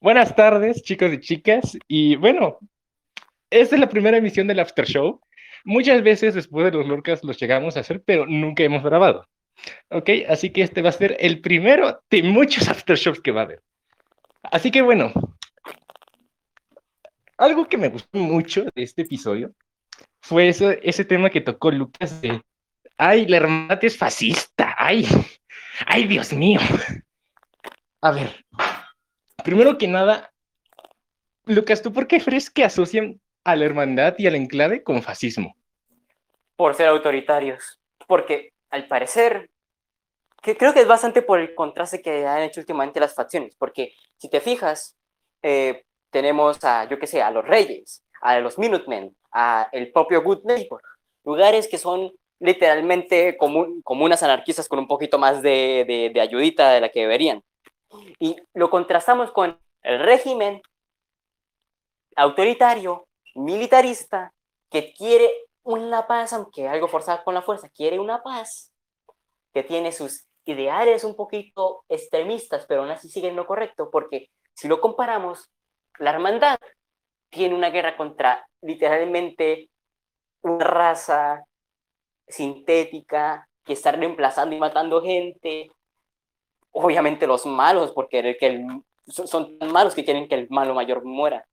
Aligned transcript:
Buenas 0.00 0.36
tardes, 0.36 0.82
chicos 0.84 1.12
y 1.12 1.18
chicas. 1.18 1.76
Y 1.88 2.14
bueno, 2.14 2.58
esta 3.50 3.74
es 3.74 3.80
la 3.80 3.88
primera 3.88 4.16
emisión 4.18 4.46
del 4.46 4.60
After 4.60 4.86
Show. 4.86 5.20
Muchas 5.64 6.02
veces 6.04 6.34
después 6.34 6.66
de 6.66 6.78
los 6.78 6.86
Lorcas 6.86 7.24
los 7.24 7.36
llegamos 7.36 7.76
a 7.76 7.80
hacer, 7.80 8.00
pero 8.04 8.24
nunca 8.24 8.62
hemos 8.62 8.84
grabado. 8.84 9.26
Ok, 9.90 10.10
así 10.28 10.50
que 10.50 10.62
este 10.62 10.82
va 10.82 10.90
a 10.90 10.92
ser 10.92 11.16
el 11.18 11.40
primero 11.40 12.00
de 12.10 12.22
muchos 12.22 12.68
After 12.68 12.96
Shows 12.96 13.20
que 13.20 13.32
va 13.32 13.40
a 13.40 13.44
haber. 13.44 13.62
Así 14.44 14.70
que 14.70 14.82
bueno, 14.82 15.12
algo 17.36 17.66
que 17.66 17.76
me 17.76 17.88
gustó 17.88 18.18
mucho 18.18 18.66
de 18.76 18.84
este 18.84 19.02
episodio 19.02 19.52
fue 20.22 20.48
ese 20.48 21.04
tema 21.04 21.28
que 21.28 21.40
tocó 21.40 21.72
Lucas 21.72 22.20
de, 22.20 22.40
ay, 22.96 23.26
la 23.26 23.38
hermana 23.38 23.78
es 23.82 23.96
fascista, 23.96 24.76
ay, 24.78 25.08
ay, 25.86 26.06
Dios 26.06 26.32
mío. 26.32 26.60
A 28.00 28.12
ver, 28.12 28.44
primero 29.48 29.78
que 29.78 29.88
nada, 29.88 30.30
Lucas, 31.46 31.80
¿tú 31.80 31.90
por 31.90 32.06
qué 32.06 32.20
crees 32.20 32.50
que 32.50 32.64
asocian 32.64 33.18
a 33.44 33.56
la 33.56 33.64
hermandad 33.64 34.14
y 34.18 34.26
al 34.26 34.34
enclave 34.34 34.82
con 34.82 35.02
fascismo? 35.02 35.56
Por 36.54 36.74
ser 36.74 36.88
autoritarios. 36.88 37.80
Porque, 38.06 38.52
al 38.68 38.86
parecer, 38.88 39.48
que 40.42 40.54
creo 40.54 40.74
que 40.74 40.80
es 40.80 40.86
bastante 40.86 41.22
por 41.22 41.40
el 41.40 41.54
contraste 41.54 42.02
que 42.02 42.26
han 42.26 42.42
hecho 42.42 42.60
últimamente 42.60 43.00
las 43.00 43.14
facciones. 43.14 43.56
Porque, 43.58 43.94
si 44.18 44.28
te 44.28 44.42
fijas, 44.42 44.98
eh, 45.42 45.82
tenemos 46.10 46.62
a, 46.62 46.86
yo 46.86 46.98
qué 46.98 47.06
sé, 47.06 47.22
a 47.22 47.30
los 47.30 47.46
Reyes, 47.46 48.04
a 48.20 48.38
los 48.40 48.58
Minutemen, 48.58 49.16
a 49.32 49.70
el 49.72 49.90
propio 49.92 50.22
Good 50.22 50.44
Neighbor. 50.44 50.82
Lugares 51.24 51.68
que 51.68 51.78
son 51.78 52.12
literalmente 52.38 53.38
como, 53.38 53.66
unas 53.86 54.22
anarquistas 54.22 54.68
con 54.68 54.78
un 54.78 54.86
poquito 54.86 55.18
más 55.18 55.40
de, 55.40 55.86
de, 55.88 56.10
de 56.12 56.20
ayudita 56.20 56.70
de 56.72 56.82
la 56.82 56.90
que 56.90 57.00
deberían. 57.00 57.42
Y 58.18 58.36
lo 58.54 58.70
contrastamos 58.70 59.30
con 59.32 59.58
el 59.82 60.00
régimen 60.00 60.60
autoritario, 62.16 63.06
militarista, 63.34 64.32
que 64.70 64.92
quiere 64.92 65.30
una 65.62 66.06
paz, 66.06 66.32
aunque 66.32 66.68
algo 66.68 66.88
forzado 66.88 67.22
con 67.24 67.34
la 67.34 67.42
fuerza, 67.42 67.68
quiere 67.68 67.98
una 67.98 68.22
paz, 68.22 68.72
que 69.52 69.62
tiene 69.62 69.92
sus 69.92 70.26
ideales 70.44 71.04
un 71.04 71.14
poquito 71.14 71.84
extremistas, 71.88 72.66
pero 72.66 72.82
aún 72.82 72.90
así 72.90 73.08
siguen 73.08 73.36
lo 73.36 73.46
correcto, 73.46 73.90
porque 73.90 74.30
si 74.54 74.66
lo 74.66 74.80
comparamos, 74.80 75.50
la 75.98 76.10
hermandad 76.10 76.58
tiene 77.30 77.54
una 77.54 77.70
guerra 77.70 77.96
contra 77.96 78.48
literalmente 78.62 79.70
una 80.42 80.64
raza 80.64 81.44
sintética 82.26 83.48
que 83.64 83.74
está 83.74 83.92
reemplazando 83.92 84.56
y 84.56 84.58
matando 84.58 85.02
gente, 85.02 85.70
obviamente 86.72 87.26
los 87.26 87.46
malos, 87.46 87.92
porque 87.92 88.36
que 88.38 88.64
son 89.06 89.58
tan 89.58 89.72
malos 89.72 89.94
que 89.94 90.04
quieren 90.04 90.28
que 90.28 90.34
el 90.34 90.48
malo 90.50 90.74
mayor 90.74 91.04
muera. 91.04 91.46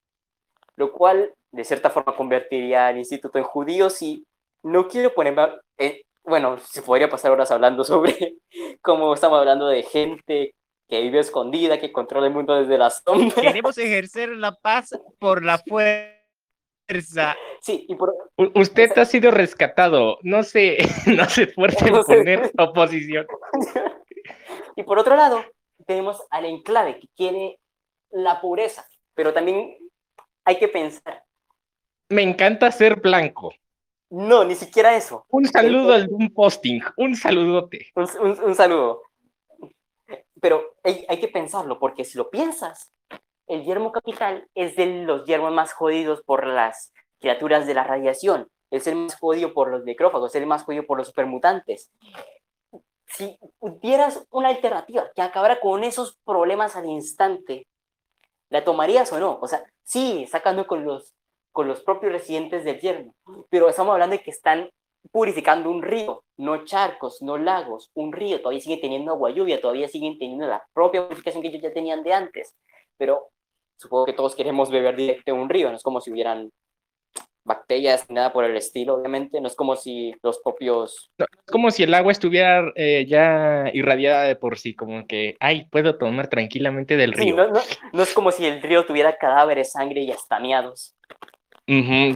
Lo 0.76 0.92
cual, 0.92 1.34
de 1.52 1.64
cierta 1.64 1.90
forma, 1.90 2.16
convertiría 2.16 2.88
al 2.88 2.98
instituto 2.98 3.38
en 3.38 3.46
judíos 3.46 4.02
y 4.02 4.26
no 4.64 4.88
quiero 4.88 5.14
ponerme... 5.14 5.48
Eh, 5.78 6.04
bueno, 6.24 6.58
se 6.60 6.82
podría 6.82 7.10
pasar 7.10 7.32
horas 7.32 7.52
hablando 7.52 7.84
sobre 7.86 8.36
cómo 8.82 9.14
estamos 9.14 9.40
hablando 9.40 9.68
de 9.68 9.84
gente 9.84 10.56
que 10.88 11.02
vive 11.02 11.20
escondida, 11.20 11.80
que 11.80 11.92
controla 11.92 12.28
el 12.28 12.34
mundo 12.34 12.56
desde 12.56 12.78
las 12.78 13.02
sombras. 13.04 13.34
Queremos 13.34 13.78
ejercer 13.78 14.30
la 14.30 14.54
paz 14.54 14.90
por 15.20 15.44
la 15.44 15.58
fuerza. 15.60 17.36
Sí, 17.62 17.86
y 17.88 17.96
por... 17.96 18.14
Usted 18.54 18.96
ha 18.98 19.06
sido 19.06 19.32
rescatado. 19.32 20.20
No 20.22 20.44
se, 20.44 20.78
no 21.08 21.28
se 21.30 21.44
esfuerce 21.44 21.88
en 21.88 22.04
poner 22.04 22.52
oposición. 22.58 23.26
Y 24.76 24.84
por 24.84 25.00
otro 25.00 25.16
lado, 25.16 25.44
tenemos 25.86 26.22
al 26.30 26.46
enclave 26.46 27.00
que 27.00 27.08
quiere 27.16 27.60
la 28.12 28.42
pureza, 28.42 28.88
pero 29.14 29.34
también 29.34 29.78
hay 30.44 30.58
que 30.58 30.68
pensar. 30.68 31.24
Me 32.10 32.22
encanta 32.22 32.72
ser 32.72 33.00
blanco. 33.00 33.54
No, 34.10 34.44
ni 34.44 34.56
siquiera 34.56 34.96
eso. 34.96 35.26
Un 35.30 35.48
saludo 35.48 35.94
al 35.94 36.08
un 36.10 36.32
posting, 36.32 36.82
un 36.98 37.16
saludote. 37.16 37.92
Un, 37.96 38.56
saludo. 38.56 39.02
Pero 40.40 40.76
hay, 40.84 41.06
hay, 41.10 41.20
que 41.20 41.28
pensarlo, 41.28 41.80
porque 41.80 42.06
si 42.06 42.18
lo 42.18 42.30
piensas, 42.30 42.94
el 43.48 43.64
yermo 43.64 43.92
capital 43.92 44.48
es 44.54 44.76
de 44.76 45.04
los 45.04 45.26
yermos 45.26 45.52
más 45.52 45.74
jodidos 45.74 46.22
por 46.22 46.46
las 46.46 46.94
criaturas 47.20 47.66
de 47.66 47.74
la 47.74 47.84
radiación. 47.84 48.48
Es 48.70 48.88
el 48.88 48.96
más 48.96 49.16
jodido 49.16 49.54
por 49.54 49.72
los 49.72 49.84
necrófagos, 49.84 50.36
es 50.36 50.42
el 50.42 50.48
más 50.48 50.64
jodido 50.64 50.86
por 50.86 50.98
los 50.98 51.08
supermutantes 51.08 51.92
si 53.08 53.38
tuvieras 53.60 54.26
una 54.32 54.50
alternativa 54.50 55.10
que 55.14 55.22
acabara 55.22 55.60
con 55.60 55.84
esos 55.84 56.18
problemas 56.26 56.76
al 56.76 56.86
instante, 56.86 57.68
¿la 58.50 58.64
tomarías 58.64 59.12
o 59.14 59.20
no? 59.20 59.40
O 59.42 59.48
sea, 59.48 59.64
sí, 59.84 60.26
sacando 60.28 60.68
con 60.68 60.86
los, 60.86 61.16
con 61.52 61.68
los 61.68 61.82
propios 61.82 62.12
residentes 62.12 62.64
del 62.64 62.80
yermo, 62.80 63.16
pero 63.50 63.70
estamos 63.70 63.94
hablando 63.94 64.16
de 64.16 64.24
que 64.24 64.32
están 64.32 64.70
purificando 65.12 65.70
un 65.70 65.84
río, 65.84 66.24
no 66.38 66.66
charcos, 66.66 67.22
no 67.22 67.38
lagos, 67.38 67.92
un 67.94 68.12
río, 68.12 68.42
todavía 68.42 68.62
sigue 68.62 68.78
teniendo 68.78 69.12
agua 69.12 69.30
lluvia, 69.30 69.62
todavía 69.62 69.88
siguen 69.88 70.18
teniendo 70.18 70.48
la 70.48 70.66
propia 70.74 71.08
purificación 71.08 71.42
que 71.42 71.50
ellos 71.50 71.62
ya 71.62 71.74
tenían 71.74 72.04
de 72.04 72.14
antes, 72.14 72.56
pero 72.98 73.30
supongo 73.78 74.06
que 74.06 74.14
todos 74.14 74.36
queremos 74.36 74.72
beber 74.72 74.96
directo 74.96 75.24
de 75.26 75.40
un 75.40 75.50
río, 75.50 75.70
no 75.70 75.76
es 75.76 75.84
como 75.84 76.02
si 76.02 76.12
hubieran 76.12 76.52
bacterias, 77.46 78.10
nada 78.10 78.34
por 78.34 78.44
el 78.44 78.58
estilo, 78.58 78.96
obviamente. 78.96 79.40
No 79.40 79.48
es 79.48 79.56
como 79.56 79.76
si 79.76 80.14
los 80.22 80.40
propios... 80.40 81.12
No, 81.18 81.26
es 81.26 81.52
como 81.52 81.72
si 81.72 81.84
el 81.84 81.94
agua 81.94 82.12
estuviera 82.12 82.72
eh, 82.76 83.06
ya 83.08 83.70
irradiada 83.74 84.24
de 84.24 84.36
por 84.36 84.58
sí, 84.58 84.74
como 84.76 85.06
que, 85.08 85.38
ay, 85.40 85.68
puedo 85.72 85.98
tomar 85.98 86.28
tranquilamente 86.28 86.98
del 86.98 87.14
río. 87.14 87.36
no, 87.36 87.62
no, 87.94 88.04
es 88.04 88.14
como 88.14 88.32
si 88.32 88.46
el 88.46 88.62
río 88.62 88.86
tuviera 88.86 89.18
cadáveres, 89.18 89.72
sangre 89.72 90.02
y 90.02 90.12
estameados. 90.12 90.96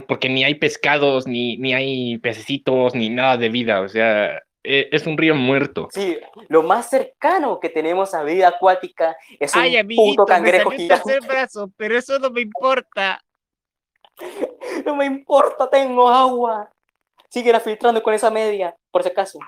porque 0.06 0.28
ni 0.28 0.44
hay 0.44 0.56
pescados, 0.56 1.26
ni, 1.26 1.56
ni 1.56 1.72
hay 1.72 2.18
pececitos, 2.18 2.94
ni 2.94 3.08
nada 3.08 3.36
de 3.36 3.48
vida, 3.48 3.80
o 3.80 3.88
sea, 3.88 4.42
e, 4.62 4.88
es 4.92 5.06
un 5.06 5.16
río 5.16 5.34
muerto. 5.34 5.88
Sí, 5.92 6.18
lo 6.48 6.62
más 6.62 6.90
cercano 6.90 7.60
que 7.60 7.68
tenemos 7.70 8.14
a 8.14 8.22
vida 8.22 8.48
acuática 8.48 9.16
es 9.38 9.54
un 9.54 9.62
Ay, 9.62 9.82
puto 9.96 10.26
cangrejo 10.26 10.70
gigante. 10.70 11.18
brazo, 11.20 11.70
pero 11.76 11.96
eso 11.96 12.18
no 12.18 12.30
me 12.30 12.42
importa. 12.42 13.22
No 14.84 14.96
me 14.96 15.04
importa, 15.04 15.68
tengo 15.68 16.08
agua. 16.08 16.70
Sigue 17.28 17.58
filtrando 17.60 18.02
con 18.02 18.14
esa 18.14 18.30
media, 18.30 18.74
por 18.90 19.02
si 19.02 19.08
acaso. 19.08 19.38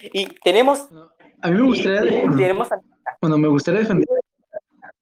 Y 0.00 0.26
tenemos. 0.42 0.88
A 1.42 1.50
mí 1.50 1.56
me 1.56 1.66
gustaría. 1.66 2.24
Bueno, 3.20 3.38
me 3.38 3.48
gustaría 3.48 3.80
defender. 3.80 4.06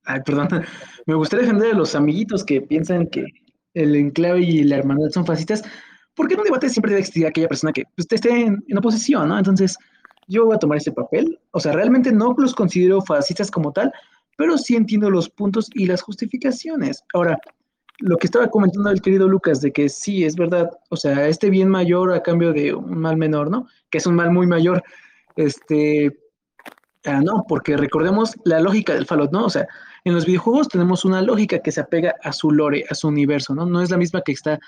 Ay, 0.04 0.20
perdón. 0.24 0.48
Me 1.06 1.14
gustaría 1.14 1.46
defender 1.46 1.72
a 1.72 1.78
los 1.78 1.94
amiguitos 1.94 2.44
que 2.44 2.60
piensan 2.60 3.06
que 3.06 3.24
el 3.74 3.96
enclave 3.96 4.40
y 4.40 4.62
la 4.62 4.76
hermandad 4.76 5.08
son 5.10 5.26
fascistas. 5.26 5.62
Porque 6.14 6.34
en 6.34 6.40
un 6.40 6.44
debate 6.44 6.68
siempre 6.68 6.90
debe 6.90 7.00
existir 7.00 7.26
aquella 7.26 7.48
persona 7.48 7.72
que 7.72 7.82
usted 7.96 8.16
pues, 8.20 8.20
esté 8.20 8.40
en, 8.42 8.62
en 8.68 8.78
oposición, 8.78 9.28
¿no? 9.28 9.38
Entonces, 9.38 9.76
yo 10.28 10.46
voy 10.46 10.54
a 10.54 10.58
tomar 10.58 10.78
ese 10.78 10.92
papel. 10.92 11.40
O 11.52 11.58
sea, 11.60 11.72
realmente 11.72 12.12
no 12.12 12.34
los 12.36 12.54
considero 12.54 13.00
fascistas 13.00 13.50
como 13.50 13.72
tal, 13.72 13.92
pero 14.36 14.56
sí 14.58 14.76
entiendo 14.76 15.10
los 15.10 15.28
puntos 15.30 15.68
y 15.74 15.86
las 15.86 16.02
justificaciones. 16.02 17.02
Ahora, 17.14 17.38
lo 18.00 18.16
que 18.16 18.26
estaba 18.26 18.48
comentando 18.48 18.90
el 18.90 19.02
querido 19.02 19.28
Lucas, 19.28 19.60
de 19.60 19.72
que 19.72 19.88
sí, 19.88 20.24
es 20.24 20.36
verdad, 20.36 20.70
o 20.88 20.96
sea, 20.96 21.28
este 21.28 21.50
bien 21.50 21.68
mayor 21.68 22.12
a 22.12 22.22
cambio 22.22 22.52
de 22.52 22.74
un 22.74 22.98
mal 22.98 23.16
menor, 23.16 23.50
¿no? 23.50 23.66
Que 23.90 23.98
es 23.98 24.06
un 24.06 24.14
mal 24.14 24.30
muy 24.30 24.46
mayor, 24.46 24.82
este, 25.36 26.18
ah, 27.04 27.20
no, 27.22 27.44
porque 27.48 27.76
recordemos 27.76 28.34
la 28.44 28.60
lógica 28.60 28.94
del 28.94 29.06
Fallout, 29.06 29.32
¿no? 29.32 29.44
O 29.44 29.50
sea, 29.50 29.66
en 30.04 30.14
los 30.14 30.24
videojuegos 30.24 30.68
tenemos 30.68 31.04
una 31.04 31.20
lógica 31.20 31.58
que 31.58 31.72
se 31.72 31.80
apega 31.80 32.14
a 32.22 32.32
su 32.32 32.50
lore, 32.50 32.84
a 32.88 32.94
su 32.94 33.08
universo, 33.08 33.54
¿no? 33.54 33.66
No 33.66 33.82
es 33.82 33.90
la 33.90 33.98
misma 33.98 34.22
que 34.22 34.32
está 34.32 34.58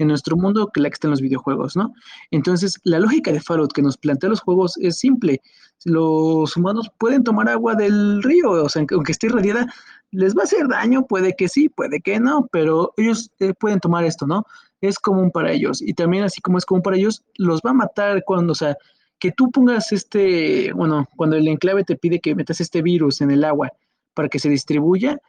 en 0.00 0.08
nuestro 0.08 0.36
mundo 0.36 0.70
que 0.72 0.80
la 0.80 0.88
que 0.88 0.94
está 0.94 1.06
en 1.06 1.12
los 1.12 1.20
videojuegos, 1.20 1.76
¿no? 1.76 1.92
Entonces, 2.30 2.80
la 2.84 2.98
lógica 2.98 3.30
de 3.32 3.40
Fallout 3.40 3.72
que 3.72 3.82
nos 3.82 3.98
plantea 3.98 4.30
los 4.30 4.40
juegos 4.40 4.76
es 4.78 4.98
simple. 4.98 5.42
Los 5.84 6.56
humanos 6.56 6.90
pueden 6.98 7.22
tomar 7.22 7.48
agua 7.50 7.74
del 7.74 8.22
río, 8.22 8.50
o 8.50 8.68
sea, 8.68 8.84
aunque 8.90 9.12
esté 9.12 9.26
irradiada, 9.26 9.66
les 10.10 10.34
va 10.34 10.40
a 10.40 10.44
hacer 10.44 10.68
daño, 10.68 11.06
puede 11.06 11.34
que 11.36 11.48
sí, 11.48 11.68
puede 11.68 12.00
que 12.00 12.18
no, 12.18 12.48
pero 12.50 12.94
ellos 12.96 13.30
eh, 13.40 13.52
pueden 13.52 13.78
tomar 13.78 14.04
esto, 14.04 14.26
¿no? 14.26 14.44
Es 14.80 14.98
común 14.98 15.30
para 15.30 15.52
ellos. 15.52 15.82
Y 15.82 15.92
también, 15.92 16.24
así 16.24 16.40
como 16.40 16.56
es 16.56 16.64
común 16.64 16.82
para 16.82 16.96
ellos, 16.96 17.22
los 17.36 17.60
va 17.60 17.70
a 17.70 17.74
matar 17.74 18.24
cuando, 18.24 18.52
o 18.52 18.56
sea, 18.56 18.74
que 19.18 19.32
tú 19.32 19.50
pongas 19.50 19.92
este, 19.92 20.72
bueno, 20.72 21.06
cuando 21.14 21.36
el 21.36 21.46
enclave 21.46 21.84
te 21.84 21.96
pide 21.96 22.20
que 22.20 22.34
metas 22.34 22.60
este 22.62 22.80
virus 22.80 23.20
en 23.20 23.30
el 23.30 23.44
agua 23.44 23.70
para 24.14 24.30
que 24.30 24.38
se 24.38 24.48
distribuya, 24.48 25.20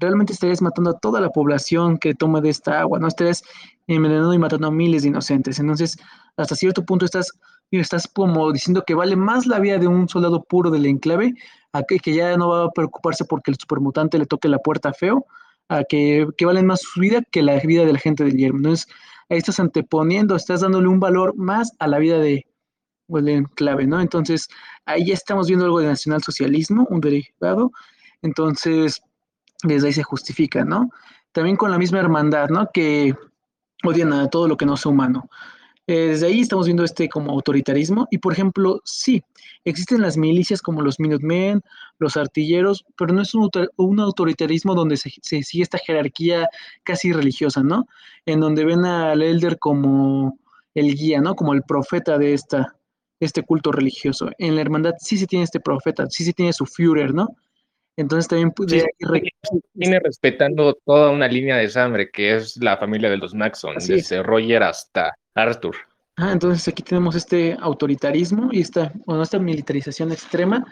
realmente 0.00 0.32
estarías 0.32 0.62
matando 0.62 0.90
a 0.90 0.98
toda 0.98 1.20
la 1.20 1.30
población 1.30 1.98
que 1.98 2.14
toma 2.14 2.40
de 2.40 2.50
esta 2.50 2.80
agua, 2.80 2.98
no 2.98 3.08
estarías 3.08 3.42
envenenando 3.86 4.34
y 4.34 4.38
matando 4.38 4.68
a 4.68 4.70
miles 4.70 5.02
de 5.02 5.08
inocentes. 5.08 5.58
Entonces, 5.58 5.96
hasta 6.36 6.56
cierto 6.56 6.84
punto 6.84 7.04
estás, 7.04 7.30
estás 7.70 8.08
como 8.08 8.50
diciendo 8.52 8.82
que 8.86 8.94
vale 8.94 9.16
más 9.16 9.46
la 9.46 9.58
vida 9.60 9.78
de 9.78 9.86
un 9.86 10.08
soldado 10.08 10.42
puro 10.42 10.70
del 10.70 10.86
enclave, 10.86 11.34
a 11.72 11.82
que, 11.82 11.98
ya 12.12 12.36
no 12.36 12.48
va 12.48 12.64
a 12.64 12.70
preocuparse 12.70 13.24
porque 13.24 13.50
el 13.52 13.56
supermutante 13.58 14.18
le 14.18 14.26
toque 14.26 14.48
la 14.48 14.58
puerta 14.58 14.92
feo, 14.92 15.26
a 15.68 15.84
que, 15.84 16.26
que 16.36 16.46
valen 16.46 16.66
más 16.66 16.80
su 16.80 17.00
vida 17.00 17.22
que 17.30 17.42
la 17.42 17.60
vida 17.60 17.84
de 17.84 17.92
la 17.92 17.98
gente 17.98 18.24
del 18.24 18.36
yermo. 18.36 18.58
Entonces, 18.58 18.88
ahí 19.28 19.38
estás 19.38 19.60
anteponiendo, 19.60 20.34
estás 20.34 20.62
dándole 20.62 20.88
un 20.88 20.98
valor 20.98 21.36
más 21.36 21.72
a 21.78 21.86
la 21.86 21.98
vida 21.98 22.18
de, 22.18 22.46
del 23.08 23.28
enclave, 23.28 23.86
¿no? 23.86 24.00
Entonces, 24.00 24.48
ahí 24.84 25.06
ya 25.06 25.14
estamos 25.14 25.46
viendo 25.46 25.64
algo 25.64 25.80
de 25.80 25.86
nacionalsocialismo, 25.86 26.86
un 26.90 27.00
derivado. 27.00 27.72
Entonces, 28.22 29.00
desde 29.62 29.88
ahí 29.88 29.92
se 29.92 30.02
justifica, 30.02 30.64
¿no? 30.64 30.90
También 31.32 31.56
con 31.56 31.70
la 31.70 31.78
misma 31.78 32.00
hermandad, 32.00 32.48
¿no? 32.48 32.70
Que 32.72 33.14
odian 33.84 34.12
a 34.12 34.28
todo 34.28 34.48
lo 34.48 34.56
que 34.56 34.66
no 34.66 34.76
sea 34.76 34.92
humano. 34.92 35.28
Eh, 35.86 36.08
desde 36.08 36.26
ahí 36.26 36.40
estamos 36.40 36.66
viendo 36.66 36.84
este 36.84 37.08
como 37.08 37.32
autoritarismo 37.32 38.06
y, 38.12 38.18
por 38.18 38.32
ejemplo, 38.32 38.80
sí, 38.84 39.24
existen 39.64 40.02
las 40.02 40.16
milicias 40.16 40.62
como 40.62 40.82
los 40.82 41.00
Minutemen, 41.00 41.62
los 41.98 42.16
artilleros, 42.16 42.84
pero 42.96 43.12
no 43.12 43.22
es 43.22 43.34
un, 43.34 44.00
autoritarismo 44.00 44.74
donde 44.74 44.96
se, 44.96 45.10
sigue 45.20 45.64
esta 45.64 45.78
jerarquía 45.78 46.48
casi 46.84 47.12
religiosa, 47.12 47.62
¿no? 47.64 47.86
En 48.24 48.38
donde 48.38 48.64
ven 48.64 48.84
al 48.84 49.20
elder 49.20 49.58
como 49.58 50.38
el 50.74 50.94
guía, 50.94 51.20
¿no? 51.20 51.34
Como 51.34 51.54
el 51.54 51.62
profeta 51.62 52.18
de 52.18 52.34
este 53.18 53.42
culto 53.42 53.72
religioso. 53.72 54.30
En 54.38 54.54
la 54.54 54.60
hermandad 54.60 54.94
sí 55.00 55.16
se 55.16 55.26
tiene 55.26 55.44
este 55.44 55.58
profeta, 55.58 56.06
sí 56.08 56.24
se 56.24 56.32
tiene 56.32 56.52
su 56.52 56.66
Führer, 56.66 57.12
¿no? 57.14 57.36
Entonces 58.00 58.28
también 58.28 58.52
sí, 58.66 58.82
viene 59.74 60.00
respetando 60.00 60.74
toda 60.84 61.10
una 61.10 61.28
línea 61.28 61.56
de 61.56 61.68
sangre 61.68 62.10
que 62.10 62.34
es 62.34 62.56
la 62.56 62.76
familia 62.76 63.10
de 63.10 63.18
los 63.18 63.34
Maxon, 63.34 63.76
Así 63.76 63.94
desde 63.94 64.20
es. 64.20 64.26
Roger 64.26 64.62
hasta 64.62 65.14
Arthur. 65.34 65.76
Ah, 66.16 66.32
entonces 66.32 66.66
aquí 66.68 66.82
tenemos 66.82 67.14
este 67.14 67.56
autoritarismo 67.60 68.48
y 68.52 68.60
esta, 68.60 68.92
bueno, 69.06 69.22
esta 69.22 69.38
militarización 69.38 70.12
extrema. 70.12 70.66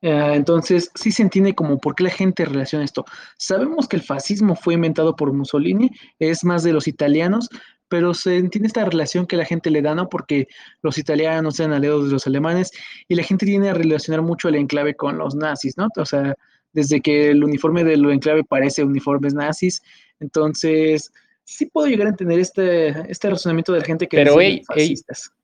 Uh, 0.00 0.30
entonces 0.32 0.92
sí 0.94 1.10
se 1.10 1.22
entiende 1.22 1.56
como 1.56 1.78
por 1.78 1.96
qué 1.96 2.04
la 2.04 2.10
gente 2.10 2.44
relaciona 2.44 2.84
esto. 2.84 3.04
Sabemos 3.36 3.88
que 3.88 3.96
el 3.96 4.02
fascismo 4.02 4.54
fue 4.54 4.74
inventado 4.74 5.16
por 5.16 5.32
Mussolini, 5.32 5.90
es 6.20 6.44
más 6.44 6.62
de 6.62 6.72
los 6.72 6.86
italianos, 6.86 7.48
pero 7.88 8.14
se 8.14 8.36
entiende 8.36 8.68
esta 8.68 8.84
relación 8.84 9.26
que 9.26 9.36
la 9.36 9.44
gente 9.44 9.70
le 9.70 9.82
da, 9.82 9.94
¿no? 9.94 10.08
Porque 10.08 10.48
los 10.82 10.98
italianos 10.98 11.58
eran 11.58 11.72
aliados 11.72 12.06
de 12.06 12.12
los 12.12 12.26
alemanes 12.26 12.70
y 13.08 13.14
la 13.14 13.22
gente 13.22 13.46
tiene 13.46 13.70
a 13.70 13.74
relacionar 13.74 14.22
mucho 14.22 14.48
el 14.48 14.56
enclave 14.56 14.94
con 14.94 15.18
los 15.18 15.34
nazis, 15.34 15.76
¿no? 15.76 15.88
O 15.96 16.04
sea, 16.04 16.34
desde 16.72 17.00
que 17.00 17.30
el 17.30 17.42
uniforme 17.42 17.84
del 17.84 18.04
enclave 18.10 18.44
parece 18.44 18.84
uniformes 18.84 19.34
nazis, 19.34 19.82
entonces 20.20 21.10
sí 21.44 21.66
puedo 21.66 21.88
llegar 21.88 22.06
a 22.06 22.10
entender 22.10 22.38
este, 22.38 22.88
este 23.10 23.30
razonamiento 23.30 23.72
de 23.72 23.80
la 23.80 23.84
gente 23.84 24.06
que 24.06 24.18
pero, 24.18 24.40
hey, 24.40 24.62
fascistas. 24.66 25.30
Hey, 25.30 25.34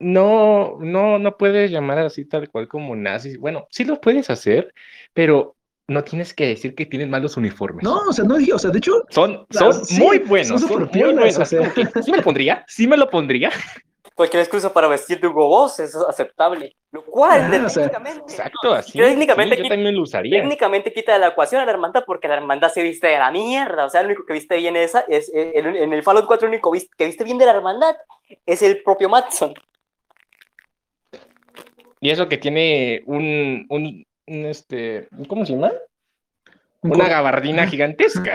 no, 0.00 0.78
no, 0.80 1.18
no 1.18 1.36
puedes 1.36 1.72
llamar 1.72 1.98
así 1.98 2.24
tal 2.24 2.48
cual 2.48 2.68
como 2.68 2.94
nazis. 2.94 3.36
Bueno, 3.38 3.66
sí 3.70 3.84
lo 3.84 4.00
puedes 4.00 4.30
hacer, 4.30 4.72
pero 5.12 5.56
no 5.88 6.04
tienes 6.04 6.34
que 6.34 6.46
decir 6.48 6.74
que 6.74 6.86
tienen 6.86 7.10
malos 7.10 7.36
uniformes. 7.36 7.82
No, 7.82 7.96
o 8.08 8.12
sea, 8.12 8.24
no 8.24 8.36
dije, 8.36 8.52
o 8.52 8.58
sea, 8.58 8.70
de 8.70 8.78
hecho. 8.78 9.02
Son, 9.10 9.46
son 9.50 9.84
sí, 9.84 10.00
muy 10.00 10.18
buenos. 10.18 10.60
Son, 10.60 10.68
son 10.68 10.90
muy 10.92 11.14
buenos. 11.14 11.38
O 11.38 11.44
sea. 11.44 11.72
Sí 12.02 12.10
me 12.10 12.18
lo 12.18 12.22
pondría, 12.22 12.64
sí 12.68 12.86
me 12.86 12.96
lo 12.96 13.10
pondría. 13.10 13.50
Cualquier 14.14 14.42
excusa 14.42 14.72
para 14.72 14.88
vestir 14.88 15.20
de 15.20 15.28
Hugo 15.28 15.46
Boss 15.46 15.78
es 15.80 15.94
aceptable. 15.94 16.76
Lo 16.90 17.04
cual, 17.04 17.42
ah, 17.42 17.50
técnicamente. 17.50 18.22
O 18.22 18.28
sea, 18.28 18.46
exacto, 18.46 18.74
así. 18.74 18.98
Técnicamente, 18.98 19.56
sí, 19.56 19.62
yo 19.62 19.68
también 19.68 19.94
lo 19.94 20.02
usaría. 20.02 20.40
Técnicamente 20.40 20.92
quita 20.92 21.12
de 21.12 21.20
la 21.20 21.28
ecuación 21.28 21.60
a 21.60 21.64
la 21.64 21.70
hermandad 21.70 22.04
porque 22.06 22.28
la 22.28 22.34
hermandad 22.34 22.72
se 22.72 22.82
viste 22.82 23.06
de 23.06 23.18
la 23.18 23.30
mierda. 23.30 23.86
O 23.86 23.90
sea, 23.90 24.00
el 24.00 24.08
único 24.08 24.26
que 24.26 24.32
viste 24.32 24.56
bien 24.56 24.76
esa 24.76 25.04
es. 25.08 25.30
En, 25.32 25.74
en 25.74 25.92
el 25.92 26.02
Fallout 26.02 26.26
4, 26.26 26.46
el 26.46 26.54
único 26.54 26.72
que 26.96 27.06
viste 27.06 27.24
bien 27.24 27.38
de 27.38 27.46
la 27.46 27.52
hermandad 27.52 27.96
es 28.44 28.60
el 28.62 28.82
propio 28.82 29.08
Matson. 29.08 29.54
Y 32.00 32.10
eso 32.10 32.28
que 32.28 32.38
tiene 32.38 33.02
un, 33.06 33.66
un, 33.70 34.06
un 34.28 34.46
este, 34.46 35.08
¿cómo 35.28 35.44
se 35.44 35.54
llama? 35.54 35.72
Una 36.82 37.08
gabardina 37.08 37.66
gigantesca. 37.66 38.34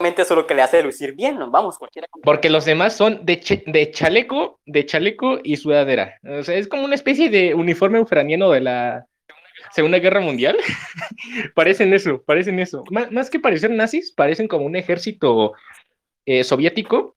Eso 0.00 0.22
es 0.22 0.30
lo 0.30 0.46
que 0.46 0.54
le 0.54 0.62
hace 0.62 0.82
lucir 0.82 1.14
bien, 1.14 1.38
¿no? 1.38 1.50
vamos, 1.50 1.76
cualquiera. 1.76 2.06
Porque 2.22 2.50
los 2.50 2.64
demás 2.64 2.94
son 2.96 3.24
de, 3.26 3.64
de 3.66 3.90
chaleco, 3.90 4.60
de 4.64 4.86
chaleco 4.86 5.40
y 5.42 5.56
sudadera. 5.56 6.18
O 6.22 6.42
sea, 6.44 6.54
es 6.54 6.68
como 6.68 6.84
una 6.84 6.94
especie 6.94 7.28
de 7.30 7.52
uniforme 7.54 7.98
ucraniano 8.00 8.50
de 8.50 8.60
la 8.60 9.06
Segunda 9.72 9.98
Guerra 9.98 10.20
Mundial. 10.20 10.56
parecen 11.54 11.92
eso, 11.92 12.22
parecen 12.22 12.60
eso. 12.60 12.84
Más, 12.90 13.10
más, 13.10 13.28
que 13.28 13.40
parecer 13.40 13.70
nazis, 13.70 14.12
parecen 14.12 14.46
como 14.46 14.66
un 14.66 14.76
ejército 14.76 15.54
eh, 16.26 16.44
soviético 16.44 17.16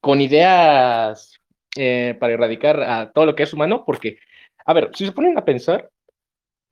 con 0.00 0.20
ideas 0.20 1.40
eh, 1.76 2.16
para 2.20 2.34
erradicar 2.34 2.82
a 2.82 3.12
todo 3.12 3.26
lo 3.26 3.34
que 3.34 3.44
es 3.44 3.52
humano, 3.54 3.84
porque, 3.86 4.18
a 4.66 4.74
ver, 4.74 4.90
si 4.94 5.06
se 5.06 5.12
ponen 5.12 5.38
a 5.38 5.44
pensar, 5.44 5.90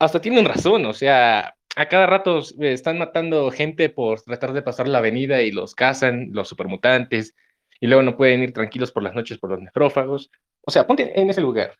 hasta 0.03 0.21
tienen 0.21 0.45
razón, 0.45 0.85
o 0.85 0.93
sea, 0.93 1.55
a 1.75 1.87
cada 1.87 2.05
rato 2.05 2.41
están 2.59 2.99
matando 2.99 3.49
gente 3.51 3.89
por 3.89 4.21
tratar 4.21 4.53
de 4.53 4.61
pasar 4.61 4.87
la 4.87 4.99
avenida 4.99 5.41
y 5.41 5.51
los 5.51 5.73
cazan, 5.75 6.29
los 6.31 6.47
supermutantes, 6.47 7.33
y 7.79 7.87
luego 7.87 8.03
no 8.03 8.15
pueden 8.15 8.43
ir 8.43 8.53
tranquilos 8.53 8.91
por 8.91 9.03
las 9.03 9.15
noches 9.15 9.39
por 9.39 9.49
los 9.49 9.61
nefrófagos. 9.61 10.31
O 10.65 10.71
sea, 10.71 10.87
ponte 10.87 11.19
en 11.19 11.29
ese 11.29 11.41
lugar. 11.41 11.77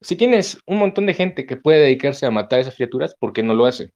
Si 0.00 0.16
tienes 0.16 0.58
un 0.66 0.78
montón 0.78 1.06
de 1.06 1.14
gente 1.14 1.46
que 1.46 1.56
puede 1.56 1.80
dedicarse 1.80 2.26
a 2.26 2.30
matar 2.30 2.58
a 2.58 2.62
esas 2.62 2.74
criaturas, 2.74 3.14
¿por 3.14 3.32
qué 3.32 3.42
no 3.42 3.54
lo 3.54 3.66
hace? 3.66 3.90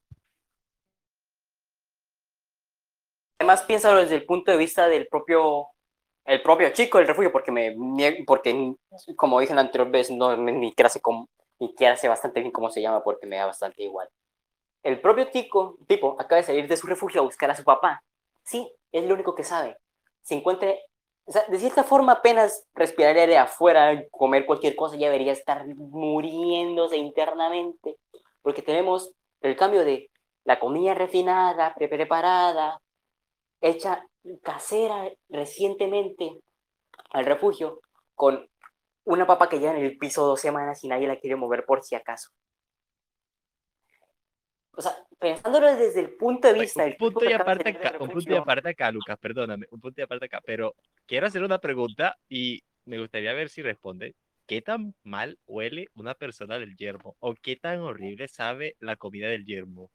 Además, 3.39 3.63
piénsalo 3.63 4.01
desde 4.01 4.15
el 4.15 4.25
punto 4.25 4.51
de 4.51 4.57
vista 4.57 4.87
del 4.87 5.07
propio, 5.07 5.67
el 6.25 6.41
propio 6.41 6.69
chico 6.69 6.99
del 6.99 7.07
refugio, 7.07 7.31
porque, 7.31 7.51
me, 7.51 7.75
porque 8.25 8.73
como 9.15 9.39
dije 9.39 9.53
la 9.53 9.61
anterior 9.61 9.89
vez, 9.89 10.11
no, 10.11 10.37
ni 10.37 10.69
siquiera 10.69 10.89
sé, 10.89 11.01
cómo, 11.01 11.27
ni 11.61 11.69
siquiera 11.69 11.95
sé 11.95 12.09
bastante 12.09 12.41
bien 12.41 12.51
cómo 12.51 12.69
se 12.69 12.81
llama, 12.81 13.03
porque 13.03 13.25
me 13.25 13.37
da 13.37 13.45
bastante 13.45 13.83
igual 13.83 14.09
el 14.83 14.99
propio 14.99 15.29
tico, 15.29 15.77
tipo 15.87 16.15
acaba 16.19 16.37
de 16.37 16.47
salir 16.47 16.67
de 16.67 16.77
su 16.77 16.87
refugio 16.87 17.21
a 17.21 17.23
buscar 17.23 17.51
a 17.51 17.55
su 17.55 17.63
papá. 17.63 18.03
Sí, 18.43 18.71
es 18.91 19.03
lo 19.05 19.13
único 19.13 19.35
que 19.35 19.43
sabe. 19.43 19.77
Se 20.21 20.35
encuentra, 20.35 20.73
de 21.47 21.59
cierta 21.59 21.83
forma 21.83 22.13
apenas 22.13 22.65
respiraría 22.73 23.27
de 23.27 23.37
afuera, 23.37 24.03
comer 24.11 24.45
cualquier 24.45 24.75
cosa, 24.75 24.95
ya 24.95 25.07
debería 25.07 25.33
estar 25.33 25.65
muriéndose 25.75 26.97
internamente, 26.97 27.97
porque 28.41 28.61
tenemos 28.61 29.11
el 29.41 29.55
cambio 29.55 29.85
de 29.85 30.09
la 30.43 30.59
comida 30.59 30.93
refinada, 30.93 31.75
preparada, 31.75 32.79
hecha 33.61 34.03
casera 34.41 35.11
recientemente 35.29 36.39
al 37.11 37.25
refugio, 37.25 37.79
con 38.15 38.47
una 39.03 39.25
papa 39.25 39.49
que 39.49 39.59
lleva 39.59 39.77
en 39.77 39.83
el 39.83 39.97
piso 39.97 40.25
dos 40.25 40.41
semanas 40.41 40.83
y 40.83 40.87
nadie 40.87 41.07
la 41.07 41.19
quiere 41.19 41.35
mover 41.35 41.65
por 41.65 41.83
si 41.83 41.95
acaso 41.95 42.31
o 44.73 44.81
sea, 44.81 44.95
pensándolo 45.19 45.75
desde 45.75 45.99
el 45.99 46.13
punto 46.15 46.47
de 46.47 46.59
vista 46.59 46.85
un 46.85 46.95
punto 46.95 47.25
y 47.25 47.33
aparte 47.33 47.69
acá, 47.69 47.97
un 47.99 48.09
punto 48.09 48.33
y 48.33 48.35
aparte 48.35 48.69
acá, 48.69 48.91
Lucas, 48.91 49.17
perdóname, 49.19 49.67
un 49.69 49.79
punto 49.79 50.01
y 50.01 50.03
aparte 50.03 50.25
acá, 50.25 50.41
pero 50.45 50.75
quiero 51.05 51.27
hacer 51.27 51.43
una 51.43 51.59
pregunta 51.59 52.17
y 52.29 52.63
me 52.85 52.99
gustaría 52.99 53.33
ver 53.33 53.49
si 53.49 53.61
responde. 53.61 54.15
¿Qué 54.47 54.61
tan 54.61 54.95
mal 55.03 55.37
huele 55.45 55.87
una 55.93 56.13
persona 56.13 56.59
del 56.59 56.75
yermo? 56.75 57.15
¿O 57.19 57.35
qué 57.35 57.55
tan 57.55 57.79
horrible 57.79 58.27
sabe 58.27 58.75
la 58.79 58.97
comida 58.97 59.29
del 59.29 59.45
yermo? 59.45 59.91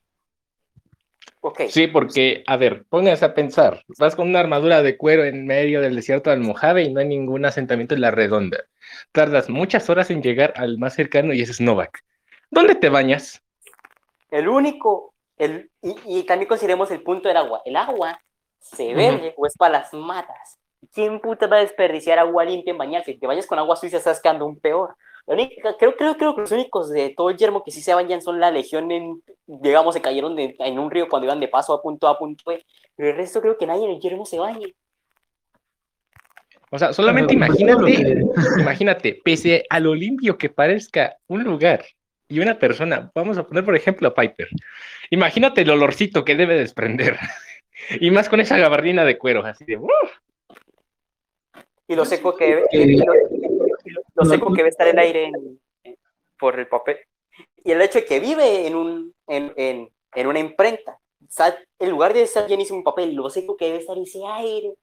Okay. 1.40 1.70
Sí, 1.70 1.86
porque, 1.86 2.42
a 2.46 2.56
ver, 2.56 2.84
pónganse 2.88 3.24
a 3.24 3.34
pensar. 3.34 3.84
Vas 3.98 4.16
con 4.16 4.28
una 4.28 4.40
armadura 4.40 4.82
de 4.82 4.96
cuero 4.96 5.24
en 5.24 5.46
medio 5.46 5.80
del 5.80 5.94
desierto 5.94 6.30
de 6.30 6.36
Mojave 6.36 6.82
y 6.82 6.92
no 6.92 7.00
hay 7.00 7.06
ningún 7.06 7.44
asentamiento 7.44 7.94
en 7.94 8.00
la 8.00 8.10
redonda. 8.10 8.64
Tardas 9.12 9.48
muchas 9.48 9.88
horas 9.88 10.10
en 10.10 10.22
llegar 10.22 10.52
al 10.56 10.78
más 10.78 10.94
cercano 10.94 11.32
y 11.32 11.42
ese 11.42 11.52
es 11.52 11.60
Novak. 11.60 12.04
¿Dónde 12.50 12.74
te 12.74 12.88
bañas? 12.88 13.42
El 14.30 14.48
único, 14.48 15.14
el, 15.36 15.70
y, 15.82 16.24
también 16.24 16.48
consideremos 16.48 16.90
el 16.90 17.02
punto 17.02 17.28
del 17.28 17.36
agua. 17.36 17.62
El 17.64 17.76
agua 17.76 18.20
se 18.60 18.94
vende 18.94 19.34
o 19.36 19.46
es 19.46 19.56
para 19.56 19.80
las 19.80 19.92
matas. 19.92 20.58
¿Quién 20.92 21.20
puta 21.20 21.46
va 21.46 21.58
a 21.58 21.60
desperdiciar 21.60 22.18
agua 22.18 22.44
limpia 22.44 22.72
en 22.72 22.78
bañarse? 22.78 23.12
Si 23.12 23.18
te 23.18 23.26
bañas 23.26 23.46
con 23.46 23.58
agua 23.58 23.76
sucia, 23.76 23.98
estás 23.98 24.20
quedando 24.20 24.46
un 24.46 24.58
peor. 24.58 24.96
Creo, 25.26 25.96
creo, 25.96 26.16
creo 26.16 26.34
que 26.34 26.40
los 26.40 26.52
únicos 26.52 26.90
de 26.90 27.10
todo 27.10 27.30
el 27.30 27.36
yermo 27.36 27.64
que 27.64 27.70
sí 27.70 27.82
se 27.82 27.94
bañan 27.94 28.22
son 28.22 28.38
la 28.38 28.50
legión, 28.50 28.90
en, 28.92 29.22
digamos, 29.46 29.94
se 29.94 30.00
cayeron 30.00 30.38
en 30.38 30.78
un 30.78 30.90
río 30.90 31.08
cuando 31.08 31.26
iban 31.26 31.40
de 31.40 31.48
paso 31.48 31.72
a 31.72 31.82
punto 31.82 32.06
a 32.08 32.18
punto 32.18 32.44
B. 32.46 32.64
Pero 32.94 33.10
el 33.10 33.16
resto 33.16 33.40
creo 33.40 33.58
que 33.58 33.66
nadie 33.66 33.84
en 33.84 33.92
el 33.92 34.00
yermo 34.00 34.24
se 34.24 34.38
bañe. 34.38 34.74
O 36.70 36.78
sea, 36.78 36.92
solamente 36.92 37.34
imagínate, 37.34 38.24
imagínate, 38.58 39.20
pese 39.24 39.64
a 39.68 39.80
lo 39.80 39.94
limpio 39.94 40.36
que 40.36 40.48
parezca 40.48 41.16
un 41.28 41.44
lugar 41.44 41.84
y 42.28 42.40
una 42.40 42.58
persona, 42.58 43.10
vamos 43.14 43.38
a 43.38 43.46
poner 43.46 43.64
por 43.64 43.76
ejemplo 43.76 44.08
a 44.08 44.14
Piper, 44.14 44.48
imagínate 45.10 45.60
el 45.60 45.70
olorcito 45.70 46.24
que 46.24 46.34
debe 46.34 46.58
desprender, 46.58 47.18
y 48.00 48.10
más 48.10 48.28
con 48.28 48.40
esa 48.40 48.58
gabardina 48.58 49.04
de 49.04 49.16
cuero, 49.16 49.46
así 49.46 49.64
de... 49.64 49.78
Y 51.88 51.94
lo 51.94 52.04
seco 52.04 52.34
que, 52.34 52.64
lo, 52.72 53.55
seco 54.24 54.52
que 54.52 54.62
ve 54.62 54.68
estar 54.68 54.88
el 54.88 54.98
aire 54.98 55.32
por 56.38 56.58
el 56.58 56.68
papel. 56.68 56.98
Y 57.64 57.72
el 57.72 57.82
hecho 57.82 57.98
de 57.98 58.04
que 58.04 58.20
vive 58.20 58.66
en, 58.66 58.74
un, 58.74 59.14
en, 59.26 59.52
en, 59.56 59.90
en 60.14 60.26
una 60.26 60.38
imprenta, 60.38 60.98
en 61.78 61.90
lugar 61.90 62.14
de 62.14 62.22
estar 62.22 62.46
llenísimo 62.46 62.78
un 62.78 62.84
papel, 62.84 63.14
lo 63.14 63.28
seco 63.30 63.56
que 63.56 63.66
debe 63.66 63.78
estar 63.78 63.98
ese 63.98 64.24
aire. 64.24 64.74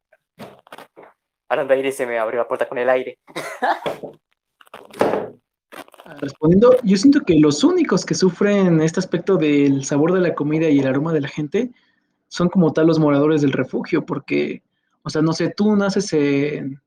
De 1.49 1.73
aire, 1.75 1.91
se 1.91 2.07
me 2.07 2.17
abrió 2.17 2.39
la 2.39 2.47
puerta 2.47 2.67
con 2.67 2.79
el 2.79 2.89
aire. 2.89 3.19
Respondiendo, 6.19 6.75
yo 6.83 6.97
siento 6.97 7.21
que 7.21 7.35
los 7.35 7.63
únicos 7.63 8.05
que 8.05 8.15
sufren 8.15 8.81
este 8.81 8.99
aspecto 8.99 9.37
del 9.37 9.85
sabor 9.85 10.13
de 10.13 10.19
la 10.19 10.33
comida 10.33 10.67
y 10.69 10.79
el 10.79 10.87
aroma 10.87 11.13
de 11.13 11.21
la 11.21 11.27
gente 11.27 11.71
son 12.27 12.49
como 12.49 12.73
tal 12.73 12.87
los 12.87 12.97
moradores 12.97 13.41
del 13.41 13.51
refugio, 13.51 14.03
porque, 14.05 14.63
o 15.03 15.09
sea, 15.09 15.21
no 15.21 15.31
sé, 15.33 15.53
tú 15.55 15.75
naces 15.75 16.11
en, 16.13 16.81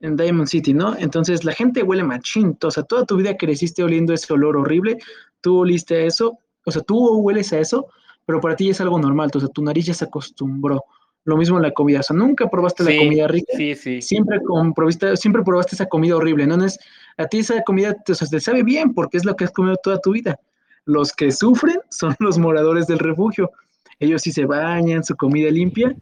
en 0.00 0.16
Diamond 0.16 0.48
City, 0.48 0.72
¿no? 0.72 0.96
Entonces 0.98 1.44
la 1.44 1.52
gente 1.52 1.82
huele 1.82 2.02
machín, 2.02 2.56
o 2.62 2.70
sea, 2.70 2.82
toda 2.82 3.04
tu 3.04 3.16
vida 3.16 3.36
creciste 3.36 3.82
oliendo 3.82 4.12
ese 4.14 4.32
olor 4.32 4.56
horrible, 4.56 4.98
tú 5.40 5.58
oliste 5.58 5.96
a 5.96 6.00
eso, 6.06 6.38
o 6.64 6.70
sea, 6.70 6.82
tú 6.82 7.18
hueles 7.18 7.52
a 7.52 7.58
eso, 7.58 7.88
pero 8.24 8.40
para 8.40 8.56
ti 8.56 8.70
es 8.70 8.80
algo 8.80 8.98
normal, 8.98 9.30
o 9.34 9.40
sea, 9.40 9.48
tu 9.48 9.62
nariz 9.62 9.86
ya 9.86 9.94
se 9.94 10.04
acostumbró. 10.04 10.84
Lo 11.24 11.36
mismo 11.36 11.56
en 11.56 11.62
la 11.62 11.72
comida, 11.72 12.00
o 12.00 12.02
sea, 12.02 12.16
nunca 12.16 12.48
probaste 12.48 12.84
la 12.84 12.96
comida 12.96 13.28
rica, 13.28 13.52
sí, 13.56 13.74
sí. 13.74 14.00
Siempre, 14.00 14.40
probaste, 14.74 15.16
siempre 15.16 15.42
probaste 15.42 15.74
esa 15.74 15.86
comida 15.86 16.16
horrible, 16.16 16.46
¿no? 16.46 16.64
es, 16.64 16.78
a 17.18 17.26
ti 17.26 17.38
esa 17.38 17.62
comida 17.64 17.94
o 18.08 18.14
sea, 18.14 18.28
te 18.28 18.40
sabe 18.40 18.62
bien 18.62 18.94
porque 18.94 19.18
es 19.18 19.24
lo 19.24 19.34
que 19.36 19.44
has 19.44 19.50
comido 19.50 19.76
toda 19.82 19.98
tu 20.00 20.12
vida. 20.12 20.38
Los 20.84 21.12
que 21.12 21.30
sufren 21.32 21.80
son 21.90 22.14
los 22.20 22.38
moradores 22.38 22.86
del 22.86 22.98
refugio. 22.98 23.50
Ellos 23.98 24.22
sí 24.22 24.32
se 24.32 24.46
bañan, 24.46 25.04
su 25.04 25.16
comida 25.16 25.50
limpia, 25.50 25.94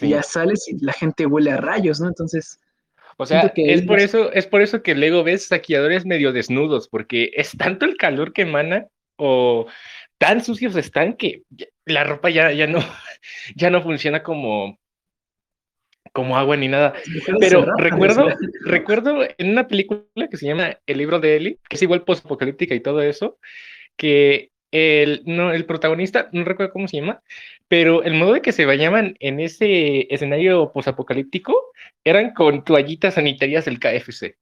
y 0.00 0.10
ya 0.10 0.22
sales 0.22 0.68
y 0.68 0.82
la 0.82 0.92
gente 0.92 1.26
huele 1.26 1.50
a 1.50 1.56
rayos, 1.56 2.00
¿no? 2.00 2.06
Entonces, 2.06 2.58
o 3.20 3.26
sea, 3.26 3.52
es 3.54 3.82
por, 3.82 4.00
eso, 4.00 4.32
es 4.32 4.46
por 4.46 4.62
eso 4.62 4.82
que 4.82 4.94
luego 4.94 5.22
ves 5.22 5.48
saqueadores 5.48 6.06
medio 6.06 6.32
desnudos, 6.32 6.88
porque 6.88 7.30
es 7.34 7.54
tanto 7.56 7.84
el 7.84 7.98
calor 7.98 8.32
que 8.32 8.42
emana 8.42 8.86
o 9.16 9.66
tan 10.16 10.42
sucios 10.42 10.74
están 10.74 11.14
que 11.14 11.42
la 11.84 12.04
ropa 12.04 12.30
ya, 12.30 12.50
ya, 12.52 12.66
no, 12.66 12.78
ya 13.56 13.68
no 13.68 13.82
funciona 13.82 14.22
como, 14.22 14.78
como 16.12 16.38
agua 16.38 16.56
ni 16.56 16.68
nada. 16.68 16.94
Pero 17.38 17.66
recuerdo, 17.76 18.28
recuerdo 18.64 19.22
en 19.36 19.50
una 19.50 19.68
película 19.68 20.02
que 20.30 20.38
se 20.38 20.46
llama 20.46 20.78
El 20.86 20.96
libro 20.96 21.20
de 21.20 21.36
Eli, 21.36 21.58
que 21.68 21.76
es 21.76 21.82
igual 21.82 22.04
post-apocalíptica 22.04 22.74
y 22.74 22.80
todo 22.80 23.02
eso, 23.02 23.38
que 23.98 24.50
el, 24.70 25.22
no, 25.26 25.52
el 25.52 25.66
protagonista, 25.66 26.30
no 26.32 26.44
recuerdo 26.44 26.72
cómo 26.72 26.88
se 26.88 26.98
llama, 26.98 27.22
pero 27.70 28.02
el 28.02 28.14
modo 28.14 28.32
de 28.32 28.42
que 28.42 28.50
se 28.50 28.66
bañaban 28.66 29.14
en 29.20 29.38
ese 29.38 30.12
escenario 30.12 30.72
posapocalíptico 30.72 31.70
eran 32.02 32.34
con 32.34 32.64
toallitas 32.64 33.14
sanitarias 33.14 33.64
del 33.64 33.78
KFC. 33.78 34.36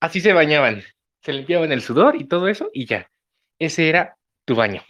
Así 0.00 0.20
se 0.20 0.32
bañaban. 0.32 0.82
Se 1.22 1.32
limpiaban 1.32 1.70
el 1.70 1.82
sudor 1.82 2.16
y 2.16 2.26
todo 2.26 2.48
eso 2.48 2.68
y 2.72 2.86
ya. 2.86 3.08
Ese 3.60 3.88
era 3.88 4.18
tu 4.44 4.56
baño. 4.56 4.82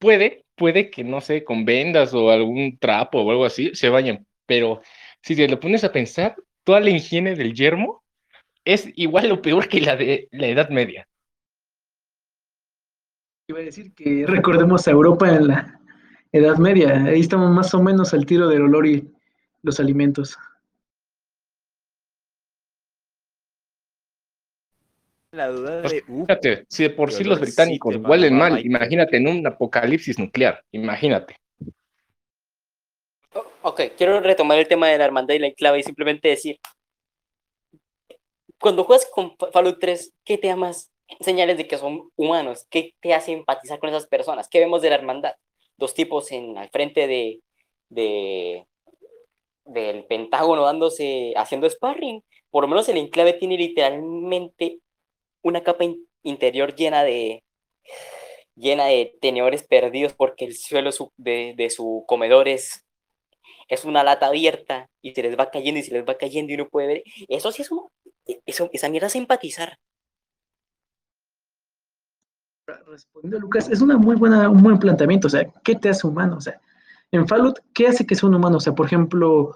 Puede, 0.00 0.44
puede 0.56 0.90
que 0.90 1.04
no 1.04 1.20
sé, 1.20 1.44
con 1.44 1.64
vendas 1.64 2.12
o 2.12 2.28
algún 2.32 2.76
trapo 2.78 3.20
o 3.20 3.30
algo 3.30 3.44
así 3.44 3.70
se 3.76 3.88
bañen, 3.88 4.26
pero 4.46 4.82
si 5.22 5.36
te 5.36 5.46
lo 5.46 5.60
pones 5.60 5.84
a 5.84 5.92
pensar, 5.92 6.34
toda 6.64 6.80
la 6.80 6.90
higiene 6.90 7.36
del 7.36 7.54
yermo 7.54 8.02
es 8.64 8.90
igual 8.96 9.30
o 9.30 9.40
peor 9.40 9.68
que 9.68 9.80
la 9.80 9.94
de 9.94 10.26
la 10.32 10.48
Edad 10.48 10.70
Media. 10.70 11.06
Iba 13.46 13.58
a 13.58 13.62
decir 13.62 13.92
que 13.92 14.24
recordemos 14.26 14.88
a 14.88 14.90
Europa 14.90 15.28
en 15.28 15.48
la 15.48 15.80
Edad 16.32 16.56
Media. 16.56 17.04
Ahí 17.04 17.20
estamos 17.20 17.50
más 17.50 17.74
o 17.74 17.82
menos 17.82 18.14
al 18.14 18.24
tiro 18.24 18.48
del 18.48 18.62
olor 18.62 18.86
y 18.86 19.06
los 19.62 19.78
alimentos. 19.78 20.38
La 25.32 25.48
duda 25.48 25.82
de. 25.82 26.02
Fíjate, 26.02 26.64
si 26.70 26.84
de 26.84 26.90
por 26.90 27.12
sí 27.12 27.24
los 27.24 27.38
británicos 27.38 27.96
huelen 27.96 28.38
mal, 28.38 28.64
imagínate 28.64 29.18
en 29.18 29.28
un 29.28 29.46
apocalipsis 29.46 30.18
nuclear, 30.18 30.64
imagínate. 30.70 31.36
ok, 33.60 33.80
quiero 33.98 34.20
retomar 34.20 34.58
el 34.58 34.68
tema 34.68 34.88
de 34.88 34.96
la 34.96 35.04
hermandad 35.04 35.34
y 35.34 35.40
la 35.40 35.48
enclave 35.48 35.80
y 35.80 35.82
simplemente 35.82 36.28
decir: 36.28 36.58
cuando 38.58 38.84
juegas 38.84 39.06
con 39.12 39.34
Fallout 39.52 39.78
3, 39.80 40.14
¿qué 40.24 40.38
te 40.38 40.50
amas? 40.50 40.93
Señales 41.20 41.56
de 41.56 41.66
que 41.66 41.78
son 41.78 42.10
humanos. 42.16 42.66
¿Qué 42.70 42.94
te 43.00 43.14
hace 43.14 43.32
empatizar 43.32 43.78
con 43.78 43.90
esas 43.90 44.06
personas? 44.06 44.48
¿Qué 44.48 44.60
vemos 44.60 44.82
de 44.82 44.90
la 44.90 44.96
hermandad? 44.96 45.34
Dos 45.76 45.94
tipos 45.94 46.30
en, 46.32 46.56
al 46.58 46.68
frente 46.70 47.06
de, 47.06 47.40
de, 47.88 48.66
del 49.64 50.04
Pentágono 50.06 50.64
dándose, 50.64 51.34
haciendo 51.36 51.68
sparring. 51.68 52.22
Por 52.50 52.64
lo 52.64 52.68
menos 52.68 52.88
el 52.88 52.98
enclave 52.98 53.34
tiene 53.34 53.56
literalmente 53.56 54.78
una 55.42 55.62
capa 55.62 55.84
interior 56.22 56.74
llena 56.74 57.04
de 57.04 57.42
llena 58.56 58.86
de 58.86 59.16
tenedores 59.20 59.64
perdidos 59.66 60.14
porque 60.14 60.44
el 60.44 60.56
suelo 60.56 60.90
de, 61.16 61.54
de, 61.56 61.70
su 61.70 62.04
comedor 62.06 62.46
es, 62.46 62.84
es 63.68 63.84
una 63.84 64.04
lata 64.04 64.26
abierta 64.28 64.88
y 65.02 65.12
se 65.12 65.24
les 65.24 65.36
va 65.36 65.50
cayendo 65.50 65.80
y 65.80 65.82
se 65.82 65.92
les 65.92 66.04
va 66.04 66.16
cayendo 66.16 66.52
y 66.52 66.54
uno 66.54 66.68
puede 66.68 66.86
ver. 66.86 67.02
Eso 67.28 67.50
sí 67.50 67.62
es 67.62 67.70
esa 68.72 68.88
mierda 68.88 69.08
es 69.08 69.16
empatizar 69.16 69.78
respondiendo 72.86 73.40
Lucas, 73.40 73.68
es 73.68 73.80
una 73.80 73.96
muy 73.96 74.16
buena, 74.16 74.48
un 74.48 74.62
buen 74.62 74.78
planteamiento. 74.78 75.26
O 75.26 75.30
sea, 75.30 75.46
¿qué 75.62 75.74
te 75.74 75.88
hace 75.88 76.06
humano? 76.06 76.36
O 76.36 76.40
sea, 76.40 76.60
en 77.12 77.26
Fallout, 77.28 77.60
¿qué 77.72 77.88
hace 77.88 78.06
que 78.06 78.14
sea 78.14 78.28
un 78.28 78.34
humano? 78.34 78.56
O 78.56 78.60
sea, 78.60 78.74
por 78.74 78.86
ejemplo, 78.86 79.54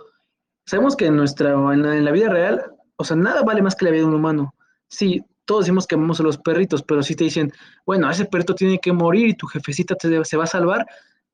sabemos 0.67 0.97
que 0.97 1.07
en 1.07 1.17
nuestra, 1.17 1.53
en 1.53 2.05
la, 2.05 2.12
vida 2.12 2.29
real, 2.29 2.73
o 2.97 3.05
sea, 3.05 3.17
nada 3.17 3.43
vale 3.43 3.62
más 3.62 3.75
que 3.75 3.85
la 3.85 3.91
vida 3.91 4.03
de 4.03 4.09
un 4.09 4.15
humano. 4.15 4.55
Sí, 4.88 5.25
todos 5.45 5.65
decimos 5.65 5.87
que 5.87 5.95
amamos 5.95 6.21
a 6.21 6.23
los 6.23 6.38
perritos, 6.38 6.83
pero 6.83 7.03
si 7.03 7.17
te 7.17 7.25
dicen, 7.25 7.53
bueno, 7.87 8.11
ese 8.11 8.27
perrito 8.27 8.55
tiene 8.55 8.79
que 8.79 8.93
morir 8.93 9.29
y 9.29 9.35
tu 9.35 9.47
jefecita 9.47 9.95
te, 9.95 10.25
se 10.25 10.37
va 10.37 10.45
a 10.45 10.49
salvar, 10.49 10.87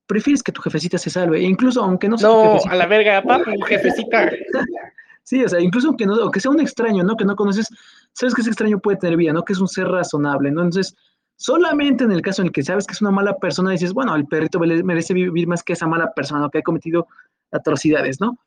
prefieres 0.07 0.43
que 0.43 0.53
tu 0.53 0.63
jefecita 0.63 0.99
se 0.99 1.11
salve, 1.11 1.39
e 1.39 1.43
incluso 1.43 1.83
aunque 1.83 2.09
no 2.09 2.17
sea 2.17 2.29
No, 2.29 2.59
a 2.65 2.75
la 2.75 2.87
verga, 2.87 3.23
papu, 3.23 3.51
jefecita. 3.67 4.31
sí, 5.25 5.43
o 5.43 5.49
sea, 5.49 5.61
incluso 5.61 5.89
aunque, 5.89 6.07
no, 6.07 6.15
aunque 6.15 6.41
sea 6.41 6.51
un 6.51 6.61
extraño, 6.61 7.03
¿no? 7.03 7.17
Que 7.17 7.25
no 7.25 7.35
conoces, 7.35 7.69
sabes 8.13 8.35
que 8.35 8.43
ese 8.43 8.51
extraño 8.51 8.79
puede 8.79 8.99
tener 8.99 9.17
vida, 9.17 9.33
¿no? 9.33 9.45
Que 9.45 9.53
es 9.53 9.61
un 9.61 9.69
ser 9.69 9.89
razonable, 9.89 10.51
¿no? 10.51 10.63
Entonces, 10.63 10.95
Solamente 11.37 12.05
en 12.05 12.13
el 12.13 12.23
caso 12.23 12.43
en 12.43 12.47
el 12.47 12.53
que 12.53 12.63
sabes 12.63 12.87
que 12.87 12.93
es 12.93 13.01
una 13.01 13.11
mala 13.11 13.37
persona, 13.39 13.71
dices, 13.71 13.93
bueno, 13.93 14.15
el 14.15 14.27
perrito 14.27 14.59
merece 14.61 15.15
vivir 15.15 15.47
más 15.47 15.63
que 15.63 15.73
esa 15.73 15.87
mala 15.87 16.13
persona 16.13 16.49
que 16.53 16.59
ha 16.59 16.63
cometido 16.63 17.07
atrocidades, 17.51 18.21
¿no? 18.21 18.39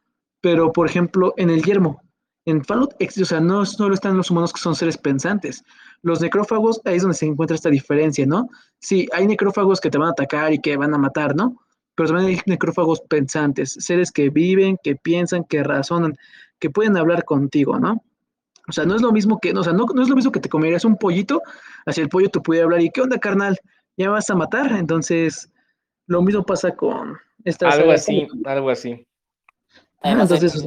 Pero, 0.42 0.72
por 0.72 0.88
ejemplo, 0.88 1.34
en 1.38 1.50
el 1.50 1.64
yermo, 1.64 2.02
en 2.46 2.64
Fallout, 2.64 2.96
o 3.02 3.26
sea, 3.26 3.42
no 3.42 3.66
solo 3.66 3.94
están 3.94 4.16
los 4.16 4.32
humanos 4.32 4.54
que 4.54 4.62
son 4.62 4.74
seres 4.74 4.98
pensantes. 4.98 5.66
Los 6.02 6.22
necrófagos, 6.22 6.80
ahí 6.86 6.96
es 6.96 7.02
donde 7.02 7.18
se 7.18 7.26
encuentra 7.26 7.56
esta 7.56 7.70
diferencia, 7.70 8.26
¿no? 8.26 8.50
Sí, 8.80 9.08
hay 9.12 9.28
necrófagos 9.28 9.82
que 9.82 9.90
te 9.90 9.98
van 9.98 10.08
a 10.10 10.12
atacar 10.12 10.54
y 10.54 10.60
que 10.60 10.78
van 10.78 10.94
a 10.94 10.98
matar, 10.98 11.36
¿no? 11.36 11.62
Pero 11.96 12.10
también 12.10 12.30
hay 12.30 12.42
necrófagos 12.46 13.02
pensantes, 13.02 13.76
seres 13.80 14.12
que 14.12 14.30
viven, 14.30 14.78
que 14.82 14.96
piensan, 14.96 15.44
que 15.44 15.62
razonan, 15.62 16.16
que 16.60 16.70
pueden 16.70 16.96
hablar 16.96 17.26
contigo, 17.26 17.80
¿no? 17.80 18.02
O 18.68 18.72
sea, 18.72 18.86
no 18.86 18.96
es 18.96 19.02
lo 19.02 19.12
mismo 19.12 19.40
que, 19.40 19.52
o 19.52 19.64
sea, 19.64 19.74
no, 19.74 19.86
no 19.86 20.02
es 20.02 20.10
lo 20.10 20.16
mismo 20.16 20.32
que 20.32 20.40
te 20.40 20.50
comerías 20.50 20.84
un 20.84 20.98
pollito, 20.98 21.42
así 21.86 22.02
el 22.02 22.10
pollo 22.10 22.30
te 22.30 22.42
puede 22.42 22.62
hablar 22.62 22.82
y 22.82 22.90
¿qué 22.90 23.02
onda, 23.02 23.18
carnal? 23.18 23.58
Ya 23.96 24.10
vas 24.10 24.30
a 24.30 24.36
matar. 24.36 24.72
Entonces, 24.74 25.50
lo 26.08 26.22
mismo 26.22 26.46
pasa 26.46 26.76
con 26.76 27.18
estas. 27.46 27.76
Algo 27.76 27.92
así, 27.92 28.28
algo 28.46 28.70
así. 28.70 29.06
entonces, 30.04 30.66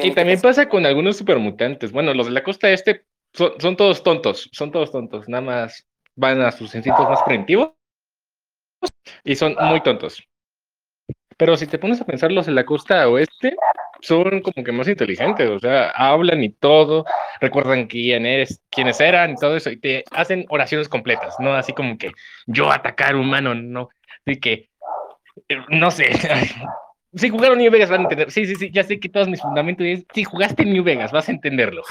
y 0.00 0.12
también 0.12 0.40
pasa 0.40 0.68
con 0.68 0.86
algunos 0.86 1.16
supermutantes. 1.16 1.92
Bueno, 1.92 2.14
los 2.14 2.26
de 2.26 2.32
la 2.32 2.44
costa 2.44 2.70
este 2.70 3.04
son, 3.32 3.52
son, 3.58 3.76
todos 3.76 4.02
tontos, 4.02 4.48
son 4.52 4.70
todos 4.70 4.90
tontos. 4.90 5.28
Nada 5.28 5.42
más 5.42 5.86
van 6.14 6.40
a 6.40 6.52
sus 6.52 6.74
instintos 6.74 7.08
más 7.08 7.22
primitivos 7.22 7.72
y 9.24 9.34
son 9.34 9.56
muy 9.60 9.82
tontos. 9.82 10.22
Pero 11.42 11.56
si 11.56 11.66
te 11.66 11.76
pones 11.76 12.00
a 12.00 12.04
pensar 12.04 12.30
los 12.30 12.46
de 12.46 12.52
la 12.52 12.64
costa 12.64 13.08
oeste, 13.08 13.56
son 14.00 14.42
como 14.42 14.62
que 14.64 14.70
más 14.70 14.86
inteligentes, 14.86 15.50
o 15.50 15.58
sea, 15.58 15.90
hablan 15.90 16.44
y 16.44 16.50
todo, 16.50 17.04
recuerdan 17.40 17.88
quién 17.88 18.26
es, 18.26 18.62
quiénes 18.70 19.00
eran 19.00 19.32
y 19.32 19.34
todo 19.34 19.56
eso, 19.56 19.68
y 19.68 19.76
te 19.76 20.04
hacen 20.12 20.46
oraciones 20.50 20.88
completas, 20.88 21.34
no 21.40 21.52
así 21.54 21.72
como 21.72 21.98
que 21.98 22.12
yo 22.46 22.70
atacar 22.70 23.16
humano, 23.16 23.56
no, 23.56 23.88
así 24.24 24.38
que, 24.38 24.70
eh, 25.48 25.56
no 25.70 25.90
sé, 25.90 26.12
si 27.12 27.28
jugaron 27.28 27.58
New 27.58 27.72
Vegas 27.72 27.90
van 27.90 28.02
a 28.02 28.04
entender, 28.04 28.30
sí, 28.30 28.46
sí, 28.46 28.54
sí, 28.54 28.70
ya 28.70 28.84
sé 28.84 29.00
que 29.00 29.08
todos 29.08 29.26
mis 29.26 29.42
fundamentos, 29.42 29.84
si 30.14 30.22
jugaste 30.22 30.64
New 30.64 30.84
Vegas 30.84 31.10
vas 31.10 31.28
a 31.28 31.32
entenderlo. 31.32 31.82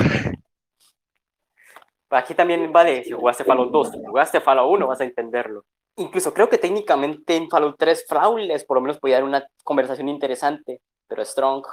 Aquí 2.10 2.34
también 2.36 2.72
vale, 2.72 3.03
si 3.03 3.12
jugaste 3.12 3.43
Fallout 3.43 3.70
2, 3.70 3.91
si 3.91 3.98
jugaste 3.98 4.39
Fallout 4.39 4.72
1 4.72 4.88
vas 4.88 5.01
a 5.01 5.03
entenderlo. 5.03 5.65
Incluso 5.98 6.33
creo 6.33 6.50
que 6.50 6.57
técnicamente 6.57 7.36
en 7.36 7.50
Fallout 7.50 7.75
3 7.77 8.05
Flawless 8.07 8.65
por 8.65 8.77
lo 8.77 8.81
menos 8.81 9.00
podía 9.00 9.15
dar 9.15 9.24
una 9.24 9.45
conversación 9.63 10.07
interesante, 10.10 10.81
pero 11.07 11.24
Strong 11.24 11.63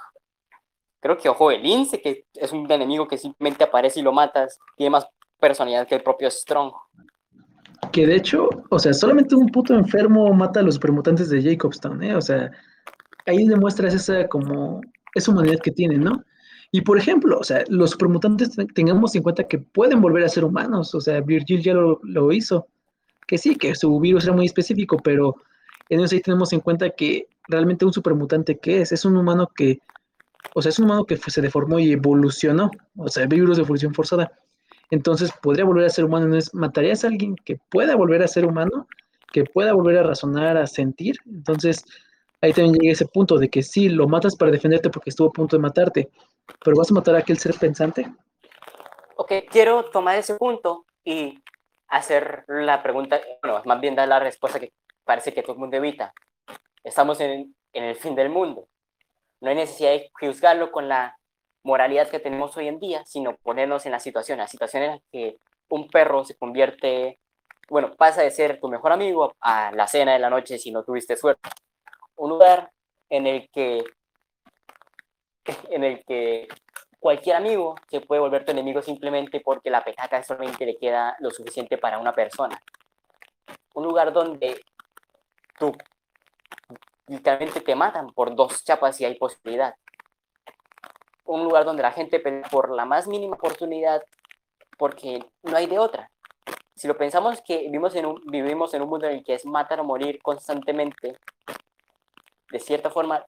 Creo 1.00 1.16
que 1.16 1.28
Ojo 1.28 1.50
de 1.50 1.58
Lince, 1.58 2.00
que 2.00 2.24
es 2.34 2.52
un 2.52 2.70
enemigo 2.70 3.06
que 3.06 3.18
simplemente 3.18 3.64
aparece 3.64 4.00
y 4.00 4.02
lo 4.02 4.12
matas, 4.12 4.58
tiene 4.76 4.90
más 4.90 5.06
personalidad 5.38 5.86
que 5.86 5.94
el 5.94 6.02
propio 6.02 6.30
Strong. 6.30 6.72
Que 7.92 8.06
de 8.06 8.16
hecho, 8.16 8.48
o 8.70 8.78
sea, 8.78 8.92
solamente 8.92 9.36
un 9.36 9.46
puto 9.46 9.74
enfermo 9.74 10.32
mata 10.34 10.60
a 10.60 10.62
los 10.64 10.74
supermutantes 10.74 11.30
de 11.30 11.40
Jacobstown, 11.40 12.02
¿eh? 12.02 12.16
O 12.16 12.20
sea, 12.20 12.50
ahí 13.26 13.46
demuestras 13.46 13.94
esa 13.94 14.26
como, 14.26 14.80
esa 15.14 15.30
humanidad 15.30 15.60
que 15.62 15.70
tienen, 15.70 16.00
¿no? 16.02 16.24
Y 16.72 16.80
por 16.80 16.98
ejemplo, 16.98 17.38
o 17.38 17.44
sea, 17.44 17.62
los 17.68 17.90
supermutantes 17.90 18.56
tengamos 18.74 19.14
en 19.14 19.22
cuenta 19.22 19.44
que 19.44 19.58
pueden 19.58 20.00
volver 20.00 20.24
a 20.24 20.28
ser 20.28 20.44
humanos, 20.44 20.94
o 20.94 21.00
sea, 21.00 21.20
Virgil 21.20 21.62
ya 21.62 21.74
lo, 21.74 22.00
lo 22.02 22.32
hizo, 22.32 22.66
que 23.28 23.38
sí, 23.38 23.54
que 23.54 23.76
su 23.76 24.00
virus 24.00 24.24
era 24.24 24.32
muy 24.32 24.46
específico, 24.46 24.96
pero 24.96 25.36
en 25.88 26.00
eso 26.00 26.16
ahí 26.16 26.20
tenemos 26.20 26.52
en 26.52 26.60
cuenta 26.60 26.90
que 26.90 27.28
realmente 27.46 27.84
un 27.84 27.92
supermutante 27.92 28.58
que 28.58 28.80
es, 28.80 28.90
es 28.90 29.04
un 29.04 29.16
humano 29.16 29.48
que 29.54 29.80
o 30.54 30.62
sea, 30.62 30.70
es 30.70 30.78
un 30.78 30.86
humano 30.86 31.04
que 31.04 31.16
se 31.16 31.40
deformó 31.40 31.78
y 31.78 31.92
evolucionó, 31.92 32.70
o 32.96 33.08
sea, 33.08 33.26
virus 33.26 33.56
de 33.56 33.62
evolución 33.62 33.94
forzada. 33.94 34.32
Entonces, 34.90 35.30
podría 35.42 35.64
volver 35.64 35.84
a 35.84 35.90
ser 35.90 36.04
humano. 36.04 36.26
Entonces, 36.26 36.54
¿matarías 36.54 37.04
a 37.04 37.08
alguien 37.08 37.36
que 37.44 37.60
pueda 37.68 37.94
volver 37.96 38.22
a 38.22 38.28
ser 38.28 38.46
humano? 38.46 38.86
Que 39.32 39.44
pueda 39.44 39.74
volver 39.74 39.98
a 39.98 40.02
razonar, 40.02 40.56
a 40.56 40.66
sentir. 40.66 41.16
Entonces, 41.26 41.84
ahí 42.40 42.52
también 42.52 42.76
llega 42.76 42.92
ese 42.92 43.06
punto 43.06 43.36
de 43.36 43.48
que 43.50 43.62
sí, 43.62 43.88
lo 43.88 44.08
matas 44.08 44.36
para 44.36 44.50
defenderte 44.50 44.90
porque 44.90 45.10
estuvo 45.10 45.28
a 45.28 45.32
punto 45.32 45.56
de 45.56 45.62
matarte, 45.62 46.10
pero 46.64 46.76
vas 46.76 46.90
a 46.90 46.94
matar 46.94 47.16
a 47.16 47.18
aquel 47.18 47.38
ser 47.38 47.54
pensante. 47.54 48.10
Ok, 49.16 49.32
quiero 49.50 49.84
tomar 49.86 50.16
ese 50.16 50.34
punto 50.36 50.86
y 51.04 51.38
hacer 51.88 52.44
la 52.48 52.82
pregunta, 52.82 53.20
bueno, 53.42 53.62
más 53.64 53.80
bien 53.80 53.94
dar 53.94 54.08
la 54.08 54.20
respuesta 54.20 54.60
que 54.60 54.72
parece 55.04 55.32
que 55.32 55.42
todo 55.42 55.54
el 55.54 55.58
mundo 55.58 55.76
evita. 55.76 56.12
Estamos 56.84 57.20
en, 57.20 57.54
en 57.72 57.84
el 57.84 57.96
fin 57.96 58.14
del 58.14 58.28
mundo. 58.28 58.68
No 59.40 59.50
hay 59.50 59.56
necesidad 59.56 59.90
de 59.90 60.10
juzgarlo 60.20 60.70
con 60.70 60.88
la 60.88 61.16
moralidad 61.62 62.08
que 62.08 62.20
tenemos 62.20 62.56
hoy 62.56 62.68
en 62.68 62.78
día, 62.78 63.04
sino 63.04 63.36
ponernos 63.36 63.86
en 63.86 63.92
la 63.92 64.00
situación, 64.00 64.38
la 64.38 64.46
situación 64.46 64.82
en 64.82 64.90
la 64.92 65.00
que 65.12 65.38
un 65.68 65.88
perro 65.88 66.24
se 66.24 66.36
convierte, 66.36 67.18
bueno, 67.68 67.94
pasa 67.94 68.22
de 68.22 68.30
ser 68.30 68.60
tu 68.60 68.68
mejor 68.68 68.92
amigo 68.92 69.34
a 69.40 69.70
la 69.72 69.86
cena 69.86 70.12
de 70.12 70.18
la 70.18 70.30
noche 70.30 70.58
si 70.58 70.70
no 70.70 70.84
tuviste 70.84 71.16
suerte. 71.16 71.48
Un 72.16 72.30
lugar 72.30 72.70
en 73.10 73.26
el 73.26 73.48
que 73.50 73.84
en 75.70 75.84
el 75.84 76.04
que 76.04 76.48
cualquier 76.98 77.36
amigo 77.36 77.76
se 77.88 78.00
puede 78.00 78.20
volver 78.20 78.44
tu 78.44 78.52
enemigo 78.52 78.82
simplemente 78.82 79.40
porque 79.40 79.70
la 79.70 79.84
petaca 79.84 80.22
solamente 80.22 80.66
le 80.66 80.76
queda 80.76 81.16
lo 81.20 81.30
suficiente 81.30 81.78
para 81.78 81.98
una 81.98 82.12
persona. 82.12 82.60
Un 83.74 83.84
lugar 83.84 84.12
donde 84.12 84.60
tú 85.58 85.72
literalmente 87.06 87.60
te 87.60 87.74
matan 87.74 88.12
por 88.12 88.34
dos 88.34 88.64
chapas 88.64 88.96
si 88.96 89.04
hay 89.04 89.14
posibilidad. 89.16 89.74
Un 91.24 91.44
lugar 91.44 91.64
donde 91.64 91.82
la 91.82 91.92
gente 91.92 92.20
pelea 92.20 92.48
por 92.50 92.70
la 92.74 92.84
más 92.84 93.06
mínima 93.06 93.36
oportunidad 93.36 94.02
porque 94.78 95.24
no 95.42 95.56
hay 95.56 95.66
de 95.66 95.78
otra. 95.78 96.10
Si 96.74 96.86
lo 96.86 96.96
pensamos 96.96 97.42
que 97.42 97.58
vivimos 97.58 97.94
en 97.96 98.06
un, 98.06 98.22
vivimos 98.26 98.72
en 98.72 98.82
un 98.82 98.88
mundo 98.88 99.06
en 99.06 99.16
el 99.16 99.24
que 99.24 99.34
es 99.34 99.44
matar 99.44 99.80
o 99.80 99.84
morir 99.84 100.20
constantemente, 100.22 101.18
de 102.50 102.60
cierta 102.60 102.88
forma 102.88 103.26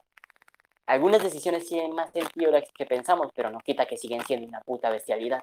algunas 0.91 1.23
decisiones 1.23 1.65
tienen 1.67 1.95
más 1.95 2.11
sentido 2.11 2.51
que 2.77 2.85
pensamos, 2.85 3.31
pero 3.33 3.49
no 3.49 3.59
quita 3.59 3.85
que 3.85 3.97
siguen 3.97 4.25
siendo 4.25 4.45
una 4.45 4.59
puta 4.59 4.89
bestialidad. 4.89 5.41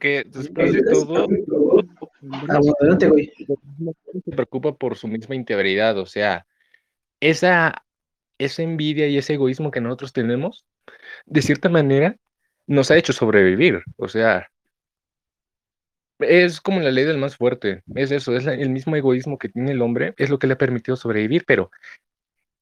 Que 0.00 0.24
después 0.26 0.72
de 0.72 0.82
todo, 0.82 1.28
ah, 2.48 2.60
se 4.24 4.30
preocupa 4.32 4.72
por 4.72 4.96
su 4.96 5.06
misma 5.06 5.36
integridad, 5.36 5.96
o 5.98 6.06
sea, 6.06 6.46
esa, 7.20 7.84
esa 8.38 8.62
envidia 8.62 9.06
y 9.06 9.16
ese 9.16 9.34
egoísmo 9.34 9.70
que 9.70 9.80
nosotros 9.80 10.12
tenemos, 10.12 10.64
de 11.26 11.42
cierta 11.42 11.68
manera, 11.68 12.16
nos 12.66 12.90
ha 12.90 12.96
hecho 12.96 13.12
sobrevivir, 13.12 13.82
o 13.96 14.08
sea, 14.08 14.50
es 16.18 16.60
como 16.60 16.80
la 16.80 16.90
ley 16.90 17.04
del 17.04 17.18
más 17.18 17.36
fuerte, 17.36 17.82
es 17.94 18.10
eso, 18.10 18.36
es 18.36 18.46
el 18.46 18.70
mismo 18.70 18.96
egoísmo 18.96 19.38
que 19.38 19.48
tiene 19.48 19.72
el 19.72 19.82
hombre, 19.82 20.14
es 20.16 20.30
lo 20.30 20.38
que 20.38 20.46
le 20.46 20.54
ha 20.54 20.58
permitido 20.58 20.96
sobrevivir, 20.96 21.44
pero 21.46 21.70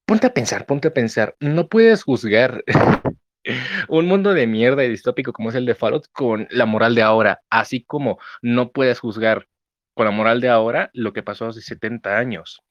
ponte 0.07 0.27
a 0.27 0.35
pensar, 0.35 0.67
ponte 0.67 0.89
a 0.89 0.95
pensar, 0.95 1.37
no 1.41 1.69
puedes 1.69 2.03
juzgar 2.05 2.65
un 3.89 4.07
mundo 4.07 4.35
de 4.35 4.47
mierda 4.47 4.85
y 4.85 4.89
distópico 4.89 5.33
como 5.33 5.51
es 5.51 5.55
el 5.55 5.67
de 5.67 5.75
Fallout 5.75 6.07
con 6.13 6.47
la 6.51 6.67
moral 6.67 6.95
de 6.95 7.03
ahora, 7.03 7.41
así 7.51 7.83
como 7.85 8.19
no 8.43 8.71
puedes 8.71 9.01
juzgar 9.01 9.49
con 9.95 10.07
la 10.07 10.13
moral 10.13 10.41
de 10.41 10.49
ahora 10.49 10.91
lo 10.93 11.13
que 11.13 11.23
pasó 11.23 11.47
hace 11.47 11.63
70 11.63 12.19
años, 12.19 12.63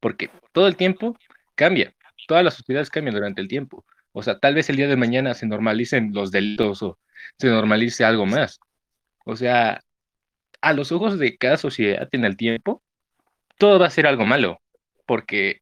porque 0.00 0.30
todo 0.52 0.66
el 0.66 0.76
tiempo 0.76 1.16
cambia, 1.54 1.94
todas 2.26 2.44
las 2.44 2.54
sociedades 2.54 2.90
cambian 2.90 3.14
durante 3.14 3.40
el 3.40 3.48
tiempo, 3.48 3.84
o 4.12 4.22
sea, 4.22 4.38
tal 4.38 4.54
vez 4.54 4.68
el 4.68 4.76
día 4.76 4.88
de 4.88 4.96
mañana 4.96 5.34
se 5.34 5.46
normalicen 5.46 6.12
los 6.12 6.32
delitos 6.32 6.82
o 6.82 6.98
se 7.38 7.48
normalice 7.48 8.04
algo 8.04 8.26
más, 8.26 8.58
o 9.24 9.36
sea, 9.36 9.80
a 10.60 10.72
los 10.72 10.92
ojos 10.92 11.18
de 11.18 11.36
cada 11.36 11.56
sociedad 11.56 12.08
en 12.12 12.24
el 12.24 12.36
tiempo, 12.36 12.82
todo 13.58 13.78
va 13.78 13.86
a 13.86 13.90
ser 13.90 14.06
algo 14.06 14.24
malo, 14.24 14.60
porque 15.06 15.60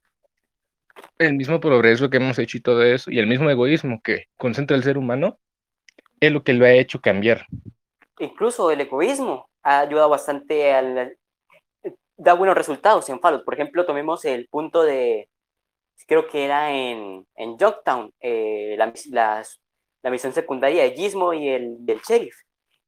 el 1.19 1.35
mismo 1.35 1.61
progreso 1.61 2.11
que 2.11 2.17
hemos 2.19 2.39
hecho 2.39 2.59
y 2.59 2.61
todo 2.61 2.83
eso, 2.83 3.11
y 3.11 3.19
el 3.19 3.27
mismo 3.27 3.51
egoísmo 3.51 4.01
que 4.03 4.27
concentra 4.37 4.77
el 4.77 4.83
ser 4.83 4.99
humano, 4.99 5.39
es 6.21 6.33
lo 6.33 6.43
que 6.43 6.53
lo 6.53 6.65
ha 6.65 6.73
hecho 6.73 7.01
cambiar. 7.01 7.47
Incluso 8.19 8.71
el 8.71 8.81
egoísmo 8.81 9.49
ha 9.63 9.81
ayudado 9.81 10.09
bastante 10.09 10.73
al... 10.73 11.17
da 12.17 12.35
buenos 12.35 12.57
resultados 12.57 13.09
en 13.09 13.21
Fallout. 13.21 13.45
Por 13.45 13.55
ejemplo, 13.55 13.87
tomemos 13.87 14.25
el 14.25 14.49
punto 14.49 14.83
de, 14.83 15.29
creo 16.09 16.27
que 16.27 16.45
era 16.45 16.73
en, 16.73 17.27
en 17.37 17.59
Yorktown, 17.59 18.13
eh, 18.21 18.75
la, 18.79 18.93
misión 20.11 20.33
secundaria 20.33 20.83
de 20.83 20.93
Gizmo 20.93 21.33
y 21.35 21.49
el 21.49 21.85
del 21.85 22.01
sheriff. 22.01 22.35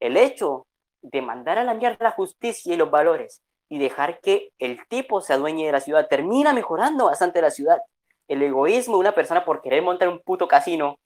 El 0.00 0.16
hecho 0.16 0.66
de 1.02 1.22
mandar 1.22 1.58
a 1.58 1.64
la 1.64 1.74
mierda 1.74 1.98
la 2.00 2.10
justicia 2.10 2.74
y 2.74 2.76
los 2.76 2.90
valores 2.90 3.42
y 3.68 3.78
dejar 3.78 4.20
que 4.20 4.50
el 4.58 4.86
tipo 4.88 5.20
se 5.20 5.32
adueñe 5.32 5.66
de 5.66 5.72
la 5.72 5.80
ciudad 5.80 6.08
termina 6.08 6.52
mejorando 6.52 7.06
bastante 7.06 7.40
la 7.40 7.50
ciudad. 7.50 7.80
El 8.26 8.42
egoísmo 8.42 8.94
de 8.94 9.00
una 9.00 9.14
persona 9.14 9.44
por 9.44 9.62
querer 9.62 9.82
montar 9.82 10.08
un 10.08 10.20
puto 10.20 10.48
casino 10.48 10.98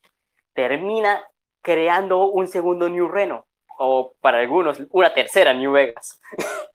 termina 0.54 1.22
creando 1.62 2.26
un 2.26 2.48
segundo 2.48 2.88
New 2.88 3.08
Reno 3.08 3.46
o 3.78 4.14
para 4.20 4.38
algunos 4.38 4.78
una 4.90 5.12
tercera 5.12 5.52
New 5.52 5.72
Vegas. 5.72 6.20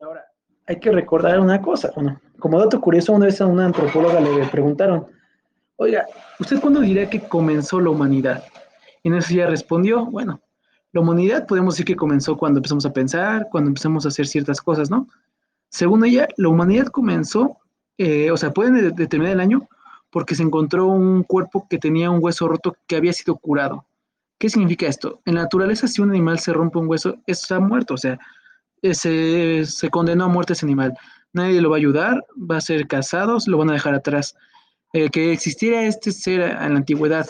Ahora, 0.00 0.26
hay 0.66 0.78
que 0.78 0.90
recordar 0.90 1.38
una 1.40 1.62
cosa. 1.62 1.92
Como 2.38 2.58
dato 2.58 2.80
curioso, 2.80 3.12
una 3.12 3.26
vez 3.26 3.40
a 3.40 3.46
una 3.46 3.66
antropóloga 3.66 4.20
le 4.20 4.46
preguntaron, 4.48 5.06
oiga, 5.76 6.06
¿usted 6.38 6.60
cuándo 6.60 6.80
diría 6.80 7.08
que 7.08 7.20
comenzó 7.20 7.80
la 7.80 7.90
humanidad? 7.90 8.44
Y 9.06 9.08
en 9.08 9.14
eso 9.14 9.34
ella 9.34 9.46
respondió, 9.46 10.04
bueno, 10.06 10.40
la 10.90 11.00
humanidad 11.00 11.46
podemos 11.46 11.74
decir 11.74 11.86
que 11.86 11.94
comenzó 11.94 12.36
cuando 12.36 12.58
empezamos 12.58 12.84
a 12.86 12.92
pensar, 12.92 13.46
cuando 13.52 13.68
empezamos 13.68 14.04
a 14.04 14.08
hacer 14.08 14.26
ciertas 14.26 14.60
cosas, 14.60 14.90
¿no? 14.90 15.06
Según 15.68 16.04
ella, 16.04 16.26
la 16.36 16.48
humanidad 16.48 16.86
comenzó, 16.88 17.56
eh, 17.98 18.32
o 18.32 18.36
sea, 18.36 18.50
pueden 18.50 18.96
determinar 18.96 19.34
el 19.34 19.38
año 19.38 19.68
porque 20.10 20.34
se 20.34 20.42
encontró 20.42 20.86
un 20.86 21.22
cuerpo 21.22 21.68
que 21.70 21.78
tenía 21.78 22.10
un 22.10 22.18
hueso 22.20 22.48
roto 22.48 22.76
que 22.88 22.96
había 22.96 23.12
sido 23.12 23.36
curado. 23.36 23.86
¿Qué 24.38 24.50
significa 24.50 24.88
esto? 24.88 25.20
En 25.24 25.36
la 25.36 25.42
naturaleza, 25.42 25.86
si 25.86 26.02
un 26.02 26.10
animal 26.10 26.40
se 26.40 26.52
rompe 26.52 26.78
un 26.80 26.88
hueso, 26.88 27.14
está 27.28 27.60
muerto, 27.60 27.94
o 27.94 27.98
sea, 27.98 28.18
eh, 28.82 28.92
se, 28.92 29.66
se 29.66 29.88
condenó 29.88 30.24
a 30.24 30.28
muerte 30.28 30.54
ese 30.54 30.66
animal. 30.66 30.94
Nadie 31.32 31.60
lo 31.60 31.70
va 31.70 31.76
a 31.76 31.78
ayudar, 31.78 32.24
va 32.36 32.56
a 32.56 32.60
ser 32.60 32.88
cazado, 32.88 33.38
lo 33.46 33.56
van 33.56 33.70
a 33.70 33.74
dejar 33.74 33.94
atrás. 33.94 34.34
Que 35.12 35.30
existiera 35.30 35.82
este 35.82 36.10
ser 36.10 36.40
en 36.40 36.72
la 36.72 36.78
antigüedad, 36.78 37.26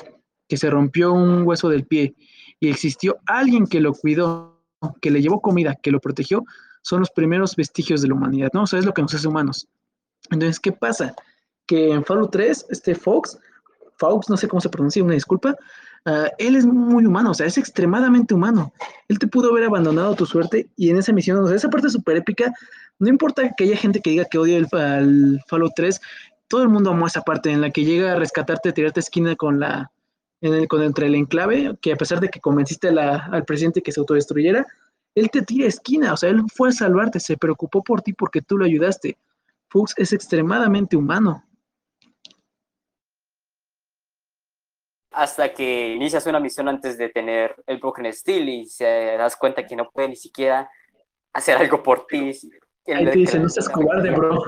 que 0.48 0.56
se 0.56 0.70
rompió 0.70 1.12
un 1.12 1.42
hueso 1.46 1.68
del 1.68 1.84
pie 1.86 2.14
y 2.60 2.68
existió 2.68 3.18
alguien 3.26 3.66
que 3.66 3.80
lo 3.80 3.92
cuidó, 3.92 4.60
que 5.00 5.10
le 5.10 5.20
llevó 5.20 5.40
comida, 5.40 5.74
que 5.74 5.90
lo 5.90 6.00
protegió, 6.00 6.44
son 6.82 7.00
los 7.00 7.10
primeros 7.10 7.56
vestigios 7.56 8.02
de 8.02 8.08
la 8.08 8.14
humanidad, 8.14 8.50
¿no? 8.52 8.62
O 8.62 8.66
sea, 8.66 8.78
es 8.78 8.86
lo 8.86 8.94
que 8.94 9.02
nos 9.02 9.14
hace 9.14 9.26
humanos. 9.26 9.68
Entonces, 10.30 10.60
¿qué 10.60 10.72
pasa? 10.72 11.14
Que 11.66 11.90
en 11.92 12.04
Fallout 12.04 12.30
3, 12.30 12.66
este 12.70 12.94
Fox, 12.94 13.38
Fox, 13.96 14.28
no 14.30 14.36
sé 14.36 14.46
cómo 14.46 14.60
se 14.60 14.68
pronuncia, 14.68 15.02
una 15.02 15.14
disculpa, 15.14 15.56
ah, 16.04 16.28
él 16.38 16.56
es 16.56 16.64
muy 16.64 17.04
humano, 17.04 17.32
o 17.32 17.34
sea, 17.34 17.46
es 17.46 17.58
extremadamente 17.58 18.34
humano. 18.34 18.72
Él 19.08 19.18
te 19.18 19.26
pudo 19.26 19.50
haber 19.50 19.64
abandonado 19.64 20.14
tu 20.14 20.26
suerte 20.26 20.68
y 20.76 20.90
en 20.90 20.98
esa 20.98 21.12
misión, 21.12 21.38
o 21.38 21.46
sea, 21.48 21.56
esa 21.56 21.70
parte 21.70 21.90
súper 21.90 22.18
épica, 22.18 22.52
no 22.98 23.08
importa 23.08 23.52
que 23.56 23.64
haya 23.64 23.76
gente 23.76 24.00
que 24.00 24.10
diga 24.10 24.24
que 24.30 24.38
odia 24.38 24.56
el, 24.56 24.68
el 24.72 25.40
Fallout 25.48 25.72
3, 25.74 26.00
todo 26.48 26.62
el 26.62 26.68
mundo 26.68 26.90
amó 26.90 27.06
esa 27.06 27.22
parte 27.22 27.50
en 27.50 27.60
la 27.60 27.70
que 27.70 27.84
llega 27.84 28.12
a 28.12 28.16
rescatarte, 28.16 28.72
tirarte 28.72 29.00
esquina 29.00 29.34
con 29.34 29.58
la, 29.58 29.90
en 30.40 30.54
el, 30.54 30.68
el 30.70 31.14
enclave, 31.14 31.76
que 31.80 31.92
a 31.92 31.96
pesar 31.96 32.20
de 32.20 32.28
que 32.28 32.40
convenciste 32.40 32.88
al 32.88 33.44
presidente 33.44 33.82
que 33.82 33.92
se 33.92 34.00
autodestruyera, 34.00 34.66
él 35.14 35.30
te 35.30 35.42
tira 35.42 35.66
esquina, 35.66 36.12
o 36.12 36.16
sea, 36.16 36.28
él 36.28 36.42
fue 36.54 36.68
a 36.68 36.72
salvarte, 36.72 37.20
se 37.20 37.38
preocupó 37.38 37.82
por 37.82 38.02
ti 38.02 38.12
porque 38.12 38.42
tú 38.42 38.58
lo 38.58 38.66
ayudaste. 38.66 39.16
Fuchs 39.68 39.94
es 39.96 40.12
extremadamente 40.12 40.96
humano. 40.96 41.42
Hasta 45.10 45.54
que 45.54 45.94
inicias 45.94 46.26
una 46.26 46.38
misión 46.38 46.68
antes 46.68 46.98
de 46.98 47.08
tener 47.08 47.56
el 47.66 47.78
Broken 47.78 48.12
Steel 48.12 48.48
y 48.50 48.66
se 48.66 49.16
das 49.16 49.34
cuenta 49.36 49.66
que 49.66 49.74
no 49.74 49.90
puede 49.90 50.10
ni 50.10 50.16
siquiera 50.16 50.68
hacer 51.32 51.56
algo 51.56 51.82
por 51.82 52.06
ti. 52.06 52.32
Ahí 52.88 53.04
te 53.06 53.12
dice, 53.12 53.38
no 53.38 53.48
seas 53.48 53.70
cobarde, 53.70 54.10
bro. 54.10 54.38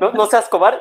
No, 0.00 0.26
seas 0.26 0.48
cobarde 0.48 0.80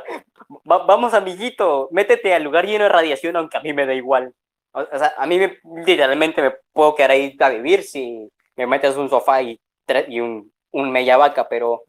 vamos, 0.66 1.14
amiguito, 1.14 1.90
métete 1.92 2.34
al 2.34 2.44
lugar 2.44 2.66
lleno 2.66 2.86
de 2.86 2.90
radiación, 2.90 3.36
aunque 3.36 3.58
a 3.58 3.62
mí 3.62 3.74
me 3.74 3.86
da 3.86 3.94
igual. 3.94 4.34
O 4.74 4.86
sea, 4.98 5.14
a 5.18 5.26
mí 5.26 5.40
literalmente 5.86 6.42
me 6.42 6.54
puedo 6.72 6.96
quedar 6.96 7.12
ahí 7.12 7.36
a 7.40 7.50
vivir 7.50 7.84
si 7.84 8.30
me 8.56 8.68
metes 8.68 8.96
un 8.96 9.10
sofá 9.10 9.42
y, 9.42 9.60
un, 10.20 10.52
un 10.72 10.92
mella 10.92 11.18
vaca, 11.18 11.48
pero 11.50 11.84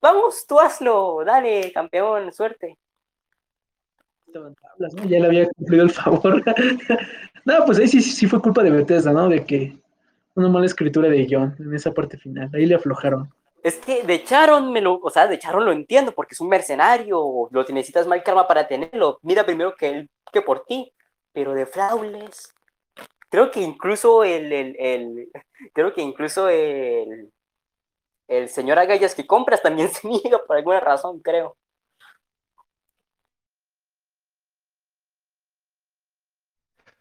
vamos, 0.00 0.46
tú 0.46 0.60
hazlo, 0.60 1.24
dale, 1.24 1.72
campeón, 1.72 2.32
suerte. 2.32 2.78
Ya 5.06 5.18
le 5.18 5.26
había 5.26 5.48
cumplido 5.48 5.84
el 5.84 5.90
favor. 5.90 6.42
no, 7.44 7.64
pues 7.64 7.78
ahí 7.78 7.88
sí, 7.88 8.02
sí 8.02 8.26
fue 8.26 8.42
culpa 8.42 8.62
de 8.62 8.70
Bethesda, 8.70 9.12
¿no? 9.12 9.28
De 9.28 9.44
que 9.44 9.76
una 10.34 10.48
mala 10.48 10.66
escritura 10.66 11.08
de 11.08 11.26
John 11.28 11.56
en 11.58 11.74
esa 11.74 11.92
parte 11.92 12.18
final. 12.18 12.50
Ahí 12.52 12.66
le 12.66 12.76
aflojaron. 12.76 13.32
Es 13.62 13.76
que 13.76 14.02
de 14.04 14.24
Charon 14.24 14.72
me 14.72 14.80
lo, 14.80 14.94
o 15.00 15.10
sea, 15.10 15.26
de 15.26 15.38
Charon 15.38 15.64
lo 15.64 15.72
entiendo 15.72 16.12
porque 16.12 16.34
es 16.34 16.40
un 16.40 16.48
mercenario, 16.48 17.48
lo 17.50 17.64
necesitas 17.64 18.06
mal 18.06 18.22
karma 18.22 18.46
para 18.46 18.66
tenerlo. 18.68 19.18
Mira 19.22 19.44
primero 19.44 19.74
que 19.76 19.88
él 19.88 20.10
que 20.32 20.42
por 20.42 20.64
ti, 20.64 20.92
pero 21.32 21.54
de 21.54 21.66
Flawless. 21.66 22.54
Creo 23.30 23.50
que 23.50 23.60
incluso 23.60 24.24
el, 24.24 24.52
el, 24.52 24.76
el 24.78 25.30
creo 25.72 25.92
que 25.92 26.02
incluso 26.02 26.48
el, 26.48 27.32
el 28.28 28.48
señor 28.48 28.78
Agallas 28.78 29.14
que 29.14 29.26
compras 29.26 29.62
también 29.62 29.88
se 29.92 30.06
niega 30.08 30.38
por 30.46 30.56
alguna 30.56 30.80
razón, 30.80 31.20
creo. 31.20 31.56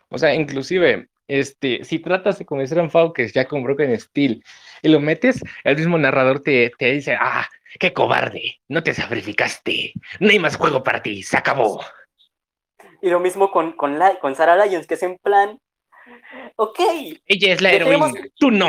O 0.10 0.17
sea, 0.17 0.34
inclusive 0.34 1.10
este, 1.27 1.83
si 1.83 1.99
tratas 1.99 2.39
de 2.39 2.45
convencer 2.45 2.79
a 2.79 2.83
un 2.83 2.91
Fao 2.91 3.13
que 3.13 3.27
ya 3.27 3.47
con 3.47 3.63
Broken 3.63 3.99
Steel 3.99 4.43
y 4.81 4.89
lo 4.89 4.99
metes, 4.99 5.41
el 5.63 5.77
mismo 5.77 5.97
narrador 5.97 6.41
te, 6.41 6.71
te 6.77 6.91
dice, 6.91 7.17
ah, 7.19 7.47
qué 7.79 7.93
cobarde, 7.93 8.59
no 8.67 8.83
te 8.83 8.93
sacrificaste, 8.93 9.93
no 10.19 10.29
hay 10.29 10.39
más 10.39 10.57
juego 10.57 10.83
para 10.83 11.01
ti, 11.01 11.23
se 11.23 11.37
acabó. 11.37 11.81
Y 13.01 13.09
lo 13.09 13.19
mismo 13.19 13.51
con, 13.51 13.73
con, 13.73 13.99
la, 13.99 14.19
con 14.19 14.35
Sarah 14.35 14.65
Lyons, 14.65 14.87
que 14.87 14.95
es 14.95 15.03
en 15.03 15.17
plan, 15.17 15.59
ok. 16.55 16.79
Ella 17.25 17.53
es 17.53 17.61
la 17.61 17.71
heroína, 17.71 18.11
tú 18.37 18.51
no. 18.51 18.67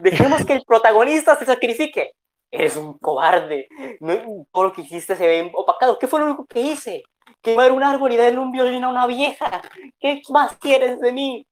Dejemos, 0.00 0.44
que 0.44 0.54
el 0.54 0.64
protagonista 0.66 1.36
se 1.36 1.44
sacrifique. 1.44 2.12
Eres 2.50 2.76
un 2.76 2.98
cobarde. 2.98 3.68
No, 4.00 4.46
todo 4.52 4.64
lo 4.64 4.72
que 4.72 4.82
hiciste 4.82 5.16
se 5.16 5.26
ve 5.26 5.50
opacado. 5.54 5.98
¿Qué 5.98 6.06
fue 6.06 6.20
lo 6.20 6.26
único 6.26 6.44
que 6.46 6.60
hice? 6.60 7.02
Quemar 7.40 7.72
un 7.72 7.82
árbol 7.82 8.12
y 8.12 8.16
darle 8.16 8.38
un 8.38 8.52
violín 8.52 8.84
a 8.84 8.88
una 8.88 9.06
vieja. 9.06 9.62
¿Qué 9.98 10.20
más 10.28 10.56
quieres 10.58 11.00
de 11.00 11.12
mí? 11.12 11.46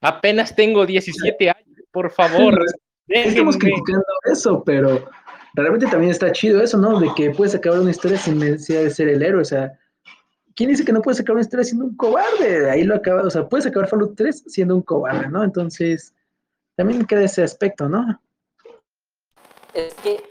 Apenas 0.00 0.54
tengo 0.54 0.86
17 0.86 1.50
años, 1.50 1.78
por 1.90 2.10
favor. 2.10 2.64
Estamos 3.08 3.56
criticando 3.56 4.04
eso, 4.30 4.62
pero 4.64 5.08
realmente 5.54 5.86
también 5.86 6.12
está 6.12 6.30
chido 6.30 6.62
eso, 6.62 6.76
¿no? 6.76 7.00
De 7.00 7.08
que 7.16 7.30
puedes 7.30 7.54
acabar 7.54 7.80
una 7.80 7.90
historia 7.90 8.18
sin 8.18 8.38
necesidad 8.38 8.82
de 8.82 8.90
ser 8.90 9.08
el 9.08 9.22
héroe. 9.22 9.40
O 9.40 9.44
sea, 9.46 9.72
¿quién 10.54 10.70
dice 10.70 10.84
que 10.84 10.92
no 10.92 11.00
puedes 11.00 11.18
acabar 11.18 11.36
una 11.36 11.42
historia 11.42 11.64
siendo 11.64 11.86
un 11.86 11.96
cobarde? 11.96 12.70
Ahí 12.70 12.84
lo 12.84 12.94
acaba, 12.94 13.22
o 13.22 13.30
sea, 13.30 13.48
puedes 13.48 13.66
acabar 13.66 13.88
Fallout 13.88 14.14
3 14.14 14.44
siendo 14.46 14.76
un 14.76 14.82
cobarde, 14.82 15.28
¿no? 15.28 15.42
Entonces, 15.42 16.14
también 16.76 17.06
queda 17.06 17.24
ese 17.24 17.42
aspecto, 17.42 17.88
¿no? 17.88 18.20
Es 19.74 19.94
que, 19.94 20.22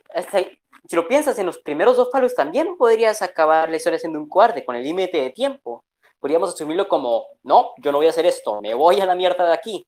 si 0.88 0.96
lo 0.96 1.08
piensas, 1.08 1.38
en 1.40 1.46
los 1.46 1.58
primeros 1.60 1.98
dos 1.98 2.10
Fallouts 2.12 2.36
también 2.36 2.78
podrías 2.78 3.22
acabar 3.22 3.70
la 3.70 3.78
historia 3.78 4.00
siendo 4.00 4.20
un 4.20 4.30
cobarde 4.30 4.64
con 4.64 4.76
el 4.76 4.84
límite 4.84 5.18
de 5.18 5.30
tiempo. 5.32 5.84
Podríamos 6.20 6.54
asumirlo 6.54 6.88
como, 6.88 7.26
no, 7.44 7.72
yo 7.78 7.92
no 7.92 8.00
voy 8.00 8.08
a 8.08 8.12
hacer 8.12 8.26
esto, 8.26 8.62
me 8.62 8.74
voy 8.74 9.00
a 9.00 9.06
la 9.06 9.16
mierda 9.16 9.46
de 9.46 9.54
aquí. 9.54 9.86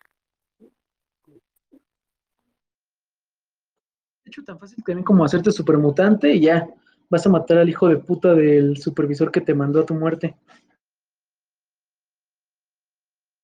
hecho 4.29 4.43
tan 4.43 4.59
fácil 4.59 4.83
también 4.83 5.03
como 5.03 5.25
hacerte 5.25 5.51
supermutante 5.51 6.31
y 6.31 6.41
ya 6.41 6.67
vas 7.09 7.25
a 7.25 7.29
matar 7.29 7.57
al 7.57 7.69
hijo 7.69 7.87
de 7.87 7.97
puta 7.97 8.33
del 8.33 8.77
supervisor 8.77 9.31
que 9.31 9.41
te 9.41 9.53
mandó 9.53 9.81
a 9.81 9.85
tu 9.85 9.93
muerte. 9.93 10.35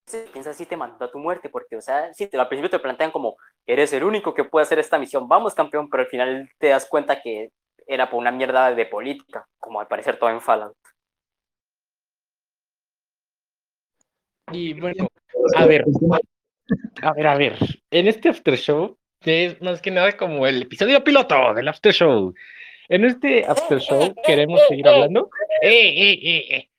Sí, 0.08 0.19
piensa 0.32 0.54
si 0.54 0.67
te 0.67 0.78
mandó 0.78 1.04
a 1.04 1.12
tu 1.12 1.17
muerte, 1.17 1.50
porque, 1.50 1.76
o 1.76 1.82
sea, 1.82 2.13
sí, 2.13 2.30
al 2.32 2.48
principio 2.48 2.69
te 2.69 2.80
plantean 2.80 3.12
como, 3.12 3.38
eres 3.65 3.91
el 3.91 4.04
único 4.04 4.36
que 4.36 4.43
puede 4.43 4.63
hacer 4.63 4.78
esta 4.78 5.00
misión, 5.00 5.28
vamos 5.28 5.56
campeón, 5.56 5.89
pero 5.89 6.04
al 6.04 6.10
final 6.10 6.48
te 6.60 6.69
das 6.69 6.86
cuenta 6.86 7.19
que 7.19 7.50
era 7.88 8.10
por 8.10 8.19
una 8.19 8.32
mierda 8.32 8.74
de 8.74 8.86
política, 8.86 9.48
como 9.58 9.80
al 9.80 9.88
parecer 9.88 10.19
todo 10.19 10.30
en 10.30 10.41
Fallout. 10.41 10.78
Y 14.52 14.74
bueno, 14.74 15.08
a 15.56 15.66
ver, 15.66 15.86
a 17.02 17.14
ver, 17.14 17.28
a 17.28 17.36
ver, 17.36 17.58
en 17.92 18.08
este 18.08 18.30
after 18.30 18.56
show 18.58 18.98
es 19.26 19.62
más 19.62 19.82
que 19.82 19.92
nada 19.92 20.16
como 20.16 20.46
el 20.46 20.64
episodio 20.64 21.04
piloto 21.04 21.54
del 21.54 21.68
After 21.68 21.94
Show. 21.94 22.34
En 22.88 23.06
este 23.06 23.44
After 23.46 23.80
Show 23.80 24.14
queremos 24.26 24.62
seguir 24.68 24.88
hablando. 24.88 25.30
¡Eh, 25.62 25.70
eh, 25.70 26.20
eh, 26.22 26.56
eh! 26.56 26.70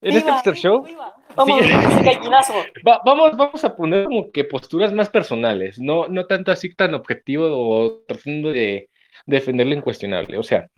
En 0.00 0.16
este 0.16 0.30
After 0.30 0.54
Show. 0.54 0.86
Vamos, 1.34 1.60
vamos, 3.04 3.36
vamos 3.36 3.64
a 3.64 3.74
poner 3.74 4.04
como 4.04 4.30
que 4.30 4.44
posturas 4.44 4.92
más 4.92 5.08
personales, 5.08 5.78
no, 5.78 6.06
no 6.06 6.26
tanto 6.26 6.52
así 6.52 6.74
tan 6.74 6.92
objetivo 6.92 7.46
o 7.50 8.02
tratando 8.06 8.52
de 8.52 8.90
defender 9.24 9.66
lo 9.66 9.74
incuestionable. 9.74 10.36
O 10.36 10.42
sea, 10.42 10.68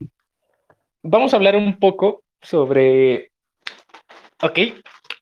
vamos 1.03 1.35
a 1.35 1.37
hablar 1.37 1.57
un 1.57 1.79
poco 1.79 2.23
sobre. 2.41 3.33
Ok, 4.43 4.59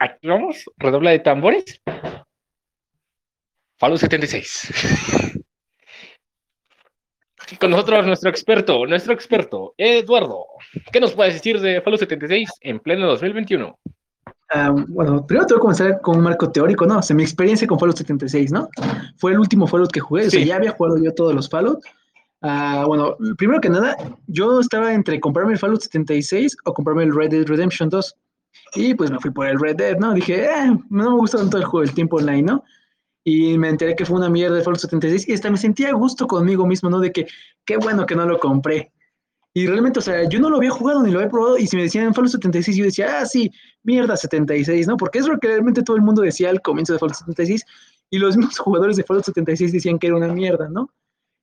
aquí 0.02 0.28
vamos, 0.28 0.64
redobla 0.76 1.12
de 1.12 1.20
tambores. 1.20 1.80
Falo 3.78 3.96
76. 3.96 4.72
con 7.58 7.70
nosotros 7.70 8.06
nuestro 8.06 8.30
experto, 8.30 8.86
nuestro 8.86 9.12
experto, 9.12 9.74
Eduardo. 9.76 10.46
¿Qué 10.92 11.00
nos 11.00 11.12
puedes 11.12 11.34
decir 11.34 11.60
de 11.60 11.80
Fallout 11.80 12.00
76 12.00 12.48
en 12.60 12.80
pleno 12.80 13.06
2021? 13.06 13.78
Ah, 14.50 14.74
bueno, 14.88 15.26
primero 15.26 15.46
te 15.46 15.54
voy 15.54 15.58
a 15.58 15.60
comenzar 15.60 16.00
con 16.00 16.18
un 16.18 16.24
marco 16.24 16.50
teórico, 16.50 16.86
¿no? 16.86 16.98
O 16.98 17.02
sea, 17.02 17.16
mi 17.16 17.22
experiencia 17.22 17.66
con 17.66 17.78
Fallout 17.78 17.96
76, 17.96 18.52
¿no? 18.52 18.68
Fue 19.16 19.32
el 19.32 19.38
último 19.38 19.66
Fallout 19.66 19.90
que 19.90 20.00
jugué, 20.00 20.26
o 20.26 20.30
sea, 20.30 20.44
ya 20.44 20.56
había 20.56 20.72
jugado 20.72 20.98
yo 21.02 21.12
todos 21.14 21.34
los 21.34 21.48
Fallout. 21.48 21.80
Uh, 22.42 22.86
bueno, 22.86 23.16
primero 23.38 23.60
que 23.60 23.70
nada, 23.70 23.96
yo 24.26 24.60
estaba 24.60 24.92
entre 24.92 25.20
comprarme 25.20 25.52
el 25.52 25.58
Fallout 25.58 25.80
76 25.80 26.56
o 26.64 26.74
comprarme 26.74 27.04
el 27.04 27.14
Red 27.14 27.30
Dead 27.30 27.46
Redemption 27.46 27.88
2. 27.88 28.16
Y 28.74 28.94
pues 28.94 29.10
me 29.10 29.18
fui 29.18 29.30
por 29.30 29.46
el 29.46 29.58
Red 29.58 29.76
Dead, 29.76 29.98
¿no? 29.98 30.14
Dije, 30.14 30.44
eh, 30.44 30.78
no 30.90 31.10
me 31.10 31.16
gusta 31.16 31.38
tanto 31.38 31.58
el 31.58 31.64
juego, 31.64 31.84
el 31.84 31.94
tiempo 31.94 32.16
online, 32.16 32.42
¿no? 32.42 32.64
y 33.24 33.56
me 33.58 33.68
enteré 33.68 33.94
que 33.94 34.04
fue 34.04 34.16
una 34.16 34.28
mierda 34.28 34.56
de 34.56 34.62
Fallout 34.62 34.80
76 34.80 35.28
y 35.28 35.32
hasta 35.32 35.50
me 35.50 35.56
sentía 35.56 35.90
a 35.90 35.92
gusto 35.92 36.26
conmigo 36.26 36.66
mismo, 36.66 36.90
¿no? 36.90 36.98
De 37.00 37.12
que 37.12 37.26
qué 37.64 37.76
bueno 37.76 38.04
que 38.06 38.16
no 38.16 38.26
lo 38.26 38.38
compré. 38.38 38.92
Y 39.54 39.66
realmente, 39.66 39.98
o 39.98 40.02
sea, 40.02 40.28
yo 40.28 40.40
no 40.40 40.48
lo 40.48 40.56
había 40.56 40.70
jugado 40.70 41.02
ni 41.02 41.12
lo 41.12 41.18
había 41.18 41.30
probado 41.30 41.58
y 41.58 41.66
si 41.66 41.76
me 41.76 41.82
decían 41.82 42.14
Fallout 42.14 42.32
76 42.32 42.76
yo 42.76 42.84
decía, 42.84 43.20
ah, 43.20 43.26
sí, 43.26 43.50
mierda 43.82 44.16
76, 44.16 44.86
¿no? 44.86 44.96
Porque 44.96 45.18
es 45.18 45.26
lo 45.26 45.38
que 45.38 45.48
realmente 45.48 45.82
todo 45.82 45.96
el 45.96 46.02
mundo 46.02 46.22
decía 46.22 46.50
al 46.50 46.62
comienzo 46.62 46.94
de 46.94 46.98
Fallout 46.98 47.18
76 47.18 47.64
y 48.10 48.18
los 48.18 48.36
mismos 48.36 48.58
jugadores 48.58 48.96
de 48.96 49.04
Fallout 49.04 49.24
76 49.26 49.72
decían 49.72 49.98
que 49.98 50.08
era 50.08 50.16
una 50.16 50.28
mierda, 50.28 50.68
¿no? 50.68 50.90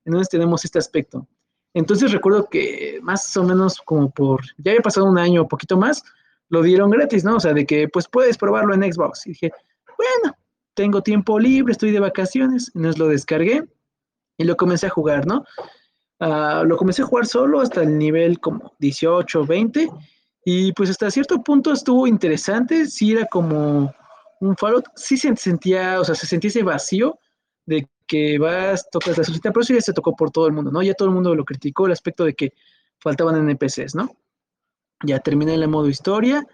Entonces 0.06 0.30
tenemos 0.30 0.65
este 0.65 0.80
aspecto. 0.80 1.28
Entonces 1.74 2.12
recuerdo 2.12 2.50
que 2.50 3.00
más 3.04 3.38
o 3.38 3.43
menos 3.43 3.78
como 3.86 4.10
por, 4.10 4.41
ya 4.58 4.72
había 4.72 4.82
pasado 4.82 5.06
un 5.06 5.19
año 5.19 5.43
o 5.43 5.48
poquito 5.48 5.78
más, 5.78 6.04
lo 6.49 6.62
dieron 6.62 6.89
gratis, 6.89 7.23
¿no? 7.23 7.38
O 7.38 7.39
sea, 7.39 7.53
de 7.53 7.65
que 7.65 7.88
pues 7.88 8.07
puedes 8.07 8.38
probarlo 8.38 8.73
en 8.73 8.91
Xbox. 8.91 9.25
Y 9.27 9.29
dije, 9.29 9.51
bueno, 9.97 10.35
tengo 10.73 11.01
tiempo 11.01 11.39
libre, 11.39 11.71
estoy 11.71 11.91
de 11.91 11.99
vacaciones, 11.99 12.71
entonces 12.75 12.99
lo 12.99 13.07
descargué 13.07 13.63
y 14.38 14.43
lo 14.43 14.57
comencé 14.57 14.88
a 14.88 14.89
jugar, 14.89 15.25
¿no? 15.27 15.43
Ah, 16.19 16.63
lo 16.65 16.77
comencé 16.77 17.01
a 17.01 17.05
jugar 17.05 17.25
solo 17.25 17.62
hasta 17.62 17.81
el 17.81 17.97
nivel 17.97 18.39
como 18.39 18.73
18, 18.79 19.45
20 19.45 19.89
y 20.43 20.73
pues 20.73 20.89
hasta 20.89 21.12
cierto 21.12 21.41
punto 21.43 21.71
estuvo 21.71 22.07
interesante, 22.07 22.88
sí 22.88 23.12
era 23.12 23.25
como 23.25 23.93
un 24.41 24.57
Fallout, 24.57 24.85
sí 24.95 25.17
se 25.17 25.35
sentía, 25.35 25.99
o 25.99 26.03
sea, 26.03 26.15
se 26.15 26.27
sentía 26.27 26.49
ese 26.49 26.63
vacío 26.63 27.19
de 27.65 27.88
que 28.07 28.39
vas, 28.39 28.89
tocas 28.89 29.17
la 29.17 29.23
sociedad, 29.23 29.51
pero 29.53 29.62
eso 29.62 29.73
ya 29.73 29.81
se 29.81 29.93
tocó 29.93 30.15
por 30.15 30.31
todo 30.31 30.47
el 30.47 30.53
mundo, 30.53 30.71
¿no? 30.71 30.81
Ya 30.81 30.93
todo 30.93 31.09
el 31.09 31.13
mundo 31.13 31.35
lo 31.35 31.45
criticó, 31.45 31.85
el 31.85 31.91
aspecto 31.91 32.25
de 32.25 32.33
que 32.33 32.53
faltaban 32.99 33.35
NPCs, 33.35 33.95
¿no? 33.95 34.09
Ya 35.03 35.19
terminé 35.19 35.53
el 35.53 35.67
modo 35.67 35.88
historia 35.88 36.45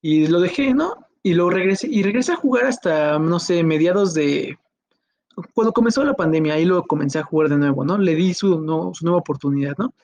y 0.00 0.26
lo 0.26 0.40
dejé, 0.40 0.74
¿no? 0.74 1.06
Y 1.22 1.34
luego 1.34 1.50
regresé, 1.50 1.88
y 1.88 2.02
regresé 2.02 2.32
a 2.32 2.36
jugar 2.36 2.66
hasta, 2.66 3.18
no 3.18 3.38
sé, 3.38 3.62
mediados 3.62 4.14
de... 4.14 4.58
Cuando 5.54 5.72
comenzó 5.72 6.04
la 6.04 6.14
pandemia, 6.14 6.54
ahí 6.54 6.64
lo 6.64 6.82
comencé 6.82 7.18
a 7.18 7.22
jugar 7.22 7.48
de 7.48 7.56
nuevo, 7.56 7.84
¿no? 7.84 7.96
Le 7.96 8.14
di 8.14 8.34
su, 8.34 8.48
su 8.94 9.04
nueva 9.04 9.18
oportunidad, 9.18 9.74
¿no? 9.78 9.94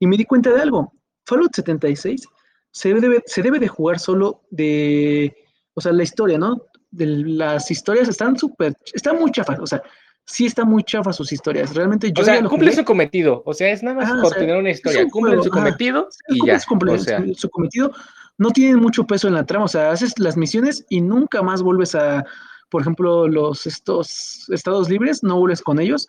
Y 0.00 0.06
me 0.06 0.16
di 0.16 0.24
cuenta 0.24 0.50
de 0.50 0.60
algo. 0.60 0.92
Fallout 1.26 1.54
76 1.54 2.26
se 2.70 2.92
debe, 2.92 3.22
se 3.24 3.42
debe 3.42 3.58
de 3.58 3.68
jugar 3.68 4.00
solo 4.00 4.42
de... 4.50 5.34
O 5.74 5.80
sea, 5.80 5.92
la 5.92 6.02
historia, 6.02 6.38
¿no? 6.38 6.62
De 6.90 7.06
las 7.06 7.70
historias 7.70 8.08
están 8.08 8.36
súper... 8.36 8.76
Están 8.92 9.18
muy 9.18 9.30
chafas, 9.30 9.60
o 9.60 9.66
sea, 9.66 9.82
sí 10.26 10.46
está 10.46 10.64
muy 10.64 10.82
chafa 10.82 11.12
sus 11.12 11.32
historias. 11.32 11.74
Realmente 11.74 12.12
yo. 12.12 12.22
O 12.22 12.24
sea, 12.24 12.42
cumple 12.44 12.72
su 12.72 12.84
cometido. 12.84 13.42
O 13.44 13.54
sea, 13.54 13.70
es 13.70 13.82
nada 13.82 13.96
más 13.96 14.20
por 14.20 14.34
tener 14.34 14.56
una 14.56 14.70
historia. 14.70 15.06
Cumple 15.08 15.42
su 15.42 15.50
cometido 15.50 16.08
y 16.28 16.46
ya. 16.46 16.58
su, 16.58 17.48
cometido 17.50 17.92
no 18.38 18.50
tienen 18.50 18.80
mucho 18.80 19.04
peso 19.04 19.28
en 19.28 19.34
la 19.34 19.44
trama, 19.44 19.66
o 19.66 19.68
sea, 19.68 19.90
haces 19.90 20.18
las 20.18 20.36
misiones 20.36 20.84
y 20.88 21.00
nunca 21.00 21.42
más 21.42 21.62
vuelves 21.62 21.94
a, 21.94 22.24
por 22.68 22.82
ejemplo, 22.82 23.28
los 23.28 23.66
estos 23.66 24.48
estados 24.50 24.88
libres, 24.88 25.22
no 25.22 25.38
vuelves 25.38 25.62
con 25.62 25.80
ellos. 25.80 26.08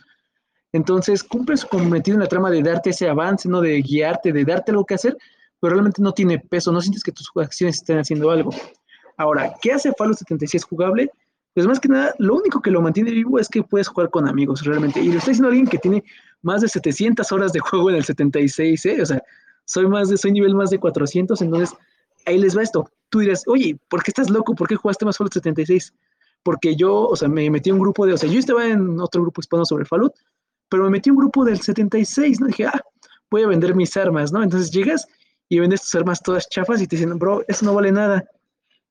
Entonces, 0.73 1.23
cumples 1.23 1.61
su 1.61 1.67
cometido 1.67 2.15
en 2.15 2.23
la 2.23 2.27
trama 2.27 2.49
de 2.49 2.61
darte 2.61 2.89
ese 2.89 3.07
avance, 3.07 3.47
¿no? 3.47 3.61
De 3.61 3.81
guiarte, 3.81 4.33
de 4.33 4.43
darte 4.43 4.71
lo 4.71 4.83
que 4.83 4.95
hacer, 4.95 5.15
pero 5.59 5.73
realmente 5.73 6.01
no 6.01 6.11
tiene 6.11 6.39
peso, 6.39 6.71
no 6.71 6.81
sientes 6.81 7.03
que 7.03 7.11
tus 7.11 7.29
acciones 7.35 7.77
estén 7.77 7.99
haciendo 7.99 8.29
algo. 8.31 8.49
Ahora, 9.17 9.53
¿qué 9.61 9.71
hace 9.71 9.93
Fallout 9.97 10.17
76 10.17 10.65
jugable? 10.65 11.09
Pues 11.55 11.67
más 11.67 11.79
que 11.79 11.87
nada, 11.87 12.13
lo 12.19 12.35
único 12.35 12.61
que 12.61 12.69
lo 12.69 12.81
mantiene 12.81 13.11
vivo 13.11 13.39
es 13.39 13.47
que 13.47 13.63
puedes 13.63 13.87
jugar 13.87 14.09
con 14.09 14.27
amigos, 14.27 14.65
realmente. 14.65 14.99
Y 14.99 15.07
lo 15.07 15.19
estoy 15.19 15.31
diciendo 15.31 15.47
alguien 15.47 15.67
que 15.67 15.77
tiene 15.77 16.03
más 16.41 16.59
de 16.59 16.67
700 16.67 17.31
horas 17.31 17.53
de 17.53 17.61
juego 17.61 17.89
en 17.89 17.95
el 17.95 18.03
76, 18.03 18.85
¿eh? 18.87 19.01
O 19.01 19.05
sea, 19.05 19.23
soy 19.63 19.87
más 19.87 20.09
de, 20.09 20.17
soy 20.17 20.33
nivel 20.33 20.53
más 20.53 20.69
de 20.69 20.79
400, 20.79 21.41
entonces 21.41 21.73
ahí 22.25 22.37
les 22.39 22.57
va 22.57 22.61
esto. 22.61 22.91
Tú 23.07 23.19
dirás, 23.19 23.43
oye, 23.47 23.79
¿por 23.87 24.03
qué 24.03 24.11
estás 24.11 24.29
loco? 24.29 24.53
¿Por 24.53 24.67
qué 24.67 24.75
jugaste 24.75 25.05
más 25.05 25.17
Fallout 25.17 25.33
76? 25.33 25.93
Porque 26.43 26.75
yo, 26.75 27.07
o 27.07 27.15
sea, 27.15 27.29
me 27.29 27.49
metí 27.49 27.69
en 27.69 27.77
un 27.77 27.83
grupo 27.83 28.05
de, 28.05 28.13
o 28.13 28.17
sea, 28.17 28.29
yo 28.29 28.37
estaba 28.37 28.67
en 28.67 28.99
otro 28.99 29.21
grupo 29.21 29.39
hispano 29.39 29.63
sobre 29.63 29.85
Fallout, 29.85 30.13
pero 30.67 30.83
me 30.83 30.89
metí 30.89 31.09
en 31.09 31.15
un 31.15 31.19
grupo 31.19 31.45
del 31.45 31.61
76, 31.61 32.41
¿no? 32.41 32.47
Dije, 32.47 32.65
ah, 32.65 32.81
voy 33.31 33.43
a 33.43 33.47
vender 33.47 33.75
mis 33.75 33.95
armas, 33.95 34.33
¿no? 34.33 34.43
Entonces 34.43 34.71
llegas 34.71 35.07
y 35.47 35.59
vendes 35.59 35.83
tus 35.83 35.95
armas 35.95 36.21
todas 36.21 36.49
chafas 36.49 36.81
y 36.81 36.87
te 36.87 36.97
dicen, 36.97 37.17
bro, 37.17 37.45
eso 37.47 37.65
no 37.65 37.73
vale 37.73 37.93
nada. 37.93 38.25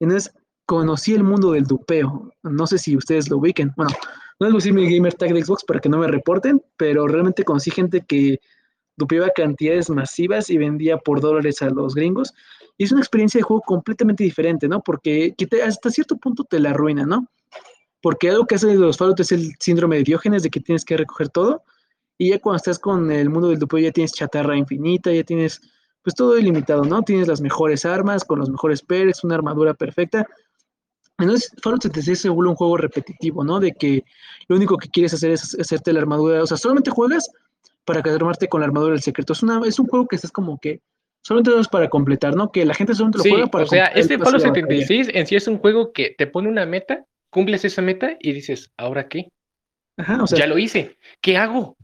Entonces 0.01 0.33
conocí 0.67 1.15
el 1.15 1.25
mundo 1.25 1.53
del 1.53 1.65
dupeo. 1.65 2.33
No 2.43 2.67
sé 2.67 2.79
si 2.79 2.97
ustedes 2.97 3.29
lo 3.29 3.39
ubiquen. 3.39 3.73
Bueno, 3.77 3.93
no 4.41 4.47
les 4.47 4.53
voy 4.53 4.57
a 4.57 4.63
decir 4.63 4.73
mi 4.73 4.93
gamer 4.93 5.15
tag 5.15 5.33
de 5.33 5.45
Xbox 5.45 5.65
para 5.65 5.81
que 5.81 5.89
no 5.89 5.99
me 5.99 6.09
reporten, 6.09 6.63
pero 6.77 7.07
realmente 7.07 7.45
conocí 7.45 7.71
gente 7.71 8.05
que 8.07 8.41
dupeaba 8.97 9.31
cantidades 9.31 9.91
masivas 9.91 10.51
y 10.51 10.59
vendía 10.59 10.99
por 10.99 11.21
dólares 11.21 11.63
a 11.63 11.71
los 11.71 11.95
gringos 11.95 12.33
Y 12.79 12.85
es 12.85 12.93
una 12.93 13.01
experiencia 13.01 13.39
de 13.39 13.43
juego 13.43 13.63
completamente 13.63 14.25
diferente, 14.25 14.69
¿no? 14.69 14.81
Porque 14.81 15.35
hasta 15.65 15.91
cierto 15.91 16.17
punto 16.17 16.45
te 16.45 16.61
la 16.61 16.71
arruina, 16.71 17.05
¿no? 17.05 17.29
Porque 18.01 18.31
algo 18.31 18.47
que 18.47 18.57
hace 18.57 18.69
de 18.69 18.75
los 18.75 18.99
Fallout 18.99 19.21
es 19.21 19.33
el 19.33 19.53
síndrome 19.59 19.97
de 19.97 20.05
Diógenes, 20.05 20.43
de 20.43 20.51
que 20.51 20.61
tienes 20.61 20.85
que 20.85 20.97
recoger 20.97 21.29
todo. 21.29 21.63
Y 22.19 22.31
ya 22.31 22.39
cuando 22.39 22.59
estás 22.59 22.79
con 22.79 23.11
el 23.11 23.31
mundo 23.31 23.49
del 23.49 23.59
dupo 23.59 23.79
ya 23.79 23.91
tienes 23.91 24.13
chatarra 24.13 24.57
infinita, 24.57 25.13
ya 25.13 25.25
tienes 25.25 25.61
pues 26.03 26.15
todo 26.15 26.39
ilimitado, 26.39 26.85
¿no? 26.85 27.03
Tienes 27.03 27.29
las 27.29 27.41
mejores 27.41 27.87
armas, 27.87 28.25
con 28.25 28.39
los 28.39 28.51
mejores 28.51 28.83
perks, 28.83 29.25
una 29.25 29.37
armadura 29.37 29.73
perfecta. 29.73 30.27
Entonces, 31.19 31.51
Fallout 31.63 31.83
76 31.83 32.21
se 32.21 32.29
vuelve 32.29 32.51
un 32.51 32.57
juego 32.57 32.77
repetitivo, 32.77 33.45
¿no? 33.45 33.61
De 33.61 33.73
que 33.73 34.05
lo 34.49 34.57
único 34.57 34.77
que 34.77 34.89
quieres 34.89 35.15
hacer 35.15 35.31
es 35.31 35.57
hacerte 35.59 35.93
la 35.93 36.01
armadura, 36.01 36.43
o 36.43 36.47
sea, 36.47 36.57
solamente 36.57 36.91
juegas 36.91 37.31
para 37.85 38.01
armarte 38.01 38.49
con 38.49 38.61
la 38.61 38.67
armadura 38.67 38.93
del 38.93 39.03
secreto. 39.03 39.33
Es, 39.33 39.43
una, 39.43 39.61
es 39.67 39.79
un 39.79 39.87
juego 39.87 40.07
que 40.07 40.17
estás 40.17 40.33
como 40.33 40.59
que 40.59 40.81
solamente 41.23 41.59
es 41.59 41.69
para 41.69 41.89
completar, 41.89 42.35
¿no? 42.35 42.51
Que 42.51 42.65
la 42.65 42.75
gente 42.75 42.95
solamente 42.95 43.19
lo 43.19 43.35
juega 43.35 43.47
para 43.47 43.65
O 43.65 43.69
sea, 43.69 43.87
este 43.87 44.19
Fallout 44.19 44.43
76 44.43 45.11
en 45.13 45.27
sí 45.27 45.37
es 45.37 45.47
un 45.47 45.59
juego 45.59 45.93
que 45.93 46.15
te 46.17 46.27
pone 46.27 46.49
una 46.49 46.67
meta, 46.67 47.05
cumples 47.31 47.65
esa 47.65 47.83
meta 47.83 48.17
y 48.21 48.33
dices, 48.33 48.71
¿ahora 48.77 49.09
qué? 49.09 49.29
Ajá, 49.97 50.23
o 50.23 50.27
sea, 50.27 50.41
ya 50.41 50.47
lo 50.47 50.59
hice. 50.59 50.99
¿Qué 51.21 51.37
hago? 51.37 51.77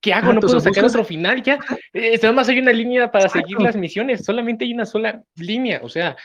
¿Qué 0.00 0.12
hago? 0.14 0.32
no 0.32 0.40
pues, 0.40 0.52
puedo 0.52 0.60
sacar 0.60 0.84
otro 0.84 1.04
final 1.04 1.42
ya. 1.42 1.58
Eh, 1.92 2.18
nada 2.22 2.32
más 2.32 2.48
hay 2.48 2.58
una 2.58 2.72
línea 2.72 3.10
para 3.10 3.28
seguir 3.28 3.60
las 3.60 3.76
misiones, 3.76 4.24
solamente 4.24 4.64
hay 4.64 4.72
una 4.72 4.86
sola 4.86 5.22
línea. 5.36 5.80
O 5.82 5.88
sea, 5.88 6.16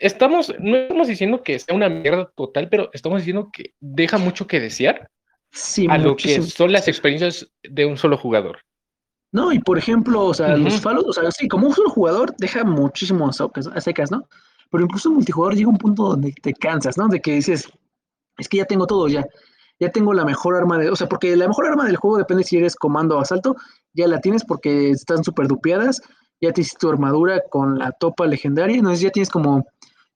estamos, 0.00 0.54
no 0.58 0.76
estamos 0.76 1.08
diciendo 1.08 1.42
que 1.42 1.58
sea 1.58 1.74
una 1.74 1.88
mierda 1.88 2.30
total, 2.34 2.68
pero 2.68 2.90
estamos 2.92 3.20
diciendo 3.20 3.50
que 3.52 3.74
deja 3.80 4.18
mucho 4.18 4.46
que 4.46 4.60
desear 4.60 5.10
a 5.88 5.98
lo 5.98 6.16
que 6.16 6.42
son 6.42 6.72
las 6.72 6.88
experiencias 6.88 7.48
de 7.62 7.86
un 7.86 7.96
solo 7.96 8.16
jugador. 8.16 8.58
No, 9.32 9.52
y 9.52 9.58
por 9.58 9.76
ejemplo, 9.76 10.24
o 10.24 10.34
sea, 10.34 10.56
los 10.56 10.80
Fallout, 10.80 11.06
o 11.08 11.12
sea, 11.12 11.30
sí, 11.30 11.48
como 11.48 11.66
un 11.66 11.74
solo 11.74 11.90
jugador 11.90 12.34
deja 12.38 12.64
muchísimo 12.64 13.28
a 13.28 13.80
secas, 13.80 14.10
¿no? 14.10 14.28
Pero 14.70 14.84
incluso 14.84 15.08
en 15.08 15.16
multijugador 15.16 15.54
llega 15.54 15.68
un 15.68 15.78
punto 15.78 16.04
donde 16.04 16.32
te 16.42 16.54
cansas, 16.54 16.96
¿no? 16.96 17.08
De 17.08 17.20
que 17.20 17.32
dices, 17.32 17.68
es 18.38 18.48
que 18.48 18.58
ya 18.58 18.64
tengo 18.64 18.86
todo, 18.86 19.08
ya, 19.08 19.26
ya 19.78 19.90
tengo 19.90 20.14
la 20.14 20.24
mejor 20.24 20.56
arma 20.56 20.78
de, 20.78 20.90
o 20.90 20.96
sea, 20.96 21.08
porque 21.08 21.36
la 21.36 21.48
mejor 21.48 21.66
arma 21.66 21.84
del 21.84 21.96
juego 21.96 22.18
depende 22.18 22.44
si 22.44 22.56
eres 22.56 22.76
comando 22.76 23.16
o 23.16 23.20
asalto, 23.20 23.56
ya 23.92 24.06
la 24.08 24.20
tienes 24.20 24.44
porque 24.44 24.90
están 24.90 25.22
súper 25.22 25.48
dupeadas, 25.48 26.00
ya 26.40 26.52
te 26.52 26.60
hiciste 26.60 26.78
tu 26.80 26.90
armadura 26.90 27.42
con 27.50 27.78
la 27.78 27.92
topa 27.92 28.26
legendaria, 28.26 28.76
entonces 28.76 29.00
ya 29.00 29.10
tienes 29.10 29.30
como, 29.30 29.66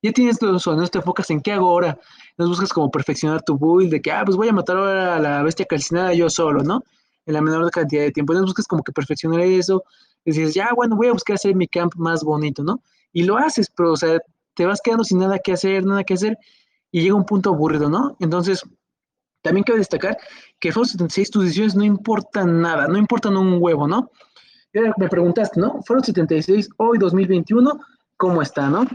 ya 0.03 0.13
tienes 0.13 0.39
eso, 0.43 0.77
no 0.77 0.89
te 0.89 0.99
enfocas 0.99 1.31
en 1.31 1.41
qué 1.41 1.53
hago 1.53 1.69
ahora, 1.69 1.99
no 2.37 2.49
buscas 2.49 2.73
como 2.73 2.91
perfeccionar 2.91 3.43
tu 3.43 3.59
build, 3.59 3.91
de 3.91 4.01
que, 4.01 4.13
ah, 4.13 4.23
pues 4.25 4.37
voy 4.37 4.49
a 4.49 4.53
matar 4.53 4.77
ahora 4.77 5.17
a 5.17 5.21
la 5.21 5.43
bestia 5.43 5.67
calcinada 5.67 6.13
yo 6.15 6.29
solo, 6.31 6.63
¿no? 6.63 6.83
En 7.27 7.35
la 7.35 7.41
menor 7.41 7.71
cantidad 7.71 8.03
de 8.03 8.11
tiempo, 8.11 8.33
entonces 8.33 8.51
buscas 8.51 8.67
como 8.67 8.83
que 8.83 8.93
perfeccionar 8.93 9.41
eso, 9.41 9.85
dices, 10.25 10.55
ya, 10.55 10.71
bueno, 10.75 10.97
voy 10.97 11.09
a 11.09 11.13
buscar 11.13 11.35
hacer 11.35 11.55
mi 11.55 11.67
camp 11.69 11.95
más 11.97 12.23
bonito, 12.25 12.63
¿no? 12.63 12.83
Y 13.13 13.25
lo 13.25 13.37
haces, 13.37 13.71
pero, 13.75 13.93
o 13.93 13.97
sea, 13.97 14.19
te 14.55 14.67
vas 14.67 14.81
quedando 14.83 15.05
sin 15.05 15.19
nada 15.19 15.39
que 15.39 15.53
hacer, 15.53 15.85
nada 15.85 16.05
que 16.05 16.15
hacer, 16.15 16.39
y 16.93 17.03
llega 17.03 17.15
un 17.15 17.25
punto 17.25 17.51
aburrido, 17.51 17.89
¿no? 17.89 18.17
Entonces, 18.21 18.63
también 19.43 19.65
cabe 19.65 19.79
destacar 19.79 20.19
que 20.59 20.73
Fallout 20.73 20.91
76 20.91 21.31
tus 21.31 21.45
decisiones 21.45 21.75
no 21.75 21.85
importan 21.85 22.61
nada, 22.61 22.89
no 22.89 22.99
importan 22.99 23.37
un 23.37 23.59
huevo, 23.61 23.89
¿no? 23.89 24.11
Me 24.73 25.09
preguntaste, 25.09 25.61
¿no? 25.61 25.83
Fallout 25.83 26.05
76 26.05 26.69
hoy 26.77 26.99
2021, 26.99 27.81
¿cómo 28.17 28.41
está, 28.41 28.69
no? 28.69 28.87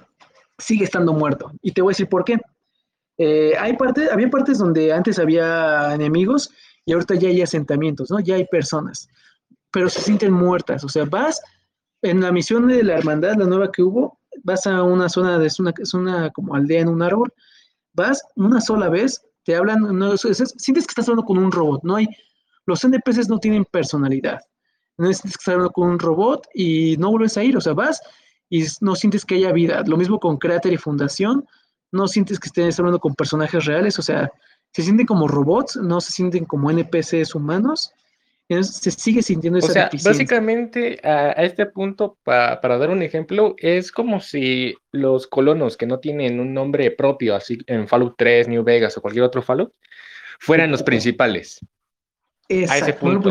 Sigue 0.57 0.85
estando 0.85 1.13
muerto. 1.13 1.51
Y 1.61 1.71
te 1.71 1.81
voy 1.81 1.91
a 1.91 1.93
decir 1.93 2.07
por 2.07 2.23
qué. 2.23 2.39
Eh, 3.17 3.53
hay 3.59 3.75
parte, 3.75 4.09
había 4.11 4.29
partes 4.29 4.57
donde 4.57 4.93
antes 4.93 5.19
había 5.19 5.93
enemigos 5.93 6.49
y 6.85 6.93
ahorita 6.93 7.15
ya 7.15 7.29
hay 7.29 7.41
asentamientos, 7.41 8.09
¿no? 8.09 8.19
Ya 8.19 8.35
hay 8.35 8.45
personas, 8.45 9.09
pero 9.71 9.89
se 9.89 10.01
sienten 10.01 10.31
muertas. 10.31 10.83
O 10.83 10.89
sea, 10.89 11.05
vas 11.05 11.41
en 12.01 12.21
la 12.21 12.31
misión 12.31 12.67
de 12.67 12.83
la 12.83 12.97
hermandad, 12.97 13.35
la 13.35 13.45
nueva 13.45 13.71
que 13.71 13.83
hubo, 13.83 14.19
vas 14.43 14.67
a 14.67 14.83
una 14.83 15.09
zona, 15.09 15.43
es 15.43 15.59
una, 15.59 15.73
es 15.77 15.93
una 15.93 16.29
como 16.29 16.55
aldea 16.55 16.81
en 16.81 16.89
un 16.89 17.01
árbol, 17.01 17.33
vas 17.93 18.21
una 18.35 18.61
sola 18.61 18.89
vez 18.89 19.21
te 19.45 19.55
hablan, 19.55 19.97
no, 19.97 20.17
sientes 20.17 20.55
que 20.67 20.79
estás 20.79 21.07
hablando 21.07 21.23
con 21.23 21.38
un 21.38 21.51
robot, 21.51 21.83
no 21.83 21.95
hay, 21.95 22.07
los 22.65 22.83
NPCs 22.83 23.29
no 23.29 23.39
tienen 23.39 23.63
personalidad, 23.63 24.41
no 24.97 25.08
sientes 25.08 25.34
que 25.34 25.41
estás 25.41 25.53
hablando 25.53 25.71
con 25.71 25.89
un 25.89 25.99
robot 25.99 26.47
y 26.53 26.95
no 26.97 27.12
vuelves 27.12 27.38
a 27.38 27.43
ir, 27.43 27.58
o 27.58 27.62
sea, 27.62 27.73
vas 27.73 28.01
y 28.49 28.65
no 28.81 28.95
sientes 28.95 29.25
que 29.25 29.36
haya 29.36 29.51
vida, 29.51 29.84
lo 29.86 29.97
mismo 29.97 30.19
con 30.19 30.38
Crater 30.38 30.73
y 30.73 30.77
Fundación, 30.77 31.45
no 31.91 32.08
sientes 32.08 32.39
que 32.39 32.47
estés 32.47 32.77
hablando 32.79 32.99
con 32.99 33.15
personajes 33.15 33.65
reales, 33.65 33.97
o 33.99 34.01
sea, 34.01 34.31
se 34.71 34.81
sienten 34.81 35.05
como 35.05 35.27
robots, 35.27 35.77
no 35.77 36.01
se 36.01 36.12
sienten 36.12 36.45
como 36.45 36.69
NPCs 36.69 37.34
humanos, 37.36 37.93
se 38.47 38.91
sigue 38.91 39.23
sintiendo 39.23 39.58
esa 39.58 39.67
O 39.67 39.73
sea, 39.73 39.89
básicamente 40.03 40.99
a, 41.03 41.31
este 41.43 41.65
punto, 41.65 42.17
para 42.23 42.77
dar 42.77 42.89
un 42.89 43.01
ejemplo, 43.01 43.55
es 43.58 43.91
como 43.91 44.19
si 44.19 44.75
los 44.91 45.27
colonos 45.27 45.77
que 45.77 45.88
no 45.88 45.99
tienen 45.99 46.39
un 46.39 46.53
nombre 46.53 46.91
propio, 46.91 47.36
así 47.36 47.58
en 47.67 47.88
Fallout 47.88 48.15
3, 48.17 48.49
New 48.49 48.63
Vegas 48.63 48.97
o 48.97 49.01
cualquier 49.01 49.25
otro 49.25 49.41
Fallout, 49.41 49.73
fueran 50.39 50.71
los 50.71 50.84
principales. 50.84 51.60
A 52.49 52.77
ese 52.77 52.93
punto. 52.93 53.29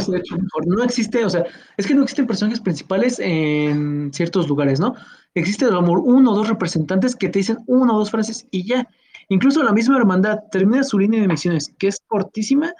No, 0.67 0.83
existe, 0.83 1.25
o 1.25 1.31
sea, 1.31 1.45
es 1.77 1.87
que 1.87 1.95
no 1.95 2.03
existen 2.03 2.27
personajes 2.27 2.61
principales 2.61 3.19
en 3.21 4.13
ciertos 4.13 4.49
lugares, 4.49 4.81
¿no? 4.81 4.95
Existe 5.35 5.67
amor 5.67 6.01
uno 6.05 6.33
o 6.33 6.35
dos 6.35 6.49
representantes 6.49 7.15
que 7.15 7.29
te 7.29 7.41
dicen 7.41 7.59
una 7.67 7.95
o 7.95 7.99
dos 7.99 8.11
frases 8.11 8.47
y 8.51 8.67
ya. 8.67 8.89
Incluso 9.29 9.63
la 9.63 9.73
misma 9.73 9.97
hermandad 9.97 10.41
termina 10.51 10.85
su 10.85 10.99
línea 10.99 11.21
de 11.21 11.29
misiones, 11.29 11.73
que 11.79 11.89
es 11.89 11.99
cortísima, 12.07 12.73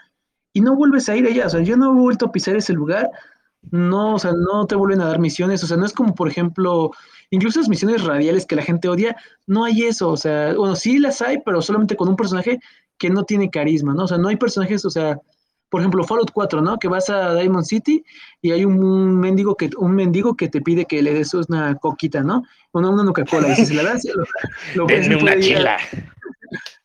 y 0.53 0.61
no 0.61 0.75
vuelves 0.75 1.09
a 1.09 1.15
ir 1.15 1.25
allá. 1.25 1.47
O 1.47 1.49
sea, 1.49 1.61
yo 1.61 1.75
no 1.75 1.91
he 1.91 2.01
vuelto 2.01 2.27
a 2.27 2.31
pisar 2.31 2.55
ese 2.55 2.73
lugar. 2.73 3.09
No, 3.71 4.15
o 4.15 4.19
sea, 4.19 4.31
no 4.31 4.65
te 4.67 4.75
vuelven 4.75 5.01
a 5.01 5.07
dar 5.07 5.19
misiones. 5.19 5.63
O 5.63 5.67
sea, 5.67 5.75
no 5.75 5.85
es 5.85 5.91
como, 5.91 6.13
por 6.15 6.29
ejemplo, 6.29 6.91
incluso 7.29 7.59
las 7.59 7.67
misiones 7.67 8.03
radiales 8.03 8.45
que 8.45 8.55
la 8.55 8.61
gente 8.61 8.87
odia, 8.87 9.17
no 9.47 9.65
hay 9.65 9.83
eso. 9.83 10.09
O 10.09 10.17
sea, 10.17 10.53
bueno, 10.53 10.75
sí 10.75 10.99
las 10.99 11.21
hay, 11.21 11.39
pero 11.43 11.61
solamente 11.61 11.95
con 11.97 12.07
un 12.07 12.15
personaje 12.15 12.59
que 12.97 13.09
no 13.09 13.23
tiene 13.23 13.49
carisma, 13.49 13.93
¿no? 13.93 14.03
O 14.03 14.07
sea, 14.07 14.17
no 14.17 14.29
hay 14.29 14.37
personajes, 14.37 14.85
o 14.85 14.89
sea, 14.89 15.19
por 15.75 15.81
ejemplo, 15.81 16.05
Fallout 16.05 16.31
4, 16.31 16.61
¿no? 16.61 16.79
Que 16.79 16.87
vas 16.87 17.09
a 17.09 17.35
Diamond 17.35 17.65
City 17.65 18.01
y 18.41 18.51
hay 18.53 18.63
un 18.63 19.19
mendigo 19.19 19.57
que, 19.57 19.69
un 19.75 19.93
mendigo 19.93 20.33
que 20.33 20.47
te 20.47 20.61
pide 20.61 20.85
que 20.85 21.01
le 21.01 21.13
des 21.13 21.33
una 21.33 21.75
coquita, 21.75 22.21
¿no? 22.21 22.43
Una, 22.71 22.91
una 22.91 23.03
Coca-Cola. 23.07 23.49
Y 23.49 23.55
si 23.57 23.65
se 23.65 23.73
la 23.73 23.83
das, 23.83 24.07
lo, 24.73 24.85
Denme 24.87 25.17
una 25.17 25.37
chela. 25.37 25.77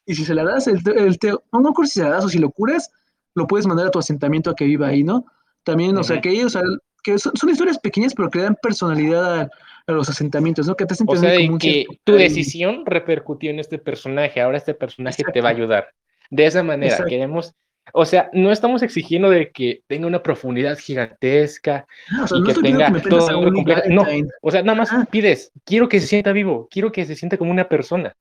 Y 0.06 0.16
si 0.16 0.24
se 0.24 0.34
la 0.34 0.42
das, 0.42 0.66
el, 0.66 0.80
el, 0.96 1.16
no, 1.52 1.60
no 1.60 1.72
si 1.84 2.00
se 2.00 2.02
la 2.02 2.10
das 2.10 2.24
o 2.24 2.28
si 2.28 2.40
lo 2.40 2.50
curas, 2.50 2.90
lo 3.36 3.46
puedes 3.46 3.64
mandar 3.64 3.86
a 3.86 3.90
tu 3.92 4.00
asentamiento 4.00 4.50
a 4.50 4.56
que 4.56 4.64
viva 4.64 4.88
ahí, 4.88 5.04
¿no? 5.04 5.24
También, 5.62 5.96
o 5.96 6.02
sea, 6.02 6.20
que 6.20 6.30
ellos, 6.30 6.58
que 7.04 7.16
son, 7.20 7.48
historias 7.48 7.78
pequeñas, 7.78 8.12
pero 8.12 8.28
que 8.28 8.40
dan 8.40 8.56
personalidad 8.60 9.42
a, 9.86 9.92
los 9.92 10.08
asentamientos, 10.08 10.66
¿no? 10.66 10.74
Que 10.74 10.84
te 10.84 10.94
hacen 10.94 11.06
o 11.08 11.14
sea, 11.14 11.36
que 11.60 11.86
tu 12.02 12.14
decisión 12.14 12.84
repercutió 12.86 13.50
en 13.50 13.60
este 13.60 13.78
personaje, 13.78 14.40
ahora 14.40 14.58
este 14.58 14.74
personaje 14.74 15.22
te 15.32 15.40
va 15.40 15.50
a 15.50 15.52
ayudar. 15.52 15.90
De 16.28 16.46
esa 16.46 16.64
manera, 16.64 17.04
queremos, 17.04 17.54
o 17.92 18.04
sea, 18.04 18.30
no 18.32 18.52
estamos 18.52 18.82
exigiendo 18.82 19.30
de 19.30 19.50
que 19.50 19.82
tenga 19.86 20.06
una 20.06 20.22
profundidad 20.22 20.78
gigantesca 20.78 21.86
ah, 22.12 22.26
y 22.30 22.44
que 22.44 22.54
tenga 22.54 22.92
todo 23.02 23.52
completo. 23.52 23.82
No, 23.88 24.06
o 24.42 24.50
sea, 24.50 24.62
nada 24.62 24.78
más 24.78 24.90
pides, 25.10 25.52
quiero 25.64 25.88
que 25.88 26.00
se 26.00 26.06
sienta 26.06 26.32
vivo, 26.32 26.68
quiero 26.70 26.92
que 26.92 27.04
se 27.04 27.16
sienta 27.16 27.36
como 27.36 27.50
una 27.50 27.68
persona. 27.68 28.14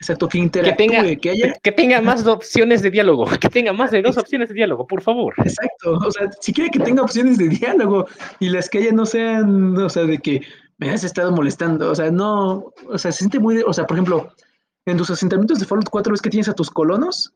Exacto, 0.00 0.28
que 0.28 0.38
interactúe, 0.38 0.76
que 0.76 1.32
tenga, 1.32 1.54
que, 1.60 1.72
tenga 1.72 2.00
más 2.00 2.24
opciones 2.24 2.82
de 2.82 2.90
diálogo, 2.90 3.26
que 3.40 3.48
tenga 3.48 3.72
más 3.72 3.90
de 3.90 4.00
dos 4.00 4.16
opciones 4.16 4.48
de 4.48 4.54
diálogo, 4.54 4.86
por 4.86 5.02
favor. 5.02 5.34
Exacto, 5.38 5.94
o 5.94 6.10
sea, 6.10 6.30
si 6.40 6.52
quiere 6.52 6.70
que 6.70 6.78
tenga 6.78 7.02
opciones 7.02 7.36
de 7.36 7.48
diálogo 7.48 8.06
y 8.38 8.48
las 8.48 8.70
que 8.70 8.78
haya 8.78 8.92
no 8.92 9.04
sean, 9.06 9.76
o 9.76 9.88
sea, 9.88 10.04
de 10.04 10.18
que 10.18 10.42
me 10.78 10.90
has 10.90 11.02
estado 11.02 11.32
molestando, 11.32 11.90
o 11.90 11.94
sea, 11.94 12.12
no, 12.12 12.72
o 12.86 12.98
sea, 12.98 13.10
se 13.10 13.18
siente 13.18 13.40
muy, 13.40 13.60
o 13.66 13.72
sea, 13.72 13.86
por 13.86 13.96
ejemplo, 13.96 14.32
en 14.86 14.96
tus 14.96 15.10
asentamientos 15.10 15.58
de 15.58 15.66
Fallout 15.66 15.88
4 15.90 16.12
ves 16.12 16.22
que 16.22 16.30
tienes 16.30 16.48
a 16.48 16.54
tus 16.54 16.70
colonos 16.70 17.34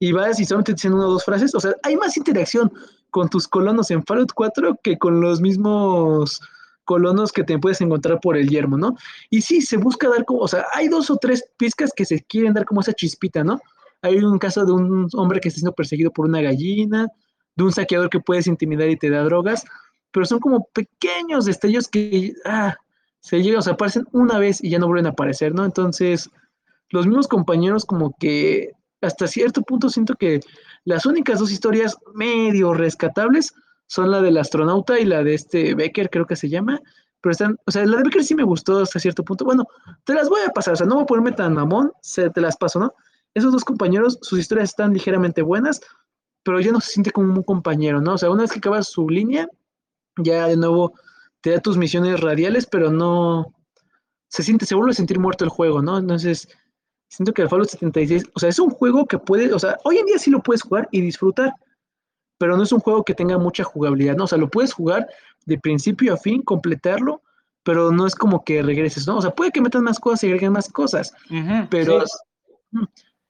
y 0.00 0.12
vas 0.12 0.40
y 0.40 0.46
solamente 0.46 0.72
te 0.72 0.76
dicen 0.76 0.94
una 0.94 1.06
o 1.06 1.12
dos 1.12 1.24
frases, 1.24 1.54
o 1.54 1.60
sea, 1.60 1.74
hay 1.82 1.94
más 1.94 2.16
interacción 2.16 2.72
con 3.10 3.28
tus 3.28 3.46
colonos 3.46 3.90
en 3.90 4.02
Fallout 4.04 4.32
4 4.34 4.80
que 4.82 4.98
con 4.98 5.20
los 5.20 5.40
mismos 5.40 6.40
colonos 6.84 7.30
que 7.30 7.44
te 7.44 7.58
puedes 7.58 7.80
encontrar 7.82 8.18
por 8.18 8.36
el 8.36 8.48
yermo, 8.48 8.78
¿no? 8.78 8.96
Y 9.28 9.42
sí, 9.42 9.60
se 9.60 9.76
busca 9.76 10.08
dar 10.08 10.24
como, 10.24 10.40
o 10.40 10.48
sea, 10.48 10.64
hay 10.72 10.88
dos 10.88 11.10
o 11.10 11.16
tres 11.18 11.44
pizcas 11.58 11.92
que 11.94 12.06
se 12.06 12.22
quieren 12.22 12.54
dar 12.54 12.64
como 12.64 12.80
esa 12.80 12.94
chispita, 12.94 13.44
¿no? 13.44 13.60
Hay 14.02 14.16
un 14.16 14.38
caso 14.38 14.64
de 14.64 14.72
un 14.72 15.06
hombre 15.12 15.38
que 15.38 15.48
está 15.48 15.58
siendo 15.58 15.74
perseguido 15.74 16.10
por 16.10 16.26
una 16.26 16.40
gallina, 16.40 17.06
de 17.54 17.64
un 17.64 17.72
saqueador 17.72 18.08
que 18.08 18.20
puedes 18.20 18.46
intimidar 18.46 18.88
y 18.88 18.96
te 18.96 19.10
da 19.10 19.22
drogas, 19.22 19.64
pero 20.10 20.24
son 20.24 20.40
como 20.40 20.66
pequeños 20.72 21.44
destellos 21.44 21.86
que, 21.88 22.32
ah, 22.46 22.74
se 23.20 23.42
llegan, 23.42 23.58
o 23.58 23.62
sea, 23.62 23.74
aparecen 23.74 24.06
una 24.12 24.38
vez 24.38 24.64
y 24.64 24.70
ya 24.70 24.78
no 24.78 24.86
vuelven 24.86 25.06
a 25.06 25.10
aparecer, 25.10 25.54
¿no? 25.54 25.66
Entonces, 25.66 26.30
los 26.88 27.06
mismos 27.06 27.28
compañeros 27.28 27.84
como 27.84 28.16
que 28.18 28.72
hasta 29.00 29.26
cierto 29.26 29.62
punto 29.62 29.88
siento 29.88 30.14
que 30.14 30.40
las 30.84 31.06
únicas 31.06 31.38
dos 31.38 31.50
historias 31.50 31.96
medio 32.14 32.74
rescatables 32.74 33.54
son 33.86 34.10
la 34.10 34.22
del 34.22 34.38
astronauta 34.38 34.98
y 34.98 35.04
la 35.04 35.22
de 35.22 35.34
este 35.34 35.74
Becker, 35.74 36.10
creo 36.10 36.26
que 36.26 36.36
se 36.36 36.48
llama. 36.48 36.80
Pero 37.20 37.32
están, 37.32 37.58
o 37.66 37.70
sea, 37.70 37.84
la 37.84 37.98
de 37.98 38.04
Becker 38.04 38.24
sí 38.24 38.34
me 38.34 38.44
gustó 38.44 38.78
hasta 38.78 38.98
cierto 38.98 39.24
punto. 39.24 39.44
Bueno, 39.44 39.66
te 40.04 40.14
las 40.14 40.28
voy 40.28 40.40
a 40.46 40.50
pasar, 40.50 40.74
o 40.74 40.76
sea, 40.76 40.86
no 40.86 40.94
voy 40.94 41.04
a 41.04 41.06
ponerme 41.06 41.32
tan 41.32 41.54
mamón, 41.54 41.92
se, 42.00 42.30
te 42.30 42.40
las 42.40 42.56
paso, 42.56 42.78
¿no? 42.78 42.94
Esos 43.34 43.52
dos 43.52 43.64
compañeros, 43.64 44.18
sus 44.22 44.38
historias 44.38 44.70
están 44.70 44.92
ligeramente 44.92 45.42
buenas, 45.42 45.80
pero 46.42 46.60
ya 46.60 46.72
no 46.72 46.80
se 46.80 46.92
siente 46.92 47.10
como 47.10 47.34
un 47.34 47.42
compañero, 47.42 48.00
¿no? 48.00 48.14
O 48.14 48.18
sea, 48.18 48.30
una 48.30 48.42
vez 48.42 48.52
que 48.52 48.58
acabas 48.58 48.88
su 48.88 49.08
línea, 49.08 49.48
ya 50.16 50.46
de 50.46 50.56
nuevo 50.56 50.94
te 51.40 51.50
da 51.50 51.60
tus 51.60 51.76
misiones 51.76 52.20
radiales, 52.20 52.66
pero 52.66 52.90
no, 52.90 53.54
se 54.28 54.42
siente, 54.42 54.64
se 54.64 54.74
vuelve 54.74 54.92
a 54.92 54.94
sentir 54.94 55.18
muerto 55.18 55.44
el 55.44 55.50
juego, 55.50 55.82
¿no? 55.82 55.98
Entonces, 55.98 56.48
siento 57.10 57.34
que 57.34 57.42
el 57.42 57.48
Fallout 57.48 57.68
76, 57.68 58.30
o 58.34 58.38
sea, 58.38 58.48
es 58.48 58.58
un 58.58 58.70
juego 58.70 59.04
que 59.06 59.18
puede, 59.18 59.52
o 59.52 59.58
sea, 59.58 59.78
hoy 59.84 59.98
en 59.98 60.06
día 60.06 60.18
sí 60.18 60.30
lo 60.30 60.42
puedes 60.42 60.62
jugar 60.62 60.88
y 60.92 61.00
disfrutar, 61.00 61.52
pero 62.38 62.56
no 62.56 62.62
es 62.62 62.72
un 62.72 62.80
juego 62.80 63.04
que 63.04 63.14
tenga 63.14 63.36
mucha 63.36 63.64
jugabilidad, 63.64 64.16
¿no? 64.16 64.24
O 64.24 64.28
sea, 64.28 64.38
lo 64.38 64.48
puedes 64.48 64.72
jugar 64.72 65.08
de 65.44 65.58
principio 65.58 66.14
a 66.14 66.16
fin, 66.16 66.40
completarlo, 66.42 67.20
pero 67.64 67.90
no 67.90 68.06
es 68.06 68.14
como 68.14 68.44
que 68.44 68.62
regreses, 68.62 69.06
¿no? 69.06 69.18
O 69.18 69.22
sea, 69.22 69.32
puede 69.32 69.50
que 69.50 69.60
metan 69.60 69.82
más 69.82 69.98
cosas 69.98 70.24
y 70.24 70.26
agreguen 70.28 70.52
más 70.52 70.70
cosas, 70.70 71.12
pero 71.68 72.04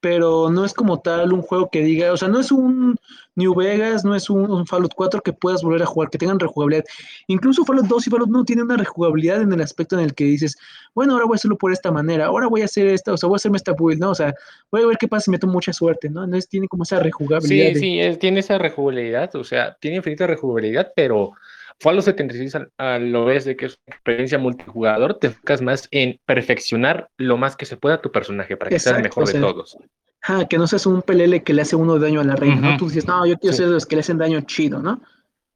pero 0.00 0.50
no 0.50 0.64
es 0.64 0.72
como 0.72 1.00
tal 1.00 1.32
un 1.32 1.42
juego 1.42 1.68
que 1.70 1.82
diga, 1.82 2.12
o 2.12 2.16
sea, 2.16 2.28
no 2.28 2.40
es 2.40 2.50
un 2.50 2.96
New 3.36 3.54
Vegas, 3.54 4.04
no 4.04 4.14
es 4.14 4.30
un, 4.30 4.66
Fallout 4.66 4.94
4 4.94 5.20
que 5.20 5.32
puedas 5.32 5.62
volver 5.62 5.82
a 5.82 5.86
jugar, 5.86 6.10
que 6.10 6.18
tengan 6.18 6.40
rejugabilidad. 6.40 6.84
Incluso 7.26 7.64
Fallout 7.64 7.86
2 7.86 8.06
y 8.06 8.10
Fallout 8.10 8.30
no 8.30 8.44
tienen 8.44 8.64
una 8.64 8.76
rejugabilidad 8.76 9.42
en 9.42 9.52
el 9.52 9.60
aspecto 9.60 9.98
en 9.98 10.04
el 10.04 10.14
que 10.14 10.24
dices, 10.24 10.56
bueno, 10.94 11.12
ahora 11.12 11.26
voy 11.26 11.34
a 11.34 11.36
hacerlo 11.36 11.56
por 11.56 11.72
esta 11.72 11.90
manera, 11.90 12.26
ahora 12.26 12.48
voy 12.48 12.62
a 12.62 12.64
hacer 12.64 12.86
esta, 12.86 13.12
o 13.12 13.16
sea, 13.16 13.28
voy 13.28 13.36
a 13.36 13.38
hacerme 13.38 13.58
esta 13.58 13.72
build, 13.72 14.00
¿no? 14.00 14.10
O 14.10 14.14
sea, 14.14 14.34
voy 14.70 14.82
a 14.82 14.86
ver 14.86 14.96
qué 14.98 15.08
pasa 15.08 15.24
si 15.24 15.30
meto 15.30 15.46
mucha 15.46 15.72
suerte, 15.72 16.08
¿no? 16.08 16.24
Entonces 16.24 16.48
tiene 16.48 16.66
como 16.66 16.82
esa 16.84 16.98
rejugabilidad. 16.98 17.74
Sí, 17.74 17.80
sí, 17.80 18.18
tiene 18.18 18.40
esa 18.40 18.58
rejugabilidad, 18.58 19.34
o 19.36 19.44
sea, 19.44 19.76
tiene 19.80 19.98
infinita 19.98 20.26
rejugabilidad, 20.26 20.92
pero 20.96 21.32
Fallout 21.80 22.04
76 22.04 22.56
a, 22.76 22.98
lo 22.98 23.24
ves 23.24 23.46
de 23.46 23.56
que 23.56 23.66
es 23.66 23.78
una 23.86 23.96
experiencia 23.96 24.38
multijugador, 24.38 25.18
te 25.18 25.28
enfocas 25.28 25.62
más 25.62 25.88
en 25.90 26.20
perfeccionar 26.26 27.08
lo 27.16 27.38
más 27.38 27.56
que 27.56 27.64
se 27.64 27.78
pueda 27.78 28.02
tu 28.02 28.12
personaje 28.12 28.56
para 28.56 28.68
que 28.68 28.78
sea 28.78 28.96
el 28.96 29.02
mejor 29.02 29.26
de 29.26 29.40
todos. 29.40 29.78
Ah, 30.22 30.46
que 30.48 30.58
no 30.58 30.66
seas 30.66 30.84
un 30.84 31.00
pelele 31.00 31.42
que 31.42 31.54
le 31.54 31.62
hace 31.62 31.76
uno 31.76 31.98
daño 31.98 32.20
a 32.20 32.24
la 32.24 32.36
reina, 32.36 32.72
¿no? 32.72 32.76
Tú 32.76 32.88
dices, 32.88 33.06
no, 33.06 33.24
yo 33.24 33.38
quiero 33.38 33.56
ser 33.56 33.66
de 33.66 33.72
los 33.72 33.86
que 33.86 33.96
le 33.96 34.00
hacen 34.00 34.18
daño 34.18 34.42
chido, 34.42 34.80
¿no? 34.80 35.00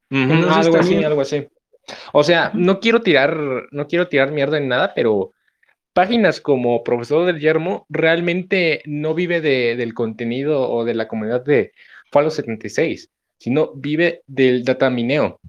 algo 0.09 0.77
así, 0.77 1.03
algo 1.03 1.21
así. 1.21 1.47
O 2.13 2.23
sea, 2.23 2.49
no 2.55 2.79
quiero 2.79 3.01
tirar, 3.01 3.37
no 3.69 3.87
quiero 3.87 4.07
tirar 4.07 4.31
mierda 4.31 4.57
en 4.57 4.67
nada, 4.67 4.93
pero 4.95 5.31
páginas 5.93 6.41
como 6.41 6.83
Profesor 6.83 7.27
del 7.27 7.39
Yermo 7.39 7.85
realmente 7.89 8.81
no 8.85 9.13
vive 9.13 9.41
de, 9.41 9.75
del 9.75 9.93
contenido 9.93 10.67
o 10.67 10.83
de 10.83 10.95
la 10.95 11.07
comunidad 11.07 11.45
de 11.45 11.73
Fallout 12.11 12.33
76, 12.33 13.11
sino 13.37 13.71
vive 13.75 14.23
del 14.25 14.63
datamineo 14.63 15.39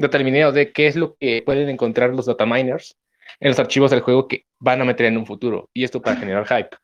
determinado 0.00 0.52
de 0.52 0.72
qué 0.72 0.86
es 0.86 0.96
lo 0.96 1.14
que 1.16 1.42
pueden 1.44 1.68
encontrar 1.68 2.10
los 2.10 2.26
data 2.26 2.46
miners 2.46 2.96
en 3.38 3.48
los 3.48 3.58
archivos 3.58 3.90
del 3.90 4.00
juego 4.00 4.26
que 4.26 4.46
van 4.58 4.80
a 4.80 4.84
meter 4.84 5.06
en 5.06 5.16
un 5.16 5.26
futuro. 5.26 5.68
Y 5.74 5.84
esto 5.84 6.00
para 6.00 6.16
generar 6.16 6.46
hype. 6.46 6.76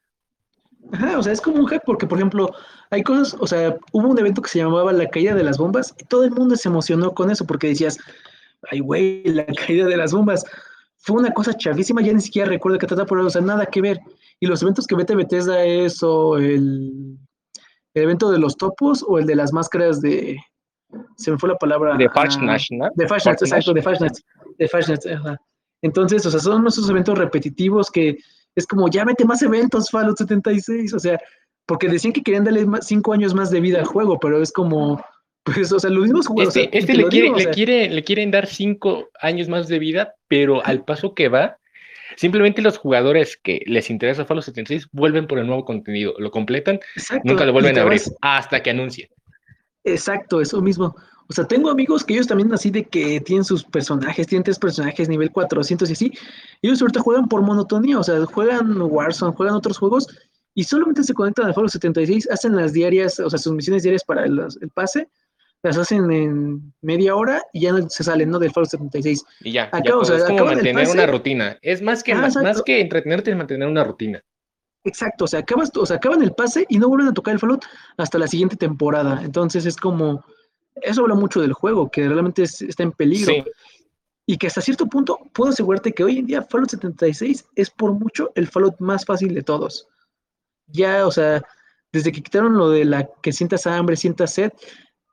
Ajá, 0.93 1.19
o 1.19 1.23
sea, 1.23 1.33
es 1.33 1.41
como 1.41 1.59
un 1.59 1.69
hype 1.69 1.83
porque, 1.85 2.07
por 2.07 2.19
ejemplo, 2.19 2.53
hay 2.91 3.03
cosas, 3.03 3.37
o 3.41 3.47
sea, 3.47 3.77
hubo 3.93 4.09
un 4.09 4.19
evento 4.19 4.41
que 4.41 4.49
se 4.49 4.59
llamaba 4.59 4.93
la 4.93 5.09
caída 5.09 5.35
de 5.35 5.43
las 5.43 5.59
bombas 5.59 5.95
y 5.99 6.05
todo 6.05 6.25
el 6.25 6.31
mundo 6.31 6.55
se 6.57 6.69
emocionó 6.69 7.13
con 7.13 7.31
eso 7.31 7.45
porque 7.45 7.69
decías, 7.69 7.99
ay, 8.71 8.81
güey, 8.81 9.25
la 9.25 9.45
caída 9.47 9.87
de 9.87 9.97
las 9.97 10.13
bombas. 10.13 10.45
Fue 10.99 11.17
una 11.17 11.33
cosa 11.33 11.55
chavísima, 11.55 12.03
ya 12.03 12.13
ni 12.13 12.21
siquiera 12.21 12.49
recuerdo 12.49 12.79
que 12.79 12.87
trata 12.87 13.07
por 13.07 13.19
o 13.19 13.31
sea, 13.31 13.43
nada 13.43 13.67
que 13.67 13.81
ver. 13.81 13.99
Y 14.39 14.47
los 14.47 14.63
eventos 14.63 14.87
que 14.87 14.97
vete 14.97 15.15
Bethesda 15.15 15.65
es 15.65 16.03
o 16.03 16.37
el, 16.37 17.19
el 17.95 18.03
evento 18.03 18.31
de 18.31 18.39
los 18.39 18.57
topos 18.57 19.05
o 19.07 19.19
el 19.19 19.27
de 19.27 19.37
las 19.37 19.53
máscaras 19.53 20.01
de, 20.01 20.39
se 21.17 21.31
me 21.31 21.39
fue 21.39 21.49
la 21.49 21.57
palabra. 21.57 21.97
De 21.97 22.09
Fashnet, 22.09 22.63
¿no? 22.71 22.89
De 22.95 23.09
Fashnet, 23.09 23.41
exacto, 23.43 23.73
de 23.73 23.83
Fashnet. 23.83 24.13
De 24.59 24.69
Fashnet, 24.69 25.01
Entonces, 25.83 26.25
o 26.27 26.31
sea, 26.31 26.41
son 26.41 26.67
esos 26.67 26.89
eventos 26.89 27.19
repetitivos 27.19 27.91
que 27.91 28.19
es 28.57 28.67
como, 28.67 28.89
ya 28.89 29.05
mete 29.05 29.25
más 29.25 29.43
eventos, 29.43 29.91
Fallout 29.91 30.17
76, 30.17 30.95
o 30.95 30.99
sea, 30.99 31.21
porque 31.67 31.89
decían 31.89 32.13
que 32.13 32.23
querían 32.23 32.45
darle 32.45 32.67
cinco 32.81 33.13
años 33.13 33.35
más 33.35 33.51
de 33.51 33.61
vida 33.61 33.79
al 33.79 33.85
juego, 33.85 34.19
pero 34.19 34.41
es 34.41 34.51
como, 34.51 35.05
pues, 35.45 35.71
o 35.73 35.79
sea, 35.79 35.91
los 35.91 36.05
mismos 36.05 36.27
juegos. 36.27 36.57
Este, 36.57 36.77
este 36.77 36.95
le, 36.95 37.05
quiere, 37.09 37.31
le, 37.31 37.51
quiere, 37.51 37.89
le 37.91 38.03
quieren 38.03 38.31
dar 38.31 38.47
cinco 38.47 39.11
años 39.21 39.49
más 39.49 39.69
de 39.69 39.79
vida, 39.79 40.15
pero 40.27 40.65
al 40.65 40.85
paso 40.85 41.15
que 41.15 41.29
va, 41.29 41.59
simplemente 42.17 42.63
los 42.63 42.79
jugadores 42.79 43.37
que 43.37 43.61
les 43.67 43.91
interesa 43.91 44.25
Fallout 44.25 44.45
76 44.45 44.89
vuelven 44.93 45.27
por 45.27 45.39
el 45.39 45.47
nuevo 45.47 45.67
contenido, 45.67 46.15
lo 46.19 46.31
completan, 46.31 46.81
nunca 47.25 47.45
lo 47.45 47.53
vuelven 47.53 47.79
a 47.79 47.83
abrir 47.83 48.01
hasta 48.23 48.63
que 48.63 48.71
anuncien. 48.71 49.09
Exacto, 49.87 50.41
eso 50.41 50.61
mismo. 50.61 50.97
O 51.29 51.33
sea, 51.33 51.47
tengo 51.47 51.71
amigos 51.71 52.05
que 52.05 52.15
ellos 52.15 52.27
también 52.27 52.53
así 52.53 52.71
de 52.71 52.85
que 52.85 53.21
tienen 53.21 53.45
sus 53.45 53.65
personajes, 53.65 54.27
tienen 54.27 54.43
tres 54.43 54.59
personajes 54.59 55.09
nivel 55.09 55.31
400 55.31 55.89
y 55.89 55.93
así. 55.93 56.13
Y 56.61 56.69
ellos 56.69 56.83
ahorita 56.83 57.01
juegan 57.01 57.29
por 57.29 57.43
monotonía, 57.43 57.99
o 57.99 58.03
sea, 58.03 58.25
juegan 58.27 58.81
Warzone, 58.81 59.35
juegan 59.35 59.55
otros 59.55 59.79
juegos 59.79 60.09
y 60.55 60.65
solamente 60.65 61.05
se 61.05 61.15
conectan 61.15 61.47
al 61.47 61.55
Fallout 61.55 61.71
76, 61.71 62.29
hacen 62.31 62.57
las 62.57 62.73
diarias, 62.73 63.21
o 63.21 63.31
sea, 63.31 63.39
sus 63.39 63.53
misiones 63.53 63.85
diarias 63.85 64.03
para 64.05 64.25
el, 64.25 64.41
pase, 64.75 65.09
las 65.63 65.77
hacen 65.77 66.11
en 66.11 66.73
media 66.81 67.15
hora 67.15 67.43
y 67.53 67.63
ya 67.63 67.75
se 67.89 68.03
salen, 68.03 68.31
¿no? 68.31 68.39
Del 68.41 68.51
Fallout 68.51 68.71
76. 68.71 69.25
Y 69.43 69.53
ya, 69.53 69.69
Acá, 69.73 69.97
o 69.97 70.05
sea, 70.05 70.17
es 70.17 70.25
como 70.25 70.47
mantener 70.47 70.89
una 70.89 71.07
rutina. 71.07 71.59
Es 71.63 71.81
más 71.81 72.03
que, 72.03 72.15
más, 72.15 72.35
más 72.37 72.63
que 72.63 72.81
entretenerte, 72.81 73.31
es 73.31 73.37
mantener 73.37 73.69
una 73.69 73.85
rutina. 73.85 74.23
Exacto, 74.87 75.25
o 75.25 75.27
sea, 75.27 75.41
acabas, 75.41 75.73
o 75.75 75.85
sea, 75.85 75.97
acaban 75.97 76.23
el 76.23 76.33
pase 76.33 76.65
y 76.69 76.79
no 76.79 76.89
vuelven 76.89 77.09
a 77.09 77.13
tocar 77.13 77.35
el 77.35 77.41
Fallout 77.41 77.65
hasta 77.97 78.19
la 78.19 78.29
siguiente 78.29 78.55
temporada. 78.55 79.21
Entonces 79.25 79.67
es 79.67 79.77
como, 79.77 80.25
eso 80.77 81.03
habla 81.03 81.17
mucho 81.17 81.41
del 81.41 81.55
juego, 81.55 81.91
que 81.91 82.09
realmente 82.09 82.45
está 82.45 82.85
en 82.85 82.93
peligro. 82.93 83.33
Y 84.27 84.39
que 84.39 84.47
hasta 84.47 84.61
cierto 84.61 84.87
punto 84.87 85.19
puedo 85.33 85.51
asegurarte 85.51 85.93
que 85.93 86.05
hoy 86.05 86.19
en 86.19 86.27
día 86.27 86.43
Fallout 86.43 86.71
76 86.71 87.47
es 87.57 87.71
por 87.71 87.95
mucho 87.95 88.31
el 88.37 88.47
Fallout 88.47 88.77
más 88.79 89.05
fácil 89.05 89.35
de 89.35 89.43
todos. 89.43 89.89
Ya, 90.69 91.05
o 91.05 91.11
sea, 91.11 91.43
desde 91.93 92.13
que 92.13 92.23
quitaron 92.23 92.57
lo 92.57 92.71
de 92.71 92.85
la 92.85 93.09
que 93.23 93.33
sientas 93.33 93.67
hambre, 93.67 93.97
sientas 93.97 94.35
sed, 94.35 94.53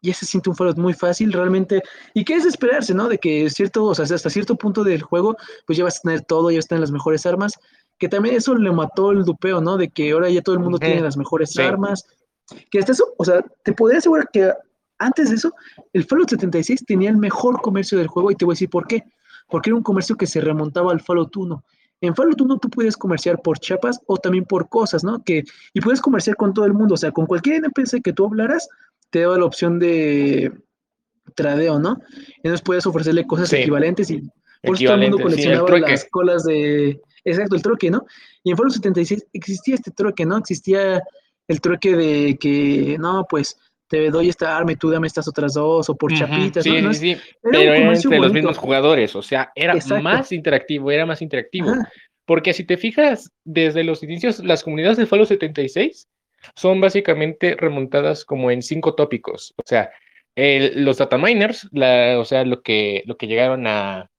ya 0.04 0.14
se 0.14 0.28
siente 0.28 0.52
un 0.52 0.56
Fallout 0.56 0.78
muy 0.78 0.94
fácil 0.94 1.34
realmente. 1.34 1.82
Y 2.14 2.24
qué 2.24 2.36
es 2.36 2.46
esperarse, 2.46 2.94
¿no? 2.94 3.08
De 3.08 3.18
que 3.18 3.50
cierto, 3.50 3.86
o 3.86 3.96
sea, 3.96 4.06
hasta 4.06 4.30
cierto 4.30 4.56
punto 4.56 4.84
del 4.84 5.02
juego, 5.02 5.36
pues 5.66 5.80
ya 5.80 5.84
vas 5.84 5.98
a 5.98 6.02
tener 6.02 6.22
todo, 6.22 6.52
ya 6.52 6.58
vas 6.58 6.66
a 6.66 6.70
tener 6.70 6.82
las 6.82 6.92
mejores 6.92 7.26
armas 7.26 7.54
que 8.04 8.10
también 8.10 8.36
eso 8.36 8.54
le 8.54 8.70
mató 8.70 9.14
el 9.14 9.24
dupeo, 9.24 9.62
¿no? 9.62 9.78
De 9.78 9.88
que 9.88 10.12
ahora 10.12 10.30
ya 10.30 10.42
todo 10.42 10.56
el 10.56 10.62
mundo 10.62 10.78
tiene 10.78 11.00
las 11.00 11.16
mejores 11.16 11.58
armas. 11.58 12.06
Que 12.70 12.80
hasta 12.80 12.92
eso, 12.92 13.14
o 13.18 13.24
sea, 13.24 13.42
te 13.64 13.72
podría 13.72 14.00
asegurar 14.00 14.28
que 14.30 14.52
antes 14.98 15.30
de 15.30 15.38
eso, 15.38 15.54
el 15.94 16.04
Fallout 16.04 16.32
76 16.32 16.84
tenía 16.86 17.10
el 17.12 17.16
mejor 17.16 17.62
comercio 17.62 17.98
del 17.98 18.08
juego 18.08 18.30
y 18.30 18.36
te 18.36 18.44
voy 18.44 18.52
a 18.52 18.56
decir 18.56 18.70
por 18.70 18.88
qué. 18.88 19.06
Porque 19.48 19.70
era 19.70 19.78
un 19.78 19.84
comercio 19.84 20.18
que 20.18 20.28
se 20.28 20.42
remontaba 20.42 20.92
al 20.92 21.00
Fallout 21.00 21.34
1. 21.34 21.64
En 22.02 22.14
Fallout 22.14 22.42
1 22.42 22.58
tú 22.58 22.70
puedes 22.70 22.98
comerciar 22.98 23.42
por 23.42 23.58
chapas 23.60 24.02
o 24.06 24.18
también 24.18 24.44
por 24.44 24.68
cosas, 24.68 25.06
¿no? 25.06 25.24
Que, 25.24 25.46
y 25.74 25.80
puedes 25.80 26.02
comerciar 26.02 26.36
con 26.36 26.54
todo 26.54 26.66
el 26.66 26.74
mundo, 26.74 26.96
o 26.96 26.98
sea, 26.98 27.14
con 27.14 27.26
cualquier 27.26 27.64
NPC 27.64 28.02
que 28.04 28.12
tú 28.12 28.26
hablaras, 28.26 28.68
te 29.12 29.22
daba 29.22 29.38
la 29.38 29.46
opción 29.46 29.80
de 29.80 30.52
tradeo, 31.36 31.80
¿no? 31.80 32.02
Entonces 32.36 32.62
puedes 32.64 32.86
ofrecerle 32.86 33.26
cosas 33.26 33.54
equivalentes 33.54 34.12
y 34.12 34.30
por 34.62 34.76
eso 34.76 34.84
todo 34.88 34.96
el 34.96 35.02
mundo 35.04 35.20
coleccionaba 35.24 35.80
las 35.80 36.04
colas 36.12 36.44
de, 36.44 37.00
Exacto, 37.26 37.56
el 37.56 37.62
troque, 37.62 37.90
¿no? 37.90 38.06
Y 38.44 38.52
en 38.52 38.58
Fallout 38.58 38.74
76 38.74 39.28
existía 39.34 39.76
este 39.76 39.92
troque, 39.92 40.26
¿no? 40.26 40.38
Existía 40.38 41.02
el 41.48 41.62
troque 41.62 41.96
de 41.96 42.38
que, 42.38 42.98
no, 43.00 43.26
pues 43.30 43.58
te 43.88 44.10
doy 44.10 44.30
esta 44.30 44.58
arma 44.58 44.72
y 44.72 44.76
tú 44.76 44.90
dame 44.90 45.08
estas 45.08 45.28
otras 45.28 45.54
dos, 45.54 45.90
o 45.90 45.96
por 45.96 46.14
chapitas. 46.14 46.64
Sí, 46.64 46.82
¿no? 46.82 46.94
sí, 46.94 47.16
sí. 47.16 47.22
Pero 47.42 47.60
era 47.60 47.94
entre 47.94 48.20
los 48.20 48.34
mismos 48.34 48.58
jugadores, 48.58 49.16
o 49.16 49.22
sea, 49.22 49.52
era 49.56 49.76
más 50.02 50.32
interactivo, 50.32 50.92
era 50.92 51.06
más 51.06 51.22
interactivo. 51.22 51.72
Porque 52.26 52.54
si 52.54 52.64
te 52.64 52.78
fijas, 52.78 53.32
desde 53.44 53.84
los 53.84 54.02
inicios, 54.02 54.40
las 54.40 54.64
comunidades 54.64 54.98
de 54.98 55.06
Fallout 55.06 55.28
76 55.28 56.08
son 56.56 56.82
básicamente 56.82 57.56
remontadas 57.56 58.26
como 58.26 58.50
en 58.50 58.62
cinco 58.62 58.96
tópicos. 58.96 59.54
O 59.58 59.64
sea, 59.66 59.92
los 60.36 60.98
data 60.98 61.18
miners, 61.18 61.68
la, 61.72 62.18
o 62.20 62.26
sea, 62.26 62.46
lo 62.46 62.62
que, 62.62 63.04
lo 63.06 63.18
que 63.18 63.28
llegaron 63.28 63.68
a, 63.68 64.10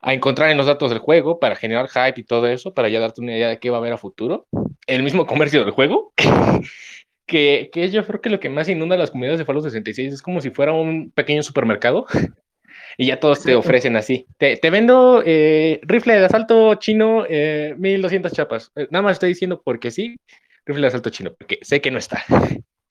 a 0.00 0.14
encontrar 0.14 0.50
en 0.50 0.56
los 0.56 0.66
datos 0.66 0.90
del 0.90 1.00
juego 1.00 1.40
para 1.40 1.56
generar 1.56 1.88
hype 1.88 2.20
y 2.20 2.24
todo 2.24 2.46
eso, 2.46 2.72
para 2.72 2.88
ya 2.88 3.00
darte 3.00 3.20
una 3.20 3.36
idea 3.36 3.48
de 3.48 3.58
qué 3.58 3.70
va 3.70 3.78
a 3.78 3.80
haber 3.80 3.92
a 3.92 3.98
futuro. 3.98 4.46
El 4.86 5.02
mismo 5.02 5.26
comercio 5.26 5.64
del 5.64 5.72
juego, 5.72 6.12
que, 7.26 7.70
que 7.72 7.90
yo 7.90 8.06
creo 8.06 8.20
que 8.20 8.30
lo 8.30 8.40
que 8.40 8.48
más 8.48 8.68
inunda 8.68 8.96
las 8.96 9.10
comunidades 9.10 9.38
de 9.38 9.44
Fallout 9.44 9.64
66 9.64 10.14
es 10.14 10.22
como 10.22 10.40
si 10.40 10.50
fuera 10.50 10.72
un 10.72 11.10
pequeño 11.10 11.42
supermercado 11.42 12.06
y 12.96 13.06
ya 13.06 13.20
todos 13.20 13.42
te 13.42 13.54
ofrecen 13.54 13.96
así. 13.96 14.26
Te, 14.38 14.56
te 14.56 14.70
vendo 14.70 15.22
eh, 15.24 15.80
rifle 15.82 16.18
de 16.18 16.26
asalto 16.26 16.74
chino, 16.76 17.24
eh, 17.28 17.74
1200 17.78 18.32
chapas. 18.32 18.72
Eh, 18.76 18.88
nada 18.90 19.02
más 19.02 19.12
estoy 19.14 19.30
diciendo 19.30 19.60
porque 19.64 19.90
sí, 19.90 20.16
rifle 20.64 20.82
de 20.82 20.88
asalto 20.88 21.10
chino, 21.10 21.32
porque 21.36 21.58
sé 21.62 21.80
que 21.80 21.90
no 21.90 21.98
está. 21.98 22.24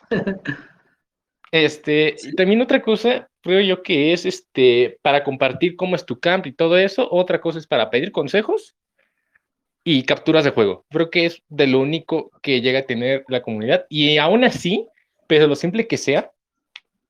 Este, 1.52 2.16
también 2.36 2.62
otra 2.62 2.82
cosa, 2.82 3.30
creo 3.42 3.62
yo 3.62 3.82
que 3.82 4.14
es 4.14 4.26
este, 4.26 4.98
para 5.02 5.24
compartir 5.24 5.76
cómo 5.76 5.96
es 5.96 6.06
tu 6.06 6.20
camp 6.20 6.46
y 6.46 6.54
todo 6.54 6.78
eso. 6.78 7.08
Otra 7.12 7.40
cosa 7.40 7.60
es 7.60 7.68
para 7.68 7.90
pedir 7.90 8.12
consejos 8.12 8.76
y 9.84 10.04
capturas 10.04 10.44
de 10.44 10.52
juego. 10.52 10.86
Creo 10.90 11.10
que 11.10 11.26
es 11.26 11.42
de 11.48 11.68
lo 11.68 11.80
único 11.80 12.32
que 12.42 12.62
llega 12.62 12.80
a 12.80 12.86
tener 12.86 13.24
la 13.30 13.42
comunidad. 13.42 13.86
Y 13.90 14.18
aún 14.18 14.44
así, 14.44 14.88
pero 15.28 15.48
lo 15.48 15.56
simple 15.56 15.88
que 15.88 15.98
sea, 15.98 16.32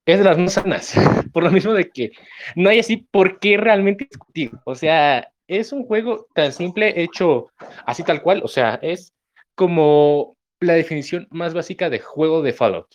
es 0.05 0.19
de 0.19 0.23
las 0.23 0.37
más 0.37 0.53
sanas. 0.53 0.93
Por 1.33 1.43
lo 1.43 1.51
mismo 1.51 1.73
de 1.73 1.89
que 1.89 2.11
no 2.55 2.69
hay 2.69 2.79
así 2.79 2.97
por 3.11 3.39
qué 3.39 3.57
realmente 3.57 4.07
discutir. 4.09 4.51
O 4.63 4.73
sea, 4.73 5.29
es 5.47 5.71
un 5.71 5.85
juego 5.85 6.27
tan 6.33 6.53
simple 6.53 7.01
hecho 7.01 7.47
así 7.85 8.03
tal 8.03 8.21
cual. 8.21 8.41
O 8.43 8.47
sea, 8.47 8.79
es 8.81 9.13
como 9.55 10.37
la 10.59 10.73
definición 10.73 11.27
más 11.29 11.53
básica 11.53 11.89
de 11.89 11.99
juego 11.99 12.41
de 12.41 12.53
Fallout. 12.53 12.87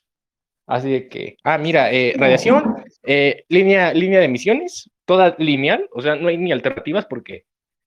Así 0.67 0.91
de 0.91 1.09
que, 1.09 1.37
ah, 1.45 1.59
mira, 1.59 1.93
eh, 1.93 2.15
radiación, 2.17 2.85
eh, 3.03 3.45
línea, 3.49 3.93
línea 3.93 4.21
de 4.21 4.27
emisiones, 4.27 4.91
toda 5.05 5.35
lineal, 5.39 5.89
o 5.93 6.01
sea, 6.01 6.15
no 6.17 6.29
hay 6.29 6.39
ni 6.39 6.53
alternativas 6.53 7.07
porque 7.07 7.45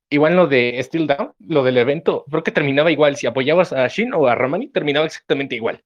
igual 0.09 0.35
lo 0.35 0.47
de 0.47 0.77
Still 0.83 1.07
Down, 1.07 1.33
lo 1.39 1.63
del 1.63 1.77
evento, 1.77 2.25
creo 2.29 2.43
que 2.43 2.51
terminaba 2.51 2.91
igual. 2.91 3.15
Si 3.15 3.27
apoyabas 3.27 3.73
a 3.73 3.87
Shin 3.87 4.13
o 4.13 4.27
a 4.27 4.35
Ramani, 4.35 4.67
terminaba 4.69 5.05
exactamente 5.05 5.55
igual. 5.55 5.83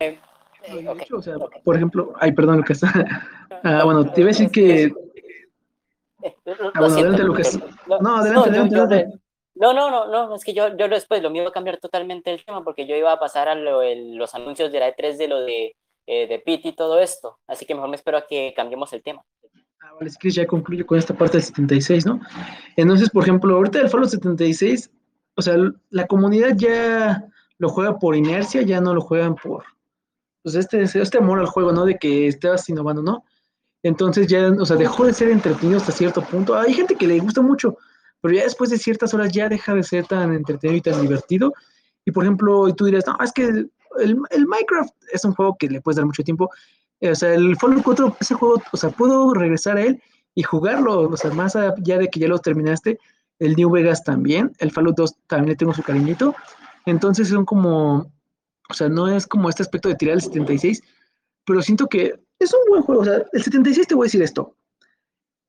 Eh, 0.00 0.18
o 1.12 1.22
sea, 1.22 1.36
por 1.62 1.76
ejemplo, 1.76 2.12
ay, 2.20 2.32
perdón, 2.32 2.58
Lucas. 2.58 2.80
ah, 3.64 3.82
bueno, 3.84 4.10
te 4.12 4.20
iba 4.20 4.28
a 4.28 4.32
decir 4.32 4.50
que. 4.50 4.92
Ah, 6.24 6.80
bueno, 6.80 6.94
adelante, 6.94 7.22
Lucas. 7.22 7.58
No, 7.86 8.16
adelante, 8.16 8.50
adelante. 8.50 9.18
No, 9.54 9.72
no, 9.72 9.88
no, 9.88 10.06
no, 10.08 10.34
es 10.34 10.44
que 10.44 10.52
yo, 10.52 10.76
yo 10.76 10.88
después 10.88 11.22
lo 11.22 11.30
mío 11.30 11.46
a 11.46 11.52
cambiar 11.52 11.78
totalmente 11.78 12.32
el 12.32 12.44
tema 12.44 12.64
porque 12.64 12.86
yo 12.86 12.96
iba 12.96 13.12
a 13.12 13.20
pasar 13.20 13.48
a 13.48 13.54
los 13.54 14.34
anuncios 14.34 14.72
de 14.72 14.80
la 14.80 14.94
E3 14.94 15.16
de 15.16 15.28
lo 15.28 15.40
de, 15.42 15.76
eh, 16.06 16.26
de 16.26 16.38
Pit 16.40 16.66
y 16.66 16.72
todo 16.72 16.98
esto, 16.98 17.38
así 17.46 17.64
que 17.64 17.74
mejor 17.74 17.88
me 17.88 17.96
espero 17.96 18.18
a 18.18 18.26
que 18.26 18.52
cambiemos 18.56 18.92
el 18.92 19.02
tema. 19.02 19.22
Ah, 19.80 19.92
vale, 19.94 20.08
es 20.08 20.18
que 20.18 20.30
ya 20.30 20.46
concluyo 20.46 20.84
con 20.84 20.98
esta 20.98 21.14
parte 21.14 21.36
del 21.36 21.46
76, 21.46 22.04
¿no? 22.04 22.20
Entonces, 22.76 23.10
por 23.10 23.22
ejemplo, 23.22 23.54
ahorita 23.54 23.80
el 23.80 23.88
Fallout 23.88 24.10
76, 24.10 24.90
o 25.36 25.42
sea, 25.42 25.56
la 25.90 26.06
comunidad 26.06 26.56
ya 26.56 27.24
lo 27.58 27.68
juega 27.68 27.98
por 27.98 28.16
inercia, 28.16 28.62
ya 28.62 28.80
no 28.80 28.92
lo 28.92 29.02
juegan 29.02 29.36
por, 29.36 29.64
pues 30.42 30.56
este, 30.56 30.82
este 30.82 31.18
amor 31.18 31.38
al 31.38 31.46
juego, 31.46 31.70
¿no? 31.70 31.84
De 31.84 31.96
que 31.96 32.26
estés 32.26 32.68
innovando, 32.68 33.02
¿no? 33.02 33.24
Entonces 33.84 34.26
ya, 34.26 34.48
o 34.48 34.64
sea, 34.64 34.76
dejó 34.76 35.04
de 35.04 35.12
ser 35.12 35.28
entretenido 35.28 35.76
hasta 35.76 35.92
cierto 35.92 36.22
punto. 36.22 36.56
Hay 36.56 36.72
gente 36.72 36.96
que 36.96 37.06
le 37.06 37.18
gusta 37.20 37.42
mucho, 37.42 37.76
pero 38.22 38.34
ya 38.34 38.42
después 38.44 38.70
de 38.70 38.78
ciertas 38.78 39.12
horas 39.12 39.30
ya 39.30 39.48
deja 39.48 39.74
de 39.74 39.82
ser 39.82 40.06
tan 40.06 40.32
entretenido 40.32 40.78
y 40.78 40.80
tan 40.80 41.02
divertido. 41.02 41.52
Y 42.06 42.10
por 42.10 42.24
ejemplo, 42.24 42.74
tú 42.74 42.86
dirás, 42.86 43.04
no, 43.06 43.16
es 43.22 43.30
que 43.30 43.44
el, 43.44 43.70
el, 43.98 44.46
Minecraft 44.46 44.90
es 45.12 45.24
un 45.26 45.34
juego 45.34 45.56
que 45.58 45.68
le 45.68 45.82
puedes 45.82 45.96
dar 45.96 46.06
mucho 46.06 46.24
tiempo. 46.24 46.50
Eh, 47.00 47.10
o 47.10 47.14
sea, 47.14 47.34
el 47.34 47.56
Fallout 47.56 47.82
4, 47.82 48.16
ese 48.20 48.34
juego, 48.34 48.62
o 48.72 48.76
sea, 48.76 48.88
puedo 48.88 49.34
regresar 49.34 49.76
a 49.76 49.82
él 49.82 50.02
y 50.34 50.42
jugarlo, 50.42 51.02
o 51.02 51.16
sea, 51.18 51.30
más 51.32 51.54
allá 51.54 51.98
de 51.98 52.08
que 52.08 52.20
ya 52.20 52.28
lo 52.28 52.38
terminaste, 52.38 52.98
el 53.38 53.54
New 53.54 53.70
Vegas 53.70 54.02
también, 54.02 54.52
el 54.60 54.70
Fallout 54.70 54.96
2 54.96 55.14
también 55.26 55.50
le 55.50 55.56
tengo 55.56 55.74
su 55.74 55.82
cariñito. 55.82 56.34
Entonces 56.86 57.28
son 57.28 57.44
como, 57.44 58.10
o 58.70 58.74
sea, 58.74 58.88
no 58.88 59.08
es 59.08 59.26
como 59.26 59.50
este 59.50 59.62
aspecto 59.62 59.90
de 59.90 59.96
tirar 59.96 60.14
el 60.14 60.22
76, 60.22 60.82
pero 61.46 61.62
siento 61.62 61.86
que 61.86 62.14
es 62.38 62.52
un 62.52 62.60
buen 62.68 62.82
juego. 62.82 63.02
O 63.02 63.04
sea, 63.04 63.22
el 63.32 63.42
76 63.42 63.86
te 63.86 63.94
voy 63.94 64.04
a 64.04 64.08
decir 64.08 64.22
esto. 64.22 64.56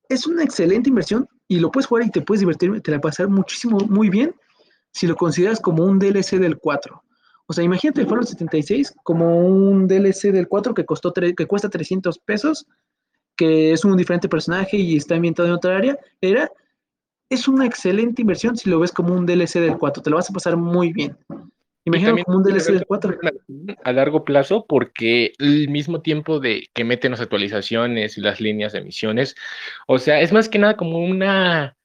Es 0.09 0.27
una 0.27 0.43
excelente 0.43 0.89
inversión 0.89 1.27
y 1.47 1.59
lo 1.59 1.71
puedes 1.71 1.87
jugar 1.87 2.05
y 2.05 2.11
te 2.11 2.21
puedes 2.21 2.41
divertir, 2.41 2.81
te 2.81 2.91
la 2.91 3.01
pasar 3.01 3.27
muchísimo, 3.27 3.79
muy 3.89 4.09
bien 4.09 4.35
si 4.93 5.07
lo 5.07 5.15
consideras 5.15 5.59
como 5.59 5.83
un 5.83 5.99
DLC 5.99 6.39
del 6.39 6.57
4. 6.57 7.03
O 7.47 7.53
sea, 7.53 7.63
imagínate 7.63 8.01
el 8.01 8.07
Fallout 8.07 8.27
76 8.27 8.95
como 9.03 9.45
un 9.45 9.87
DLC 9.87 10.31
del 10.31 10.47
4 10.47 10.73
que, 10.73 10.85
costó 10.85 11.13
que 11.13 11.45
cuesta 11.45 11.69
300 11.69 12.17
pesos, 12.19 12.65
que 13.35 13.73
es 13.73 13.83
un 13.85 13.97
diferente 13.97 14.29
personaje 14.29 14.77
y 14.77 14.95
está 14.95 15.15
ambientado 15.15 15.49
en 15.49 15.55
otra 15.55 15.77
área. 15.77 15.99
Era, 16.21 16.49
es 17.29 17.47
una 17.47 17.65
excelente 17.65 18.21
inversión 18.21 18.55
si 18.55 18.69
lo 18.69 18.79
ves 18.79 18.91
como 18.91 19.13
un 19.13 19.25
DLC 19.25 19.59
del 19.59 19.77
4. 19.77 20.01
Te 20.01 20.09
lo 20.09 20.15
vas 20.15 20.29
a 20.29 20.33
pasar 20.33 20.57
muy 20.57 20.93
bien. 20.93 21.17
Imagínate 21.85 22.23
como 22.23 22.37
un 22.39 22.43
DLC 22.43 22.73
del 22.73 22.85
4. 22.85 23.19
A 23.83 23.91
largo 23.91 24.25
plazo, 24.25 24.65
porque 24.67 25.33
el 25.37 25.69
mismo 25.69 26.01
tiempo 26.01 26.39
de 26.39 26.67
que 26.73 26.83
meten 26.83 27.11
las 27.11 27.21
actualizaciones 27.21 28.17
y 28.17 28.21
las 28.21 28.41
líneas 28.41 28.73
de 28.73 28.81
misiones, 28.81 29.35
o 29.87 29.99
sea, 29.99 30.19
es 30.19 30.33
más 30.33 30.49
que 30.49 30.57
nada 30.57 30.75
como 30.77 30.97
una 30.97 31.77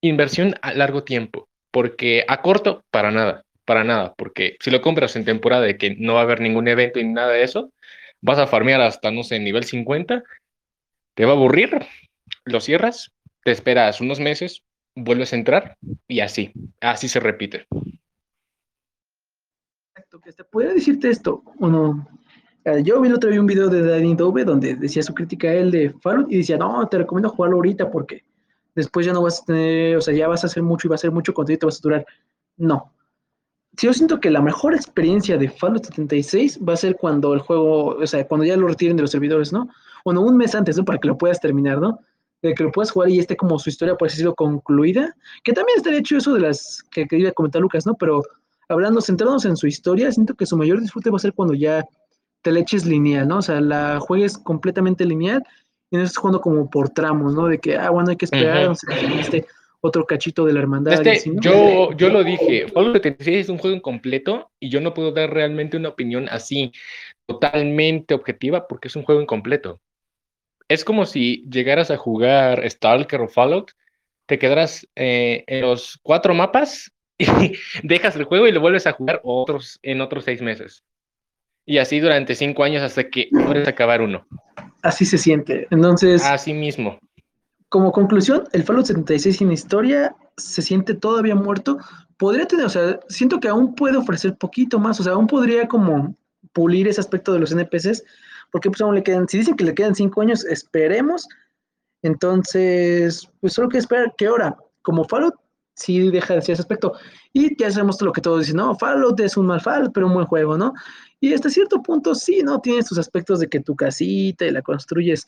inversión 0.00 0.54
a 0.62 0.72
largo 0.72 1.04
tiempo, 1.04 1.48
porque 1.70 2.24
a 2.28 2.40
corto, 2.40 2.82
para 2.90 3.10
nada, 3.10 3.44
para 3.66 3.84
nada, 3.84 4.14
porque 4.16 4.56
si 4.60 4.70
lo 4.70 4.80
compras 4.80 5.16
en 5.16 5.26
temporada 5.26 5.62
de 5.62 5.76
que 5.76 5.94
no 5.96 6.14
va 6.14 6.20
a 6.20 6.22
haber 6.22 6.40
ningún 6.40 6.66
evento 6.66 6.98
y 6.98 7.04
nada 7.04 7.32
de 7.32 7.42
eso, 7.42 7.72
vas 8.22 8.38
a 8.38 8.46
farmear 8.46 8.80
hasta, 8.80 9.10
no 9.10 9.22
sé, 9.22 9.38
nivel 9.38 9.64
50, 9.64 10.24
te 11.14 11.24
va 11.26 11.32
a 11.32 11.34
aburrir, 11.34 11.78
lo 12.44 12.60
cierras, 12.60 13.12
te 13.44 13.50
esperas 13.50 14.00
unos 14.00 14.18
meses, 14.18 14.62
vuelves 14.94 15.34
a 15.34 15.36
entrar 15.36 15.76
y 16.08 16.20
así, 16.20 16.52
así 16.80 17.08
se 17.08 17.20
repite 17.20 17.66
que 20.20 20.32
te 20.32 20.44
puede 20.44 20.74
decirte 20.74 21.10
esto, 21.10 21.42
o 21.58 21.68
no. 21.68 22.06
Eh, 22.64 22.82
yo 22.82 23.00
vi 23.00 23.08
el 23.08 23.14
otro 23.14 23.30
día 23.30 23.40
un 23.40 23.46
video 23.46 23.68
de 23.68 23.82
Danny 23.82 24.14
Dove 24.14 24.44
donde 24.44 24.74
decía 24.74 25.02
su 25.02 25.14
crítica 25.14 25.48
a 25.48 25.54
él 25.54 25.70
de 25.70 25.94
Fallout 26.00 26.30
y 26.32 26.38
decía, 26.38 26.56
no, 26.56 26.86
te 26.88 26.98
recomiendo 26.98 27.28
jugarlo 27.28 27.56
ahorita 27.56 27.90
porque 27.90 28.24
después 28.74 29.06
ya 29.06 29.12
no 29.12 29.22
vas 29.22 29.40
a 29.40 29.44
tener, 29.44 29.96
o 29.96 30.00
sea, 30.00 30.12
ya 30.14 30.26
vas 30.26 30.42
a 30.42 30.48
hacer 30.48 30.62
mucho 30.62 30.86
y 30.86 30.90
va 30.90 30.96
a 30.96 30.98
ser 30.98 31.12
mucho 31.12 31.32
contenido 31.32 31.56
y 31.56 31.60
te 31.60 31.66
vas 31.66 31.78
a 31.78 31.82
durar. 31.82 32.06
No. 32.56 32.92
Si 33.76 33.86
yo 33.86 33.92
siento 33.92 34.18
que 34.18 34.30
la 34.30 34.40
mejor 34.40 34.74
experiencia 34.74 35.38
de 35.38 35.48
Fallout 35.48 35.84
76 35.84 36.60
va 36.66 36.72
a 36.72 36.76
ser 36.76 36.96
cuando 36.96 37.34
el 37.34 37.40
juego, 37.40 37.96
o 37.96 38.06
sea, 38.06 38.26
cuando 38.26 38.44
ya 38.44 38.56
lo 38.56 38.66
retiren 38.66 38.96
de 38.96 39.02
los 39.02 39.10
servidores, 39.10 39.52
¿no? 39.52 39.68
O 40.04 40.12
no, 40.12 40.22
un 40.22 40.36
mes 40.36 40.54
antes, 40.54 40.76
¿no? 40.76 40.84
Para 40.84 40.98
que 40.98 41.08
lo 41.08 41.18
puedas 41.18 41.40
terminar, 41.40 41.78
¿no? 41.78 42.00
De 42.42 42.54
que 42.54 42.64
lo 42.64 42.72
puedas 42.72 42.90
jugar 42.90 43.10
y 43.10 43.18
esté 43.18 43.36
como 43.36 43.58
su 43.58 43.68
historia, 43.68 43.94
por 43.94 44.06
así 44.06 44.16
decirlo, 44.16 44.34
concluida. 44.34 45.14
Que 45.44 45.52
también 45.52 45.78
estaría 45.78 46.00
hecho 46.00 46.16
eso 46.16 46.34
de 46.34 46.40
las 46.40 46.82
que 46.90 47.06
quería 47.06 47.32
comentar 47.32 47.62
Lucas, 47.62 47.86
¿no? 47.86 47.94
Pero 47.94 48.22
hablando, 48.68 49.00
centrándonos 49.00 49.44
en 49.44 49.56
su 49.56 49.66
historia, 49.66 50.10
siento 50.12 50.34
que 50.34 50.46
su 50.46 50.56
mayor 50.56 50.80
disfrute 50.80 51.10
va 51.10 51.16
a 51.16 51.20
ser 51.20 51.32
cuando 51.32 51.54
ya 51.54 51.84
te 52.42 52.52
le 52.52 52.60
eches 52.60 52.86
lineal, 52.86 53.26
¿no? 53.26 53.38
O 53.38 53.42
sea, 53.42 53.60
la 53.60 53.98
juegues 54.00 54.38
completamente 54.38 55.04
lineal 55.04 55.42
y 55.90 55.96
no 55.96 56.02
estés 56.02 56.18
jugando 56.18 56.40
como 56.40 56.70
por 56.70 56.90
tramos, 56.90 57.34
¿no? 57.34 57.46
De 57.46 57.58
que, 57.58 57.76
ah, 57.76 57.90
bueno, 57.90 58.10
hay 58.10 58.16
que 58.16 58.24
esperar, 58.24 58.72
este 59.18 59.46
otro 59.80 60.04
cachito 60.04 60.44
de 60.44 60.52
la 60.52 60.60
hermandad. 60.60 61.06
Este, 61.06 61.30
yo, 61.40 61.92
yo 61.92 62.08
lo 62.08 62.24
dije, 62.24 62.66
Fallout 62.68 62.94
76 62.94 63.36
es 63.38 63.48
un 63.48 63.58
juego 63.58 63.76
incompleto 63.76 64.50
y 64.60 64.68
yo 64.68 64.80
no 64.80 64.94
puedo 64.94 65.12
dar 65.12 65.32
realmente 65.32 65.76
una 65.76 65.90
opinión 65.90 66.28
así 66.28 66.72
totalmente 67.26 68.14
objetiva 68.14 68.66
porque 68.66 68.88
es 68.88 68.96
un 68.96 69.04
juego 69.04 69.20
incompleto. 69.20 69.80
Es 70.68 70.84
como 70.84 71.06
si 71.06 71.44
llegaras 71.48 71.90
a 71.90 71.96
jugar 71.96 72.68
Stalker 72.68 73.20
o 73.20 73.28
Fallout, 73.28 73.72
te 74.26 74.38
quedaras 74.38 74.86
eh, 74.96 75.44
en 75.46 75.60
los 75.62 75.98
cuatro 76.02 76.34
mapas 76.34 76.92
y 77.18 77.52
dejas 77.82 78.16
el 78.16 78.24
juego 78.24 78.46
y 78.46 78.52
lo 78.52 78.60
vuelves 78.60 78.86
a 78.86 78.92
jugar 78.92 79.20
otros, 79.24 79.78
en 79.82 80.00
otros 80.00 80.24
seis 80.24 80.42
meses. 80.42 80.84
Y 81.64 81.78
así 81.78 81.98
durante 81.98 82.34
cinco 82.34 82.62
años 82.62 82.82
hasta 82.82 83.08
que 83.08 83.28
puedes 83.32 83.66
acabar 83.66 84.00
uno. 84.00 84.26
Así 84.82 85.04
se 85.04 85.18
siente. 85.18 85.66
Entonces. 85.70 86.22
Así 86.24 86.54
mismo. 86.54 86.98
Como 87.68 87.90
conclusión, 87.90 88.44
el 88.52 88.62
Fallout 88.62 88.86
76 88.86 89.38
sin 89.38 89.50
historia 89.50 90.14
se 90.36 90.62
siente 90.62 90.94
todavía 90.94 91.34
muerto. 91.34 91.78
Podría 92.16 92.46
tener, 92.46 92.66
o 92.66 92.70
sea, 92.70 93.00
siento 93.08 93.40
que 93.40 93.48
aún 93.48 93.74
puede 93.74 93.96
ofrecer 93.96 94.36
poquito 94.36 94.78
más, 94.78 95.00
o 95.00 95.02
sea, 95.02 95.14
aún 95.14 95.26
podría 95.26 95.66
como 95.66 96.14
pulir 96.52 96.86
ese 96.86 97.00
aspecto 97.00 97.32
de 97.32 97.40
los 97.40 97.50
NPCs, 97.50 98.04
porque 98.52 98.70
pues 98.70 98.80
aún 98.80 98.94
le 98.94 99.02
quedan, 99.02 99.28
si 99.28 99.38
dicen 99.38 99.56
que 99.56 99.64
le 99.64 99.74
quedan 99.74 99.96
cinco 99.96 100.20
años, 100.20 100.44
esperemos. 100.44 101.26
Entonces, 102.02 103.28
pues 103.40 103.54
solo 103.54 103.68
que 103.68 103.78
esperar 103.78 104.14
que 104.16 104.26
ahora, 104.26 104.56
como 104.82 105.04
Fallout 105.04 105.34
sí 105.76 106.10
deja 106.10 106.34
de 106.34 106.42
ser 106.42 106.54
ese 106.54 106.62
aspecto. 106.62 106.94
Y 107.32 107.56
ya 107.60 107.70
sabemos 107.70 108.00
lo 108.02 108.12
que 108.12 108.20
todos 108.20 108.40
dicen, 108.40 108.56
no, 108.56 108.74
Fallout 108.74 109.20
es 109.20 109.36
un 109.36 109.46
mal 109.46 109.60
Fallout, 109.60 109.92
pero 109.92 110.06
un 110.06 110.14
buen 110.14 110.26
juego, 110.26 110.58
¿no? 110.58 110.72
Y 111.20 111.32
hasta 111.34 111.50
cierto 111.50 111.82
punto 111.82 112.14
sí, 112.14 112.42
¿no? 112.42 112.60
Tiene 112.60 112.82
sus 112.82 112.98
aspectos 112.98 113.40
de 113.40 113.48
que 113.48 113.60
tu 113.60 113.76
casita 113.76 114.46
y 114.46 114.50
la 114.50 114.62
construyes, 114.62 115.26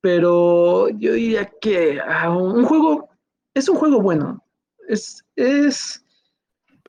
pero 0.00 0.88
yo 0.90 1.14
diría 1.14 1.50
que 1.60 2.00
ah, 2.00 2.30
un 2.36 2.64
juego 2.64 3.08
es 3.54 3.68
un 3.68 3.76
juego 3.76 4.00
bueno. 4.00 4.44
Es, 4.88 5.24
es, 5.36 6.01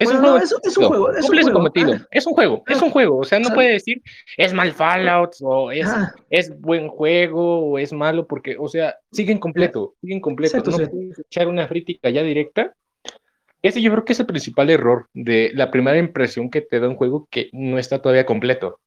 es, 0.04 0.12
un 0.12 0.20
juego, 0.20 0.38
es, 0.38 0.78
un 0.78 0.86
juego. 0.86 1.12
Es 1.12 1.26
un 1.26 1.34
juego. 1.34 1.94
Ah. 1.96 2.08
Es 2.12 2.26
un 2.26 2.34
juego. 2.34 2.64
Es 2.68 2.82
un 2.82 2.90
juego. 2.90 3.18
O 3.18 3.24
sea, 3.24 3.40
no 3.40 3.50
puede 3.54 3.74
decir 3.74 4.02
es 4.38 4.54
mal 4.54 4.72
Fallout 4.72 5.36
o 5.42 5.72
es, 5.72 5.88
ah. 5.88 6.14
es 6.30 6.60
buen 6.60 6.88
juego 6.88 7.72
o 7.72 7.80
es 7.80 7.94
malo 7.94 8.28
porque, 8.28 8.56
o 8.60 8.68
sea, 8.68 8.96
siguen 9.12 9.40
completo. 9.40 9.96
Siguen 10.02 10.22
completo. 10.22 10.58
no 10.58 10.78
puedes 10.78 11.20
echar 11.20 11.48
una 11.48 11.68
crítica 11.68 12.10
ya 12.10 12.24
directa. 12.24 12.74
Ese 13.62 13.82
yo 13.82 13.92
creo 13.92 14.04
que 14.04 14.14
es 14.14 14.20
el 14.20 14.26
principal 14.26 14.70
error 14.70 15.08
de 15.14 15.52
la 15.54 15.72
primera 15.72 15.98
impresión 15.98 16.50
que 16.50 16.62
te 16.62 16.80
da 16.80 16.90
un 16.90 16.96
juego 16.96 17.28
que 17.32 17.50
no 17.54 17.80
está 17.80 18.02
todavía 18.02 18.26
completo. 18.26 18.80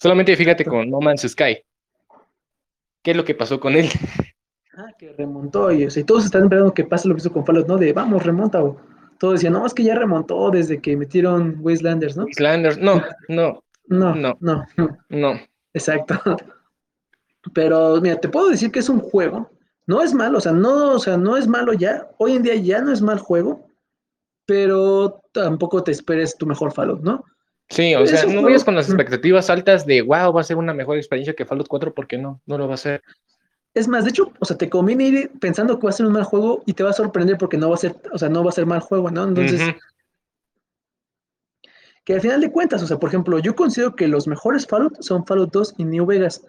Solamente 0.00 0.36
fíjate 0.36 0.64
con 0.64 0.88
No 0.88 1.00
Man's 1.00 1.22
Sky. 1.22 1.58
¿Qué 3.02 3.10
es 3.10 3.16
lo 3.16 3.24
que 3.24 3.34
pasó 3.34 3.58
con 3.60 3.74
él? 3.74 3.88
Ah, 4.74 4.90
que 4.98 5.12
remontó 5.12 5.70
y, 5.70 5.86
todos 6.02 6.24
están 6.24 6.44
esperando 6.44 6.72
que 6.72 6.84
pase 6.84 7.06
lo 7.06 7.14
que 7.14 7.20
hizo 7.20 7.30
con 7.30 7.44
Fallout, 7.44 7.68
¿no? 7.68 7.76
De 7.76 7.92
vamos, 7.92 8.24
remonta. 8.24 8.64
O 8.64 8.80
todos 9.22 9.34
decían, 9.34 9.52
no, 9.52 9.64
es 9.64 9.72
que 9.72 9.84
ya 9.84 9.94
remontó 9.94 10.50
desde 10.50 10.80
que 10.80 10.96
metieron 10.96 11.56
Wastelanders, 11.60 12.16
¿no? 12.16 12.24
Wastelanders, 12.24 12.76
no, 12.78 13.00
no. 13.28 13.62
No, 13.86 14.16
no, 14.16 14.36
no. 14.40 14.66
No. 15.10 15.40
Exacto. 15.72 16.20
Pero 17.54 18.00
mira, 18.00 18.16
te 18.16 18.28
puedo 18.28 18.48
decir 18.48 18.72
que 18.72 18.80
es 18.80 18.88
un 18.88 18.98
juego. 18.98 19.48
No 19.86 20.02
es 20.02 20.12
malo, 20.12 20.38
o 20.38 20.40
sea, 20.40 20.50
no, 20.50 20.94
o 20.94 20.98
sea, 20.98 21.16
no 21.16 21.36
es 21.36 21.46
malo 21.46 21.72
ya. 21.72 22.10
Hoy 22.18 22.32
en 22.32 22.42
día 22.42 22.56
ya 22.56 22.80
no 22.80 22.92
es 22.92 23.00
mal 23.00 23.20
juego, 23.20 23.68
pero 24.44 25.22
tampoco 25.30 25.84
te 25.84 25.92
esperes 25.92 26.36
tu 26.36 26.44
mejor 26.44 26.72
Fallout, 26.72 27.02
¿no? 27.02 27.24
Sí, 27.68 27.94
o 27.94 28.04
sea, 28.04 28.24
no 28.24 28.42
vayas 28.42 28.64
con 28.64 28.74
las 28.74 28.88
expectativas 28.88 29.48
altas 29.50 29.86
de 29.86 30.02
wow, 30.02 30.32
va 30.32 30.40
a 30.40 30.44
ser 30.44 30.56
una 30.56 30.74
mejor 30.74 30.96
experiencia 30.96 31.34
que 31.34 31.46
Fallout 31.46 31.68
4, 31.68 31.94
porque 31.94 32.18
no, 32.18 32.42
no 32.44 32.58
lo 32.58 32.66
va 32.66 32.74
a 32.74 32.76
ser. 32.76 33.02
Es 33.74 33.88
más, 33.88 34.04
de 34.04 34.10
hecho, 34.10 34.32
o 34.38 34.44
sea, 34.44 34.58
te 34.58 34.68
conviene 34.68 35.04
ir 35.04 35.30
pensando 35.40 35.78
que 35.78 35.86
va 35.86 35.90
a 35.90 35.94
ser 35.94 36.06
un 36.06 36.12
mal 36.12 36.24
juego 36.24 36.62
y 36.66 36.74
te 36.74 36.82
va 36.82 36.90
a 36.90 36.94
sorprender 36.94 37.38
porque 37.38 37.56
no 37.56 37.70
va 37.70 37.74
a 37.74 37.78
ser, 37.78 37.96
o 38.12 38.18
sea, 38.18 38.28
no 38.28 38.44
va 38.44 38.50
a 38.50 38.52
ser 38.52 38.66
mal 38.66 38.80
juego, 38.80 39.10
¿no? 39.10 39.24
Entonces, 39.24 39.74
que 42.04 42.14
al 42.14 42.20
final 42.20 42.40
de 42.40 42.50
cuentas, 42.50 42.82
o 42.82 42.86
sea, 42.86 42.98
por 42.98 43.08
ejemplo, 43.08 43.38
yo 43.38 43.54
considero 43.54 43.96
que 43.96 44.08
los 44.08 44.26
mejores 44.26 44.66
Fallout 44.66 45.00
son 45.00 45.24
Fallout 45.24 45.52
2 45.52 45.74
y 45.78 45.84
New 45.84 46.04
Vegas, 46.04 46.44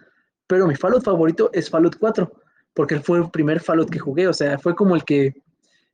pero 0.46 0.66
mi 0.66 0.74
Fallout 0.74 1.04
favorito 1.04 1.48
es 1.54 1.70
Fallout 1.70 1.96
4, 1.98 2.30
porque 2.74 3.00
fue 3.00 3.18
el 3.18 3.30
primer 3.30 3.60
Fallout 3.60 3.88
que 3.88 3.98
jugué, 3.98 4.28
o 4.28 4.34
sea, 4.34 4.58
fue 4.58 4.74
como 4.74 4.94
el 4.94 5.04
que, 5.04 5.32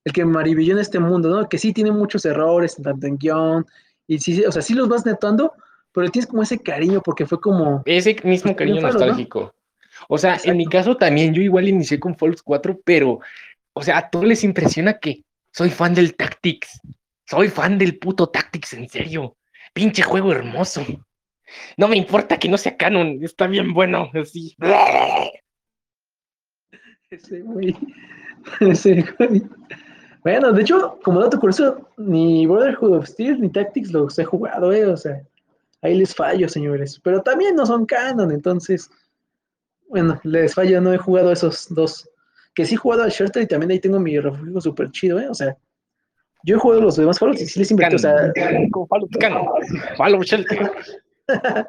el 0.04 0.12
que 0.12 0.24
maravilló 0.24 0.72
en 0.72 0.80
este 0.80 0.98
mundo, 0.98 1.28
¿no? 1.28 1.48
Que 1.48 1.58
sí 1.58 1.72
tiene 1.72 1.92
muchos 1.92 2.24
errores, 2.24 2.74
tanto 2.82 3.06
en 3.06 3.18
guion, 3.18 3.66
y 4.08 4.18
sí, 4.18 4.44
o 4.44 4.50
sea, 4.50 4.62
sí 4.62 4.74
los 4.74 4.88
vas 4.88 5.06
netando, 5.06 5.52
pero 5.92 6.10
tienes 6.10 6.28
como 6.28 6.42
ese 6.42 6.58
cariño, 6.58 7.00
porque 7.04 7.26
fue 7.26 7.40
como... 7.40 7.82
Ese 7.84 8.16
mismo 8.24 8.56
cariño 8.56 8.80
nostálgico. 8.80 9.54
O 10.08 10.18
sea, 10.18 10.38
en 10.44 10.56
mi 10.56 10.66
caso 10.66 10.96
también, 10.96 11.34
yo 11.34 11.42
igual 11.42 11.68
inicié 11.68 12.00
con 12.00 12.16
Fallout 12.16 12.40
4, 12.42 12.80
pero, 12.84 13.20
o 13.72 13.82
sea, 13.82 13.98
a 13.98 14.10
todos 14.10 14.26
les 14.26 14.44
impresiona 14.44 14.98
que 14.98 15.24
soy 15.52 15.70
fan 15.70 15.94
del 15.94 16.16
Tactics. 16.16 16.80
Soy 17.28 17.48
fan 17.48 17.78
del 17.78 17.98
puto 17.98 18.28
Tactics, 18.28 18.72
en 18.72 18.88
serio. 18.88 19.36
Pinche 19.72 20.02
juego 20.02 20.32
hermoso. 20.32 20.84
No 21.76 21.88
me 21.88 21.96
importa 21.96 22.38
que 22.38 22.48
no 22.48 22.58
sea 22.58 22.76
canon, 22.76 23.18
está 23.22 23.46
bien 23.46 23.72
bueno, 23.72 24.10
así. 24.14 24.56
Ese 27.10 27.40
güey. 27.40 27.76
Ese 28.60 29.04
güey. 29.18 29.42
Bueno, 30.22 30.52
de 30.52 30.62
hecho, 30.62 30.98
como 31.02 31.20
dato 31.20 31.40
curioso, 31.40 31.88
ni 31.96 32.46
Brotherhood 32.46 32.98
of 32.98 33.06
Steel 33.06 33.40
ni 33.40 33.48
Tactics 33.48 33.90
los 33.90 34.18
he 34.18 34.24
jugado, 34.24 34.72
¿eh? 34.72 34.86
O 34.86 34.96
sea, 34.96 35.22
ahí 35.82 35.96
les 35.96 36.14
fallo, 36.14 36.48
señores. 36.48 37.00
Pero 37.02 37.22
también 37.22 37.56
no 37.56 37.64
son 37.64 37.86
canon, 37.86 38.30
entonces, 38.30 38.90
bueno, 39.90 40.20
les 40.22 40.54
fallo, 40.54 40.80
no 40.80 40.94
he 40.94 40.98
jugado 40.98 41.32
esos 41.32 41.66
dos. 41.74 42.08
Que 42.54 42.64
sí 42.64 42.74
he 42.74 42.78
jugado 42.78 43.02
al 43.02 43.10
Shelter 43.10 43.42
y 43.42 43.46
también 43.46 43.72
ahí 43.72 43.80
tengo 43.80 43.98
mi 43.98 44.18
refugio 44.18 44.60
súper 44.60 44.90
chido, 44.92 45.18
¿eh? 45.20 45.28
O 45.28 45.34
sea, 45.34 45.56
yo 46.44 46.56
he 46.56 46.58
jugado 46.58 46.82
los 46.82 46.96
demás 46.96 47.18
Fallout 47.18 47.40
y 47.40 47.46
sí 47.46 47.58
les 47.58 47.70
invertí, 47.70 47.96
o 47.96 47.98
sea... 47.98 48.32
Fallout 48.88 49.10
Fallout 49.96 50.24
Shelter. 50.24 50.70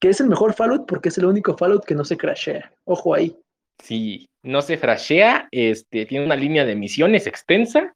que 0.00 0.08
es 0.08 0.20
el 0.20 0.28
mejor 0.28 0.54
Fallout 0.54 0.86
porque 0.86 1.08
es 1.08 1.18
el 1.18 1.26
único 1.26 1.56
Fallout 1.56 1.84
que 1.84 1.94
no 1.94 2.04
se 2.04 2.16
crashea. 2.16 2.72
Ojo 2.84 3.14
ahí. 3.14 3.36
Sí, 3.82 4.28
no 4.42 4.60
se 4.60 4.78
crashea, 4.78 5.48
este, 5.50 6.06
tiene 6.06 6.26
una 6.26 6.36
línea 6.36 6.64
de 6.64 6.74
misiones 6.74 7.26
extensa. 7.26 7.94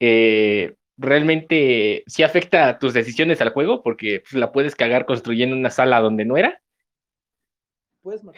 Eh, 0.00 0.74
realmente 0.98 2.04
sí 2.06 2.22
afecta 2.22 2.68
a 2.68 2.78
tus 2.78 2.92
decisiones 2.92 3.40
al 3.40 3.50
juego 3.50 3.82
porque 3.82 4.20
pues, 4.20 4.34
la 4.34 4.52
puedes 4.52 4.76
cagar 4.76 5.06
construyendo 5.06 5.56
una 5.56 5.70
sala 5.70 6.00
donde 6.00 6.24
no 6.24 6.36
era. 6.36 6.60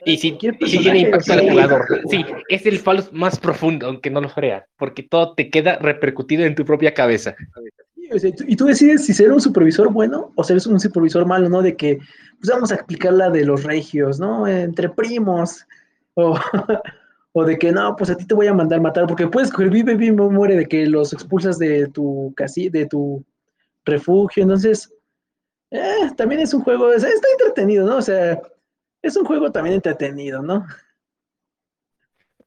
Y 0.05 0.17
si, 0.17 0.37
si 0.67 0.79
tiene 0.79 1.01
impacto 1.01 1.33
al 1.33 1.49
jugador. 1.49 1.87
Sí, 2.11 2.25
es 2.49 2.67
el 2.67 2.79
Fallout 2.79 3.13
más 3.13 3.39
profundo, 3.39 3.87
aunque 3.87 4.11
no 4.11 4.21
lo 4.21 4.29
crea, 4.29 4.67
porque 4.77 5.05
todo 5.05 5.35
te 5.35 5.51
queda 5.51 5.79
repercutido 5.79 6.45
en 6.45 6.55
tu 6.55 6.65
propia 6.65 6.93
cabeza. 6.93 7.37
Y 8.47 8.57
tú 8.57 8.67
decides 8.67 9.07
si 9.07 9.15
ser 9.15 9.33
un 9.33 9.41
supervisor 9.41 9.91
bueno 9.91 10.33
o 10.35 10.45
ser 10.45 10.59
un 10.67 10.81
supervisor 10.81 11.25
malo, 11.25 11.49
¿no? 11.49 11.63
De 11.63 11.77
que, 11.77 11.97
pues 12.39 12.51
vamos 12.51 12.73
a 12.73 12.75
explicar 12.75 13.13
la 13.13 13.31
de 13.31 13.45
los 13.45 13.63
regios, 13.63 14.19
¿no? 14.19 14.47
Entre 14.47 14.89
primos. 14.89 15.65
O, 16.15 16.39
o 17.33 17.45
de 17.45 17.59
que 17.59 17.73
no, 17.73 17.97
pues 17.97 18.11
a 18.11 18.17
ti 18.17 18.27
te 18.27 18.35
voy 18.35 18.49
a 18.49 18.55
mandar 18.55 18.81
matar, 18.81 19.07
porque 19.07 19.27
puedes 19.27 19.51
coger 19.51 19.71
vive, 19.71 19.95
vive, 19.95 20.13
muere, 20.13 20.57
de 20.57 20.67
que 20.67 20.87
los 20.87 21.13
expulsas 21.13 21.59
de 21.59 21.87
tu 21.89 22.33
casi, 22.37 22.69
de 22.69 22.87
tu 22.87 23.25
refugio. 23.85 24.43
Entonces, 24.43 24.93
eh, 25.71 26.11
también 26.17 26.43
es 26.43 26.53
un 26.53 26.63
juego, 26.63 26.93
está 26.93 27.09
entretenido, 27.09 27.87
¿no? 27.87 27.97
O 27.97 28.03
sea, 28.03 28.41
es 29.03 29.17
un 29.17 29.25
juego 29.25 29.51
también 29.51 29.75
entretenido, 29.75 30.43
¿no? 30.43 30.65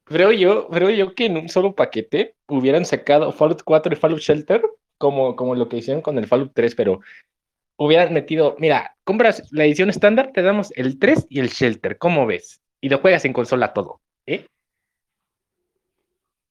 Creo 0.05 0.31
yo, 0.31 0.67
creo 0.69 0.89
yo 0.91 1.13
que 1.13 1.25
en 1.25 1.37
un 1.37 1.49
solo 1.49 1.75
paquete 1.75 2.35
hubieran 2.47 2.85
sacado 2.85 3.31
Fallout 3.31 3.63
4 3.63 3.93
y 3.93 3.95
Fallout 3.95 4.21
Shelter, 4.21 4.61
como, 4.97 5.35
como 5.35 5.55
lo 5.55 5.67
que 5.67 5.77
hicieron 5.77 6.01
con 6.01 6.17
el 6.17 6.27
Fallout 6.27 6.51
3, 6.53 6.75
pero 6.75 7.01
hubieran 7.77 8.13
metido, 8.13 8.55
mira, 8.59 8.95
compras 9.03 9.43
la 9.51 9.65
edición 9.65 9.89
estándar, 9.89 10.31
te 10.31 10.41
damos 10.41 10.71
el 10.75 10.99
3 10.99 11.27
y 11.29 11.39
el 11.39 11.49
Shelter, 11.49 11.97
¿cómo 11.97 12.25
ves? 12.25 12.61
Y 12.81 12.89
lo 12.89 12.99
juegas 12.99 13.25
en 13.25 13.33
consola 13.33 13.73
todo, 13.73 13.99
¿eh? 14.27 14.45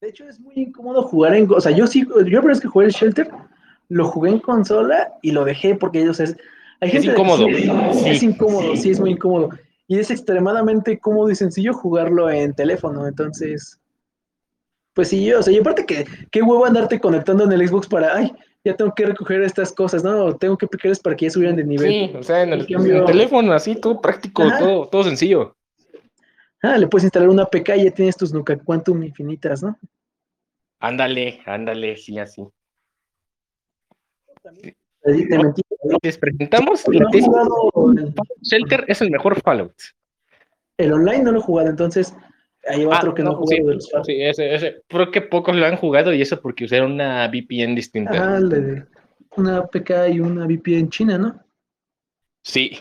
De 0.00 0.10
hecho, 0.10 0.28
es 0.28 0.38
muy 0.38 0.54
incómodo 0.56 1.02
jugar 1.02 1.34
en. 1.34 1.50
O 1.50 1.60
sea, 1.60 1.72
yo 1.72 1.86
sí, 1.86 2.04
yo 2.04 2.18
la 2.18 2.24
primera 2.24 2.48
vez 2.48 2.60
que 2.60 2.68
jugué 2.68 2.86
el 2.86 2.92
Shelter, 2.92 3.30
lo 3.88 4.06
jugué 4.08 4.32
en 4.32 4.38
consola 4.38 5.14
y 5.22 5.30
lo 5.30 5.46
dejé 5.46 5.76
porque 5.76 6.02
ellos 6.02 6.20
es. 6.20 6.36
Hay 6.80 6.90
gente 6.90 7.06
es 7.06 7.14
incómodo. 7.14 7.48
Es 7.48 8.22
incómodo, 8.22 8.76
sí, 8.76 8.90
es 8.90 9.00
muy 9.00 9.12
incómodo 9.12 9.50
y 9.86 9.98
es 9.98 10.10
extremadamente 10.10 10.98
cómodo 10.98 11.30
y 11.30 11.34
sencillo 11.34 11.74
jugarlo 11.74 12.30
en 12.30 12.54
teléfono. 12.54 13.06
Entonces, 13.06 13.80
pues 14.94 15.08
sí, 15.08 15.32
o 15.32 15.42
sea, 15.42 15.52
y 15.52 15.58
aparte 15.58 15.84
que 15.84 16.06
qué 16.30 16.42
huevo 16.42 16.64
andarte 16.64 17.00
conectando 17.00 17.44
en 17.44 17.52
el 17.52 17.68
Xbox 17.68 17.88
para, 17.88 18.16
ay, 18.16 18.32
ya 18.64 18.74
tengo 18.74 18.94
que 18.94 19.06
recoger 19.06 19.42
estas 19.42 19.72
cosas, 19.72 20.02
¿no? 20.02 20.34
Tengo 20.36 20.56
que 20.56 20.66
picarles 20.66 21.00
para 21.00 21.14
que 21.14 21.26
ya 21.26 21.30
subieran 21.30 21.56
de 21.56 21.64
nivel. 21.64 21.90
Sí, 21.90 22.16
o 22.16 22.22
sea, 22.22 22.42
en 22.42 22.54
el, 22.54 22.66
teléfono, 22.66 23.52
así, 23.52 23.76
todo 23.76 24.00
práctico, 24.00 24.44
todo, 24.58 24.88
todo 24.88 25.04
sencillo. 25.04 25.54
Ah, 26.62 26.78
le 26.78 26.86
puedes 26.86 27.04
instalar 27.04 27.28
una 27.28 27.44
PK 27.44 27.76
y 27.76 27.84
ya 27.84 27.90
tienes 27.90 28.16
tus 28.16 28.32
Nuka 28.32 28.56
Quantum 28.56 29.02
infinitas, 29.02 29.62
¿no? 29.62 29.78
Ándale, 30.80 31.40
ándale, 31.44 31.96
sí, 31.98 32.18
así. 32.18 32.42
Les 35.04 36.18
presentamos 36.18 36.86
la 36.88 37.06
tesis. 37.10 37.28
Shelter 38.42 38.84
es 38.88 39.02
el 39.02 39.10
mejor 39.10 39.40
Fallout. 39.40 39.74
El 40.78 40.92
online 40.92 41.24
no 41.24 41.32
lo 41.32 41.38
he 41.38 41.42
jugado, 41.42 41.68
entonces 41.68 42.16
hay 42.66 42.84
ah, 42.84 42.98
otro 42.98 43.14
que 43.14 43.22
no, 43.22 43.32
he 43.32 43.34
jugado 43.34 43.66
de 43.68 43.74
los 43.74 43.90
Fallout. 43.90 44.06
Sí, 44.06 44.22
ese, 44.22 44.54
ese. 44.54 44.82
Creo 44.88 45.10
que 45.10 45.20
pocos 45.20 45.54
lo 45.54 45.66
han 45.66 45.76
jugado 45.76 46.12
y 46.12 46.22
eso 46.22 46.40
porque 46.40 46.64
usaron 46.64 46.92
una 46.92 47.28
VPN 47.28 47.74
distinta. 47.74 48.36
Ah, 48.36 48.40
una 49.36 49.66
PK 49.66 50.08
y 50.08 50.20
una 50.20 50.46
VPN 50.46 50.88
china, 50.88 51.18
¿no? 51.18 51.40
Sí. 52.42 52.78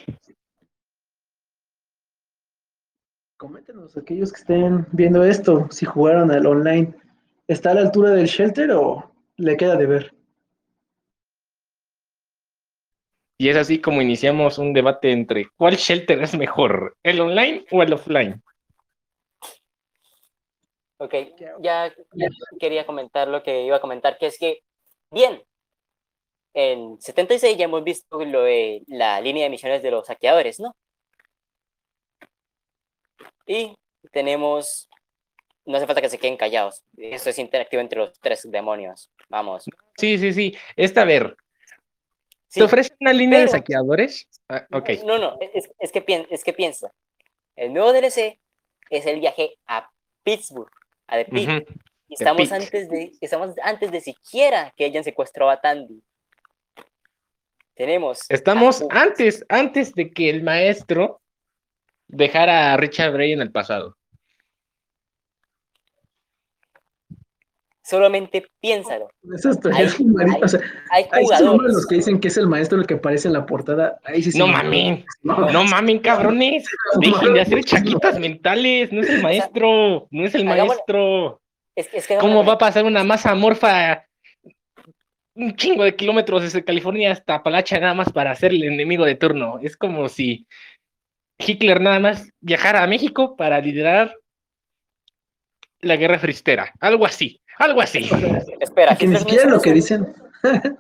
Coméntenos, 3.38 3.98
aquellos 3.98 4.32
que 4.32 4.40
estén 4.40 4.88
viendo 4.92 5.24
esto, 5.24 5.68
si 5.72 5.86
jugaron 5.86 6.32
al 6.32 6.46
online, 6.46 6.94
¿está 7.48 7.72
a 7.72 7.74
la 7.74 7.82
altura 7.82 8.12
del 8.12 8.28
shelter 8.28 8.72
o 8.72 9.12
le 9.36 9.58
queda 9.58 9.76
de 9.76 9.86
ver? 9.86 10.14
Y 13.44 13.50
es 13.50 13.58
así 13.58 13.82
como 13.82 14.02
iniciamos 14.02 14.58
un 14.58 14.72
debate 14.72 15.12
entre 15.12 15.50
cuál 15.58 15.76
shelter 15.76 16.24
es 16.24 16.34
mejor, 16.34 16.96
el 17.04 17.20
online 17.20 17.66
o 17.72 17.84
el 17.84 17.92
offline. 17.92 18.42
Ok, 20.96 21.14
ya, 21.60 21.94
quería 22.58 22.86
comentar 22.86 23.28
lo 23.28 23.44
que 23.44 23.66
iba 23.66 23.76
a 23.76 23.82
comentar, 23.82 24.18
que 24.18 24.28
es 24.28 24.40
que, 24.40 24.62
bien, 25.12 25.44
en 26.54 27.02
76 27.02 27.58
ya 27.58 27.66
hemos 27.66 27.84
visto 27.84 28.24
lo 28.24 28.44
de 28.44 28.82
la 28.88 29.20
línea 29.20 29.44
de 29.44 29.50
misiones 29.50 29.84
de 29.84 29.92
los 29.92 30.08
saqueadores, 30.08 30.62
¿no? 30.62 30.74
Y 33.46 33.76
tenemos, 34.14 34.88
no 35.66 35.76
hace 35.76 35.86
falta 35.86 36.00
que 36.00 36.08
se 36.08 36.18
queden 36.18 36.38
callados, 36.38 36.82
esto 36.96 37.30
es 37.30 37.40
interactivo 37.40 37.82
entre 37.82 38.00
los 38.00 38.18
tres 38.22 38.50
demonios, 38.50 39.12
vamos. 39.28 39.66
Sí, 39.98 40.18
sí, 40.18 40.32
sí, 40.32 40.58
esta 40.78 41.02
a 41.02 41.06
ver, 41.06 41.36
¿Te 42.54 42.64
ofrece 42.64 42.94
una 43.00 43.14
línea 43.14 43.40
de 43.40 43.48
saqueadores? 43.48 44.28
Ah, 44.48 44.66
no, 44.70 45.18
no, 45.18 45.38
es, 45.40 45.70
es, 45.80 45.92
que 45.92 46.04
es 46.30 46.44
que 46.44 46.54
piensa. 46.54 46.92
El 47.56 47.74
nuevo 47.74 47.92
DLC 47.92 48.40
es 48.90 49.06
el 49.06 49.20
viaje 49.20 49.58
a 49.66 49.90
Pittsburgh, 50.24 50.72
a 51.08 51.18
The 51.18 51.26
Pit. 51.26 51.50
y 52.08 52.14
estamos 52.14 52.52
antes, 52.52 52.90
de, 52.90 53.12
estamos 53.22 53.56
antes 53.64 53.92
de 53.92 54.02
siquiera 54.02 54.74
que 54.76 54.86
hayan 54.86 55.04
secuestrado 55.04 55.50
a 55.50 55.60
Tandy. 55.60 56.04
Tenemos. 57.76 58.26
Estamos 58.30 58.84
antes, 58.90 59.44
antes 59.50 59.94
de 59.94 60.12
que 60.12 60.30
el 60.30 60.44
maestro 60.44 61.22
dejara 62.08 62.74
a 62.74 62.78
Richard 62.78 63.14
Bray 63.14 63.32
en 63.32 63.42
el 63.42 63.52
pasado. 63.52 63.98
Solamente 67.94 68.44
piénsalo. 68.60 69.08
hay, 69.72 69.86
hay, 69.86 71.06
hay, 71.12 71.26
jugadores. 71.26 71.68
de 71.68 71.74
los 71.74 71.86
que 71.86 71.96
dicen 71.98 72.20
que 72.20 72.30
es 72.30 72.38
el 72.38 72.48
maestro 72.48 72.80
el 72.80 72.88
que 72.88 72.96
aparece 72.96 73.28
en 73.28 73.36
la 73.36 73.46
portada. 73.46 74.00
no 74.34 74.48
mamen, 74.48 75.06
no, 75.22 75.64
mamen, 75.64 76.00
cabrones. 76.00 76.66
Dejen 77.00 77.36
de 77.36 77.42
hacer 77.42 77.64
chaquitas 77.64 78.18
mentales. 78.18 78.92
No 78.92 79.02
es 79.02 79.10
el 79.12 79.22
maestro, 79.22 80.08
no 80.10 80.26
es 80.26 80.34
el 80.34 80.44
maestro. 80.44 81.40
¿Cómo 82.20 82.44
va 82.44 82.54
a 82.54 82.58
pasar 82.58 82.84
una 82.84 83.04
masa 83.04 83.36
morfa 83.36 84.04
un 85.36 85.56
chingo 85.56 85.84
de 85.84 85.96
kilómetros 85.96 86.42
desde 86.42 86.64
California 86.64 87.12
hasta 87.12 87.36
Apalacha 87.36 87.80
nada 87.80 87.94
más 87.94 88.12
para 88.12 88.34
ser 88.34 88.54
el 88.54 88.64
enemigo 88.64 89.06
de 89.06 89.14
turno? 89.14 89.60
Es 89.62 89.78
como 89.78 90.10
si 90.10 90.48
Hitler 91.38 91.80
nada 91.80 92.00
más 92.00 92.28
viajara 92.42 92.82
a 92.82 92.88
México 92.88 93.36
para 93.36 93.62
liderar 93.62 94.16
la 95.84 95.96
guerra 95.96 96.18
fristera, 96.18 96.74
algo 96.80 97.06
así. 97.06 97.43
Algo 97.64 97.80
así. 97.80 98.10
Espera, 98.60 98.94
que 98.96 99.08
ni 99.08 99.16
siquiera 99.16 99.50
lo 99.50 99.62
que 99.62 99.72
dicen. 99.72 100.14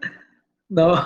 no. 0.70 1.06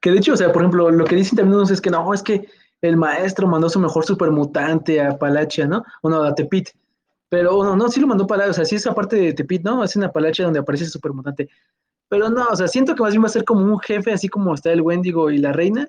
Que 0.00 0.10
de 0.10 0.18
hecho, 0.18 0.32
o 0.32 0.36
sea, 0.36 0.52
por 0.52 0.62
ejemplo, 0.62 0.90
lo 0.90 1.04
que 1.04 1.16
dicen 1.16 1.36
también 1.36 1.60
es 1.70 1.80
que 1.82 1.90
no, 1.90 2.14
es 2.14 2.22
que 2.22 2.48
el 2.80 2.96
maestro 2.96 3.46
mandó 3.46 3.68
su 3.68 3.78
mejor 3.78 4.06
supermutante 4.06 5.02
a 5.02 5.18
Palacha, 5.18 5.66
¿no? 5.66 5.84
O 6.00 6.08
no, 6.08 6.22
a 6.22 6.34
Tepit. 6.34 6.70
Pero 7.28 7.62
no, 7.62 7.76
no, 7.76 7.88
sí 7.90 8.00
lo 8.00 8.06
mandó 8.06 8.26
para, 8.26 8.46
o 8.46 8.52
sea, 8.54 8.64
sí 8.64 8.76
es 8.76 8.86
aparte 8.86 9.16
de 9.16 9.34
Tepit, 9.34 9.62
¿no? 9.64 9.84
Es 9.84 9.96
en 9.96 10.04
Apalacha 10.04 10.44
donde 10.44 10.60
aparece 10.60 10.84
el 10.84 10.90
supermutante. 10.90 11.50
Pero 12.08 12.30
no, 12.30 12.46
o 12.46 12.56
sea, 12.56 12.66
siento 12.66 12.94
que 12.94 13.02
más 13.02 13.12
bien 13.12 13.22
va 13.22 13.26
a 13.26 13.30
ser 13.30 13.44
como 13.44 13.60
un 13.60 13.78
jefe, 13.80 14.12
así 14.12 14.28
como 14.28 14.54
está 14.54 14.72
el 14.72 14.80
Wendigo 14.80 15.30
y 15.30 15.38
la 15.38 15.52
reina, 15.52 15.88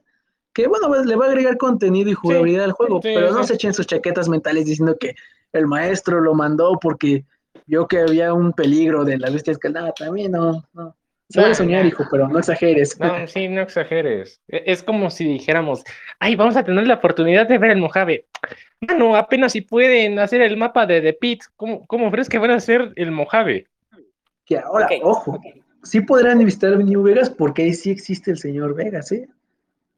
que 0.53 0.67
bueno, 0.67 0.89
pues, 0.89 1.05
le 1.05 1.15
va 1.15 1.25
a 1.25 1.29
agregar 1.29 1.57
contenido 1.57 2.09
y 2.09 2.13
jugabilidad 2.13 2.65
al 2.65 2.71
juego, 2.73 2.99
pero 2.99 3.31
no 3.31 3.43
se 3.45 3.53
echen 3.53 3.73
sus 3.73 3.87
chaquetas 3.87 4.27
mentales 4.27 4.65
diciendo 4.65 4.97
que 4.99 5.15
el 5.53 5.67
maestro 5.67 6.19
lo 6.19 6.33
mandó 6.33 6.77
porque 6.81 7.25
vio 7.65 7.87
que 7.87 7.99
había 7.99 8.33
un 8.33 8.53
peligro 8.53 9.03
de 9.05 9.17
las 9.17 9.33
bestias 9.33 9.57
escalada. 9.57 9.91
También 9.93 10.31
no, 10.31 10.63
no. 10.73 10.95
Se 11.29 11.41
a 11.41 11.53
soñar, 11.55 11.85
hijo, 11.85 12.03
pero 12.11 12.27
no 12.27 12.37
exageres. 12.37 12.99
No, 12.99 13.27
sí, 13.27 13.47
no 13.47 13.61
exageres. 13.61 14.39
E, 14.47 14.63
es 14.67 14.83
como 14.83 15.09
si 15.09 15.25
dijéramos, 15.25 15.83
ay, 16.19 16.35
vamos 16.35 16.55
a 16.55 16.63
tener 16.63 16.85
la 16.85 16.95
oportunidad 16.95 17.47
de 17.47 17.57
ver 17.57 17.71
el 17.71 17.79
Mojave. 17.79 18.27
Bueno, 18.79 19.15
apenas 19.15 19.53
si 19.53 19.61
pueden 19.61 20.19
hacer 20.19 20.41
el 20.41 20.55
mapa 20.55 20.85
de 20.85 21.01
The 21.01 21.13
Pit, 21.13 21.43
¿cómo, 21.55 21.85
cómo 21.87 22.11
crees 22.11 22.29
que 22.29 22.37
van 22.37 22.51
a 22.51 22.55
hacer 22.55 22.93
el 22.95 23.11
Mojave? 23.11 23.65
Que 24.45 24.59
ahora, 24.59 24.87
ojo, 25.01 25.41
sí 25.81 26.01
podrán 26.01 26.45
visitar 26.45 26.77
New 26.77 27.01
Vegas 27.01 27.31
porque 27.31 27.63
ahí 27.63 27.73
sí 27.73 27.89
existe 27.89 28.29
el 28.29 28.37
señor 28.37 28.75
Vegas, 28.75 29.11
¿eh? 29.11 29.27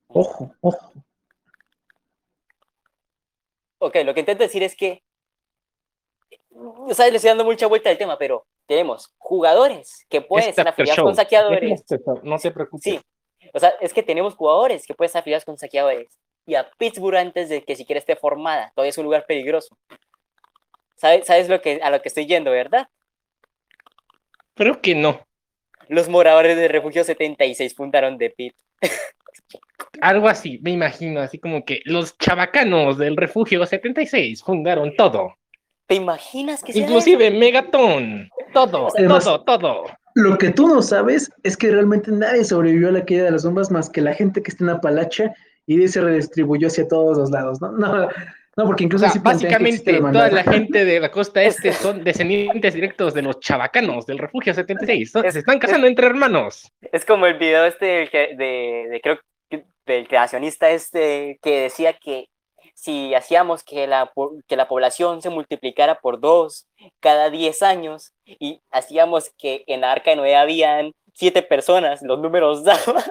Ojo, 0.08 0.54
ojo. 0.62 0.94
Ok, 3.80 3.98
lo 4.06 4.14
que 4.14 4.22
intento 4.22 4.44
decir 4.44 4.64
es 4.64 4.76
que, 4.76 5.04
o 6.60 6.94
sea, 6.94 7.10
le 7.10 7.18
estoy 7.18 7.30
dando 7.30 7.46
mucha 7.46 7.68
vuelta 7.68 7.90
al 7.90 7.98
tema, 7.98 8.18
pero 8.18 8.46
tenemos 8.66 9.14
jugadores 9.18 10.06
que 10.10 10.22
pueden 10.22 10.50
estar 10.50 10.68
afiliados 10.68 11.04
con 11.04 11.16
saqueadores. 11.16 11.84
No 12.24 12.38
se 12.38 12.52
preocupe. 12.52 12.82
Sí, 12.84 13.00
o 13.54 13.60
sea, 13.60 13.74
es 13.82 13.94
que 13.94 14.04
tenemos 14.04 14.36
jugadores 14.36 14.86
que 14.86 14.94
pueden 14.94 15.08
estar 15.08 15.22
afiliados 15.22 15.46
con 15.46 15.58
saqueadores. 15.58 16.20
Y 16.46 16.56
a 16.56 16.70
Pittsburgh 16.78 17.18
antes 17.18 17.50
de 17.50 17.64
que 17.64 17.76
siquiera 17.76 18.00
esté 18.00 18.16
formada, 18.16 18.72
todavía 18.74 18.90
es 18.90 18.98
un 18.98 19.06
lugar 19.06 19.26
peligroso. 19.26 19.78
¿Sabes, 20.96 21.28
sabes 21.28 21.50
lo 21.50 21.62
que, 21.62 21.80
a 21.82 21.92
lo 21.92 22.02
que 22.02 22.08
estoy 22.08 22.26
yendo, 22.26 22.52
verdad? 22.52 22.88
Creo 24.56 24.82
que 24.82 24.96
no. 24.96 25.28
Los 25.88 26.10
moradores 26.10 26.58
de 26.58 26.68
Refugio 26.68 27.04
76 27.04 27.76
fundaron 27.76 28.18
The 28.18 28.30
Pit. 28.32 28.56
Algo 30.02 30.28
así, 30.28 30.60
me 30.62 30.72
imagino, 30.72 31.22
así 31.22 31.40
como 31.40 31.64
que 31.66 31.82
los 31.86 32.18
chavacanos 32.18 32.98
del 32.98 33.16
Refugio 33.16 33.66
76 33.66 34.44
fundaron 34.44 34.96
todo. 34.96 35.36
¿Te 35.88 35.96
imaginas 35.96 36.64
que 36.64 36.78
Inclusive 36.78 37.32
Megaton, 37.32 38.30
todo, 38.54 38.90
todo, 38.90 39.44
todo. 39.44 39.84
Lo 40.16 40.38
que 40.38 40.50
tú 40.50 40.68
no 40.68 40.82
sabes 40.82 41.32
es 41.44 41.56
que 41.56 41.72
realmente 41.72 42.12
nadie 42.12 42.44
sobrevivió 42.44 42.90
a 42.90 42.92
la 42.92 43.06
caída 43.06 43.26
de 43.26 43.32
las 43.32 43.46
bombas 43.46 43.72
más 43.72 43.90
que 43.90 44.02
la 44.02 44.14
gente 44.14 44.42
que 44.42 44.52
está 44.52 44.64
en 44.64 44.72
Apalacha 44.72 45.34
y 45.66 45.88
se 45.88 46.02
redistribuyó 46.02 46.68
hacia 46.68 46.88
todos 46.88 47.18
los 47.18 47.30
lados, 47.30 47.62
¿no? 47.62 47.72
No, 47.72 48.10
no 48.58 48.66
porque 48.66 48.84
incluso 48.84 49.06
básicamente 49.22 50.00
toda 50.00 50.32
la 50.32 50.44
gente 50.44 50.84
de 50.84 51.00
la 51.00 51.12
costa 51.12 51.44
este 51.44 51.72
son 51.72 52.04
descendientes 52.04 52.74
directos 52.74 53.14
de 53.14 53.22
los 53.22 53.40
chavacanos 53.40 54.06
del 54.08 54.18
refugio 54.18 54.54
76, 54.54 55.12
se 55.12 55.40
están 55.40 55.60
casando 55.60 55.88
entre 55.88 56.08
hermanos. 56.08 56.70
Es 56.92 57.06
como 57.06 57.28
el 57.28 57.38
video 57.38 57.66
este 57.66 57.86
de, 57.86 58.36
de, 58.36 58.90
de 58.90 59.02
creo 59.02 59.20
del 59.86 60.08
creacionista 60.08 60.70
este 60.70 61.40
que 61.42 61.62
decía 61.62 61.94
que 61.94 62.28
si 62.78 63.16
hacíamos 63.16 63.64
que 63.64 63.88
la, 63.88 64.14
que 64.48 64.56
la 64.56 64.68
población 64.68 65.24
se 65.24 65.32
multiplicara 65.32 66.00
por 66.00 66.20
dos 66.20 66.68
cada 67.00 67.32
10 67.32 67.64
años 67.64 68.14
y 68.24 68.62
hacíamos 68.70 69.32
que 69.36 69.64
en 69.66 69.82
la 69.82 69.92
arca 69.92 70.12
de 70.12 70.18
Noé 70.18 70.36
habían 70.36 70.94
siete 71.16 71.42
personas, 71.42 72.04
los 72.04 72.20
números 72.20 72.64
daban. 72.64 73.04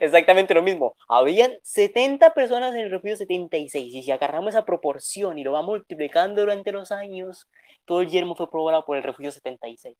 Exactamente 0.00 0.54
lo 0.54 0.62
mismo. 0.62 0.96
Habían 1.06 1.52
70 1.62 2.32
personas 2.32 2.74
en 2.74 2.80
el 2.80 2.90
refugio 2.90 3.18
76 3.18 3.94
y 3.94 4.02
si 4.02 4.10
agarramos 4.10 4.54
esa 4.54 4.64
proporción 4.64 5.38
y 5.38 5.44
lo 5.44 5.52
vamos 5.52 5.72
multiplicando 5.72 6.40
durante 6.40 6.72
los 6.72 6.90
años, 6.90 7.46
todo 7.84 8.00
el 8.00 8.08
yermo 8.08 8.34
fue 8.36 8.50
probado 8.50 8.86
por 8.86 8.96
el 8.96 9.02
refugio 9.02 9.30
76. 9.30 9.94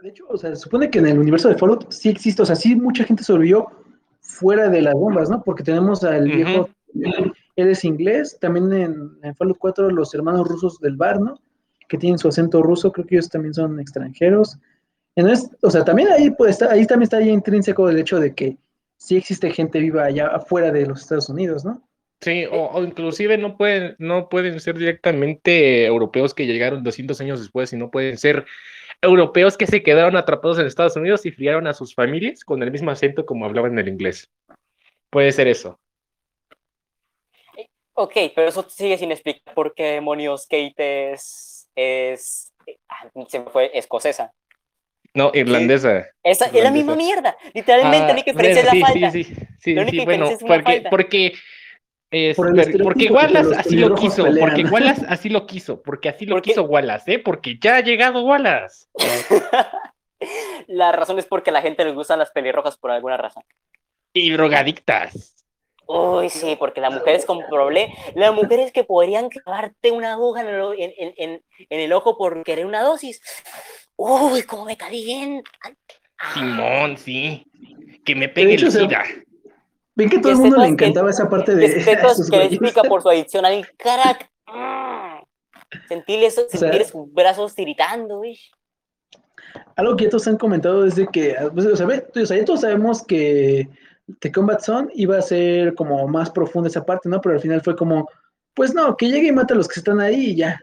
De 0.00 0.10
hecho, 0.10 0.26
o 0.28 0.36
sea, 0.36 0.50
se 0.50 0.56
supone 0.62 0.88
que 0.88 1.00
en 1.00 1.06
el 1.06 1.18
universo 1.18 1.48
de 1.48 1.58
Fallout 1.58 1.90
sí 1.90 2.08
existe, 2.08 2.40
o 2.40 2.46
sea, 2.46 2.54
sí 2.54 2.76
mucha 2.76 3.02
gente 3.02 3.24
sobrevivió 3.24 3.68
fuera 4.38 4.68
de 4.68 4.82
las 4.82 4.94
bombas, 4.94 5.28
¿no? 5.28 5.42
Porque 5.42 5.62
tenemos 5.62 6.04
al 6.04 6.24
viejo, 6.24 6.68
él 6.94 7.68
es 7.68 7.84
inglés, 7.84 8.38
también 8.40 8.72
en, 8.72 9.34
Fallout 9.34 9.58
4 9.58 9.90
los 9.90 10.14
hermanos 10.14 10.46
rusos 10.46 10.78
del 10.80 10.96
bar, 10.96 11.20
¿no? 11.20 11.38
Que 11.88 11.98
tienen 11.98 12.18
su 12.18 12.28
acento 12.28 12.62
ruso, 12.62 12.92
creo 12.92 13.06
que 13.06 13.16
ellos 13.16 13.28
también 13.28 13.54
son 13.54 13.80
extranjeros. 13.80 14.58
o 15.62 15.70
sea, 15.70 15.84
también 15.84 16.08
ahí, 16.08 16.30
puede 16.30 16.52
estar, 16.52 16.70
ahí 16.70 16.86
también 16.86 17.04
está 17.04 17.16
ahí 17.16 17.30
intrínseco 17.30 17.88
el 17.88 17.98
hecho 17.98 18.20
de 18.20 18.34
que 18.34 18.56
sí 18.96 19.16
existe 19.16 19.50
gente 19.50 19.80
viva 19.80 20.04
allá 20.04 20.28
afuera 20.28 20.70
de 20.70 20.86
los 20.86 21.02
Estados 21.02 21.28
Unidos, 21.28 21.64
¿no? 21.64 21.82
Sí, 22.20 22.46
o, 22.50 22.82
inclusive 22.82 23.38
no 23.38 23.56
pueden, 23.56 23.94
no 23.98 24.28
pueden 24.28 24.58
ser 24.60 24.76
directamente 24.76 25.86
europeos 25.86 26.34
que 26.34 26.46
llegaron 26.46 26.82
200 26.82 27.20
años 27.20 27.40
después, 27.40 27.70
sino 27.70 27.90
pueden 27.90 28.18
ser 28.18 28.44
europeos 29.02 29.56
que 29.56 29.66
se 29.66 29.82
quedaron 29.82 30.16
atrapados 30.16 30.58
en 30.58 30.66
Estados 30.66 30.96
Unidos 30.96 31.24
y 31.26 31.30
friaron 31.30 31.66
a 31.66 31.74
sus 31.74 31.94
familias 31.94 32.44
con 32.44 32.62
el 32.62 32.70
mismo 32.70 32.90
acento 32.90 33.24
como 33.24 33.46
hablaban 33.46 33.78
el 33.78 33.88
inglés. 33.88 34.30
Puede 35.10 35.32
ser 35.32 35.48
eso. 35.48 35.78
Ok, 37.94 38.14
pero 38.34 38.48
eso 38.48 38.64
sigue 38.68 38.96
sin 38.96 39.10
explicar 39.10 39.54
por 39.54 39.74
qué 39.74 39.84
demonios 39.92 40.46
Kate 40.46 41.12
es, 41.12 41.68
es 41.74 42.52
ah, 42.88 43.08
se 43.26 43.42
fue 43.42 43.70
escocesa. 43.74 44.32
No, 45.14 45.32
irlandesa. 45.34 46.06
Esa, 46.22 46.46
es 46.46 46.62
la 46.62 46.70
misma 46.70 46.94
mierda. 46.94 47.36
Literalmente, 47.54 48.06
la 48.06 48.12
única 48.12 48.30
diferencia 48.30 48.60
es 48.60 48.66
la 48.66 48.86
falta. 48.86 49.10
Sí, 49.10 49.24
sí, 49.24 49.34
sí, 49.58 49.76
sí, 49.90 50.04
bueno, 50.04 50.28
porque, 50.46 50.84
porque 50.88 51.32
porque 52.10 53.08
Wallace 53.10 53.54
así 53.54 53.76
lo 53.76 53.94
quiso, 53.94 54.24
porque 54.24 54.64
Wallace 54.64 55.04
así 55.08 55.28
lo 55.28 55.46
quiso, 55.46 55.82
porque 55.82 56.08
así 56.08 56.26
lo 56.26 56.40
quiso 56.40 56.64
Wallace, 56.64 57.14
¿eh? 57.14 57.18
Porque 57.18 57.58
ya 57.60 57.76
ha 57.76 57.80
llegado 57.80 58.24
Wallace. 58.24 58.86
la 60.68 60.92
razón 60.92 61.18
es 61.18 61.26
porque 61.26 61.50
a 61.50 61.52
la 61.52 61.62
gente 61.62 61.84
les 61.84 61.94
gustan 61.94 62.18
las 62.18 62.30
pelirrojas 62.30 62.78
por 62.78 62.90
alguna 62.90 63.16
razón. 63.16 63.42
Y 64.14 64.30
drogadictas. 64.30 65.34
Uy, 65.86 66.28
sí, 66.28 66.56
porque 66.58 66.82
las 66.82 66.92
mujeres 66.92 67.24
con 67.24 67.46
problemas, 67.46 67.96
las 68.14 68.34
mujeres 68.34 68.72
que 68.72 68.84
podrían 68.84 69.30
clavarte 69.30 69.90
una 69.90 70.12
aguja 70.12 70.42
en 70.42 71.42
el, 71.70 71.92
ojo 71.94 72.18
por 72.18 72.42
querer 72.42 72.66
una 72.66 72.82
dosis. 72.82 73.22
Uy, 73.96 74.42
cómo 74.42 74.66
me 74.66 74.76
calientan. 74.76 75.76
Simón, 76.34 76.98
sí. 76.98 77.46
Que 78.04 78.14
me 78.14 78.28
pegue 78.28 78.54
el 78.54 78.70
SIDA. 78.70 79.04
Ven 79.98 80.08
que 80.08 80.20
todo 80.20 80.30
el 80.30 80.38
mundo 80.38 80.58
le 80.58 80.68
encantaba 80.68 81.10
esa 81.10 81.28
parte 81.28 81.56
de. 81.56 81.66
Respetos 81.74 82.30
que 82.30 82.44
explica 82.44 82.84
por 82.84 83.02
su 83.02 83.10
adicción 83.10 83.44
al 83.44 83.66
crack. 83.76 84.30
Sentir, 85.88 86.22
eso, 86.22 86.42
sentir 86.48 86.84
sus 86.84 87.12
brazos 87.12 87.52
tiritando, 87.52 88.18
güey. 88.18 88.38
Algo 89.74 89.96
que 89.96 90.04
ya 90.04 90.10
todos 90.10 90.28
han 90.28 90.38
comentado 90.38 90.86
es 90.86 90.94
de 90.94 91.08
que, 91.08 91.34
pues, 91.52 91.66
o 91.66 91.76
sea, 91.76 91.88
ya 91.88 92.44
todos 92.44 92.60
sabemos 92.60 93.04
que 93.04 93.68
The 94.20 94.30
Combat 94.30 94.60
Zone 94.60 94.88
iba 94.94 95.18
a 95.18 95.22
ser 95.22 95.74
como 95.74 96.06
más 96.06 96.30
profunda 96.30 96.68
esa 96.68 96.86
parte, 96.86 97.08
¿no? 97.08 97.20
Pero 97.20 97.34
al 97.34 97.40
final 97.40 97.60
fue 97.60 97.74
como, 97.74 98.08
pues 98.54 98.72
no, 98.74 98.96
que 98.96 99.08
llegue 99.08 99.28
y 99.28 99.32
mate 99.32 99.54
a 99.54 99.56
los 99.56 99.66
que 99.66 99.80
están 99.80 100.00
ahí 100.00 100.30
y 100.30 100.36
ya. 100.36 100.60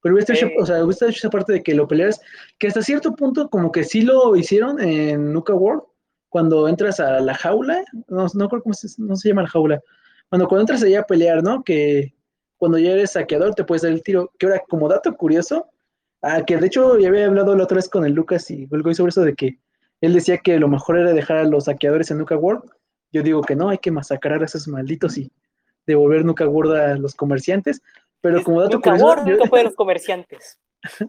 Pero 0.00 0.14
hubiera 0.14 0.32
hecho, 0.32 0.48
o 0.58 0.64
sea, 0.64 0.78
hecho 0.78 1.06
esa 1.06 1.28
parte 1.28 1.52
de 1.52 1.62
que 1.62 1.74
lo 1.74 1.86
pelearas, 1.86 2.18
que 2.58 2.68
hasta 2.68 2.80
cierto 2.80 3.14
punto 3.14 3.50
como 3.50 3.70
que 3.70 3.84
sí 3.84 4.00
lo 4.00 4.34
hicieron 4.36 4.80
en 4.80 5.34
Nuka 5.34 5.52
World, 5.52 5.82
cuando 6.30 6.68
entras 6.68 7.00
a 7.00 7.20
la 7.20 7.34
jaula, 7.34 7.84
no, 8.08 8.26
no 8.32 8.48
creo 8.48 8.62
cómo 8.62 8.72
se, 8.72 8.88
no 8.98 9.16
se 9.16 9.28
llama 9.28 9.42
la 9.42 9.48
jaula, 9.48 9.82
cuando, 10.30 10.48
cuando 10.48 10.62
entras 10.62 10.82
allá 10.82 11.00
a 11.00 11.06
pelear, 11.06 11.42
¿no? 11.42 11.62
Que 11.62 12.14
cuando 12.56 12.78
ya 12.78 12.92
eres 12.92 13.12
saqueador 13.12 13.54
te 13.54 13.64
puedes 13.64 13.82
dar 13.82 13.92
el 13.92 14.02
tiro, 14.02 14.32
que 14.38 14.46
ahora 14.46 14.62
como 14.68 14.88
dato 14.88 15.14
curioso, 15.16 15.66
ah, 16.22 16.42
que 16.46 16.56
de 16.56 16.66
hecho 16.66 16.98
ya 16.98 17.08
había 17.08 17.26
hablado 17.26 17.54
la 17.56 17.64
otra 17.64 17.76
vez 17.76 17.88
con 17.88 18.06
el 18.06 18.12
Lucas 18.12 18.50
y 18.50 18.68
algo 18.72 18.94
sobre 18.94 19.10
eso 19.10 19.22
de 19.22 19.34
que 19.34 19.58
él 20.00 20.14
decía 20.14 20.38
que 20.38 20.58
lo 20.58 20.68
mejor 20.68 20.98
era 20.98 21.12
dejar 21.12 21.38
a 21.38 21.44
los 21.44 21.64
saqueadores 21.64 22.10
en 22.10 22.18
Nuka 22.18 22.36
World, 22.36 22.70
yo 23.12 23.22
digo 23.22 23.42
que 23.42 23.56
no, 23.56 23.68
hay 23.68 23.78
que 23.78 23.90
masacrar 23.90 24.40
a 24.40 24.44
esos 24.44 24.68
malditos 24.68 25.18
y 25.18 25.32
devolver 25.86 26.24
Nuka 26.24 26.46
World 26.46 26.76
a 26.76 26.96
los 26.96 27.14
comerciantes, 27.14 27.82
pero 28.20 28.42
como 28.44 28.60
dato 28.60 28.80
curioso... 28.80 29.04
World, 29.04 29.28
yo, 29.28 29.36
nunca 29.36 29.62
los 29.62 29.74
comerciantes. 29.76 30.58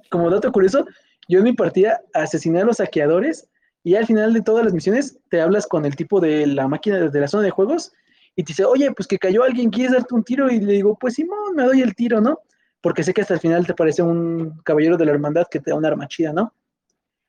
como 0.09 0.29
dato 0.31 0.51
curioso, 0.51 0.85
yo 1.27 1.39
en 1.39 1.43
mi 1.43 1.53
partida 1.53 2.01
asesiné 2.13 2.61
a 2.61 2.65
los 2.65 2.77
saqueadores 2.77 3.47
y 3.83 3.95
al 3.95 4.05
final 4.05 4.33
de 4.33 4.41
todas 4.41 4.63
las 4.63 4.73
misiones 4.73 5.19
te 5.29 5.41
hablas 5.41 5.67
con 5.67 5.85
el 5.85 5.95
tipo 5.95 6.19
de 6.19 6.45
la 6.47 6.67
máquina 6.67 7.09
de 7.09 7.19
la 7.19 7.27
zona 7.27 7.43
de 7.43 7.49
juegos 7.49 7.91
y 8.35 8.43
te 8.43 8.49
dice, 8.49 8.65
oye, 8.65 8.91
pues 8.91 9.07
que 9.07 9.17
cayó 9.17 9.43
alguien, 9.43 9.69
¿quieres 9.69 9.93
darte 9.93 10.13
un 10.13 10.23
tiro? 10.23 10.49
Y 10.49 10.59
le 10.59 10.73
digo, 10.73 10.97
pues 10.99 11.15
Simón, 11.15 11.55
me 11.55 11.63
doy 11.63 11.81
el 11.81 11.95
tiro, 11.95 12.21
¿no? 12.21 12.39
Porque 12.79 13.03
sé 13.03 13.13
que 13.13 13.21
hasta 13.21 13.33
el 13.33 13.39
final 13.39 13.65
te 13.65 13.73
parece 13.73 14.01
un 14.01 14.61
caballero 14.63 14.97
de 14.97 15.05
la 15.05 15.11
hermandad 15.11 15.47
que 15.49 15.59
te 15.59 15.71
da 15.71 15.77
una 15.77 15.89
arma 15.89 16.07
chida, 16.07 16.31
¿no? 16.31 16.53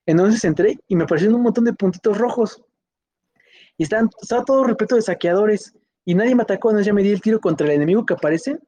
Entonces 0.07 0.45
entré 0.45 0.79
y 0.89 0.97
me 0.97 1.05
aparecieron 1.05 1.37
un 1.37 1.43
montón 1.43 1.65
de 1.65 1.73
puntitos 1.73 2.19
rojos. 2.19 2.63
Y 3.77 3.85
estaban, 3.85 4.11
estaba 4.21 4.45
todo 4.45 4.65
repleto 4.65 4.97
de 4.97 5.03
saqueadores. 5.03 5.75
Y 6.05 6.15
nadie 6.15 6.35
me 6.35 6.43
atacó, 6.43 6.71
entonces 6.71 6.87
ya 6.87 6.93
me 6.93 7.03
di 7.03 7.11
el 7.11 7.21
tiro 7.21 7.41
contra 7.41 7.67
el 7.67 7.75
enemigo 7.75 8.05
que 8.05 8.15
aparece. 8.15 8.59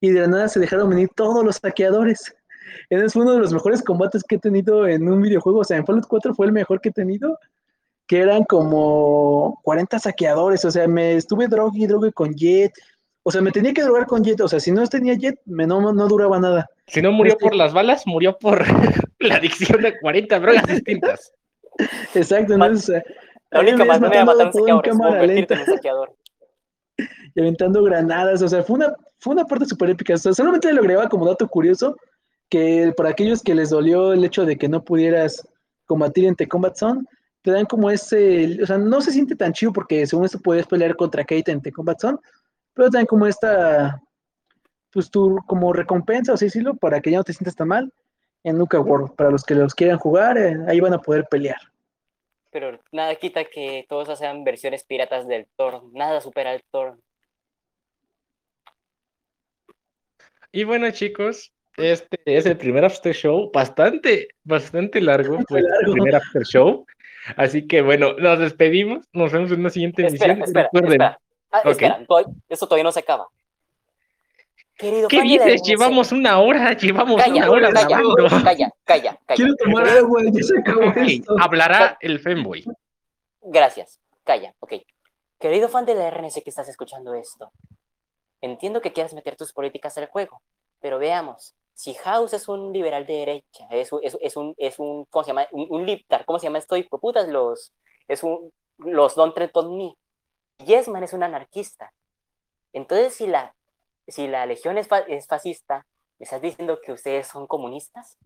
Y 0.00 0.10
de 0.10 0.20
la 0.20 0.26
nada 0.26 0.48
se 0.48 0.60
dejaron 0.60 0.90
venir 0.90 1.10
todos 1.14 1.44
los 1.44 1.56
saqueadores. 1.56 2.34
Ese 2.90 3.08
fue 3.08 3.22
uno 3.22 3.34
de 3.34 3.40
los 3.40 3.52
mejores 3.52 3.82
combates 3.82 4.22
que 4.24 4.36
he 4.36 4.38
tenido 4.38 4.86
en 4.86 5.08
un 5.08 5.22
videojuego. 5.22 5.60
O 5.60 5.64
sea, 5.64 5.76
en 5.76 5.86
Fallout 5.86 6.06
4 6.06 6.34
fue 6.34 6.46
el 6.46 6.52
mejor 6.52 6.80
que 6.80 6.90
he 6.90 6.92
tenido. 6.92 7.38
Que 8.06 8.20
eran 8.20 8.44
como 8.44 9.60
40 9.62 9.98
saqueadores. 9.98 10.64
O 10.64 10.70
sea, 10.70 10.86
me 10.88 11.14
estuve 11.14 11.48
drogue 11.48 11.80
y 11.80 11.86
drogue 11.86 12.12
con 12.12 12.34
Jet. 12.34 12.72
O 13.22 13.30
sea, 13.30 13.40
me 13.40 13.52
tenía 13.52 13.72
que 13.72 13.82
drogar 13.82 14.06
con 14.06 14.22
Jet. 14.22 14.40
O 14.40 14.48
sea, 14.48 14.60
si 14.60 14.72
no 14.72 14.86
tenía 14.86 15.14
Jet, 15.14 15.40
me 15.46 15.66
no, 15.66 15.92
no 15.92 16.08
duraba 16.08 16.38
nada. 16.38 16.68
Si 16.86 17.00
no 17.00 17.12
murió 17.12 17.36
por 17.38 17.54
las 17.54 17.72
balas, 17.72 18.06
murió 18.06 18.36
por 18.38 18.64
la 19.20 19.36
adicción 19.36 19.80
de 19.82 19.98
40 19.98 20.40
drogas 20.40 20.66
distintas. 20.66 21.32
Exacto, 22.14 22.54
entonces. 22.54 23.02
La 23.50 23.60
única 23.60 23.84
manera 23.84 24.18
de 24.18 24.24
matar 24.24 24.48
es 24.48 24.54
un 24.54 25.66
saqueador. 25.66 26.14
Y 27.34 27.40
aventando 27.40 27.82
granadas, 27.82 28.42
o 28.42 28.48
sea, 28.48 28.62
fue 28.62 28.76
una, 28.76 28.94
fue 29.18 29.32
una 29.32 29.46
parte 29.46 29.64
súper 29.64 29.88
épica. 29.88 30.12
O 30.12 30.18
sea, 30.18 30.34
solamente 30.34 30.70
lo 30.70 30.82
agregaba 30.82 31.08
como 31.08 31.26
dato 31.26 31.48
curioso 31.48 31.96
que 32.52 32.92
para 32.94 33.08
aquellos 33.08 33.42
que 33.42 33.54
les 33.54 33.70
dolió 33.70 34.12
el 34.12 34.26
hecho 34.26 34.44
de 34.44 34.58
que 34.58 34.68
no 34.68 34.84
pudieras 34.84 35.42
combatir 35.86 36.26
en 36.26 36.36
The 36.36 36.46
Combat 36.46 36.76
Zone, 36.76 37.00
te 37.40 37.50
dan 37.50 37.64
como 37.64 37.90
ese, 37.90 38.62
o 38.62 38.66
sea, 38.66 38.76
no 38.76 39.00
se 39.00 39.10
siente 39.10 39.34
tan 39.34 39.54
chido 39.54 39.72
porque 39.72 40.06
según 40.06 40.26
esto 40.26 40.38
puedes 40.38 40.66
pelear 40.66 40.94
contra 40.94 41.24
Kate 41.24 41.50
en 41.50 41.62
The 41.62 41.72
Combat 41.72 41.98
Zone, 41.98 42.18
pero 42.74 42.90
te 42.90 42.98
dan 42.98 43.06
como 43.06 43.26
esta, 43.26 43.98
pues 44.90 45.10
tu, 45.10 45.38
como 45.46 45.72
recompensa, 45.72 46.32
o 46.32 46.34
así 46.34 46.44
decirlo, 46.44 46.74
para 46.74 47.00
que 47.00 47.10
ya 47.10 47.16
no 47.16 47.24
te 47.24 47.32
sientas 47.32 47.56
tan 47.56 47.68
mal 47.68 47.90
en 48.44 48.58
Nuka 48.58 48.78
World. 48.80 49.14
Para 49.16 49.30
los 49.30 49.44
que 49.44 49.54
los 49.54 49.74
quieran 49.74 49.98
jugar, 49.98 50.36
eh, 50.36 50.54
ahí 50.68 50.78
van 50.78 50.92
a 50.92 51.00
poder 51.00 51.24
pelear. 51.30 51.60
Pero 52.50 52.78
nada 52.92 53.14
quita 53.14 53.46
que 53.46 53.86
todos 53.88 54.18
sean 54.18 54.44
versiones 54.44 54.84
piratas 54.84 55.26
del 55.26 55.46
Thor, 55.56 55.84
nada 55.94 56.20
supera 56.20 56.52
el 56.52 56.62
Thor. 56.70 56.98
Y 60.52 60.64
bueno, 60.64 60.90
chicos, 60.90 61.50
este 61.76 62.18
es 62.26 62.46
el 62.46 62.56
primer 62.56 62.84
after 62.84 63.14
show, 63.14 63.50
bastante, 63.52 64.28
bastante 64.44 65.00
largo, 65.00 65.38
fue 65.48 65.60
el 65.60 65.92
primer 65.92 66.16
after 66.16 66.42
show. 66.42 66.86
Así 67.36 67.66
que 67.66 67.82
bueno, 67.82 68.14
nos 68.14 68.38
despedimos, 68.38 69.06
nos 69.12 69.32
vemos 69.32 69.50
en 69.52 69.60
una 69.60 69.70
siguiente 69.70 70.06
emisión. 70.06 70.42
Espera, 70.42 70.68
espera, 70.72 71.18
ah, 71.50 71.62
espera. 71.64 72.00
esto 72.48 72.66
todavía 72.66 72.84
no 72.84 72.92
se 72.92 73.00
acaba. 73.00 73.28
Querido 74.76 75.08
¿Qué 75.08 75.22
dices? 75.22 75.62
Llevamos 75.62 76.10
una 76.10 76.40
hora, 76.40 76.76
llevamos 76.76 77.24
una 77.24 77.50
hora 77.50 77.72
calla, 77.72 77.88
Calla, 78.42 78.70
calla, 78.84 79.18
calla. 79.26 79.36
Quiero 79.36 79.54
tomar 79.56 79.88
agua, 79.88 80.22
ya 80.32 80.42
se 80.42 80.58
acabó 80.58 80.82
esto. 80.82 81.36
Hablará 81.38 81.96
el 82.00 82.18
femboy. 82.18 82.64
Gracias, 83.42 84.00
calla, 84.24 84.54
ok. 84.58 84.74
Querido 85.38 85.68
fan 85.68 85.84
de 85.84 85.94
la 85.94 86.10
RNC 86.10 86.42
que 86.42 86.50
estás 86.50 86.68
escuchando 86.68 87.14
esto, 87.14 87.52
entiendo 88.40 88.80
que 88.80 88.92
quieras 88.92 89.12
meter 89.14 89.36
tus 89.36 89.52
políticas 89.52 89.96
al 89.98 90.06
juego, 90.06 90.40
pero 90.80 90.98
veamos, 90.98 91.54
si 91.74 91.94
House 91.94 92.34
es 92.34 92.48
un 92.48 92.72
liberal 92.72 93.06
de 93.06 93.14
derecha, 93.14 93.66
es, 93.70 93.90
es, 94.02 94.16
es 94.20 94.36
un, 94.36 94.54
es 94.56 94.78
un, 94.78 95.04
¿cómo 95.06 95.24
se 95.24 95.30
llama? 95.30 95.46
Un, 95.52 95.66
un 95.70 95.86
liptar, 95.86 96.24
¿cómo 96.24 96.38
se 96.38 96.46
llama 96.46 96.58
esto? 96.58 96.76
Putas, 97.00 97.28
los, 97.28 97.72
es 98.08 98.22
un, 98.22 98.52
los 98.78 99.14
Don't 99.14 99.34
Tread 99.34 99.50
on 99.54 99.76
Me. 99.76 99.94
Yesman 100.64 101.02
es 101.02 101.12
un 101.12 101.22
anarquista. 101.22 101.92
Entonces, 102.72 103.14
si 103.14 103.26
la, 103.26 103.54
si 104.06 104.28
la 104.28 104.46
legión 104.46 104.78
es, 104.78 104.88
es 105.08 105.26
fascista, 105.26 105.86
¿me 106.18 106.24
estás 106.24 106.40
diciendo 106.40 106.80
que 106.80 106.92
ustedes 106.92 107.26
son 107.26 107.46
comunistas? 107.46 108.16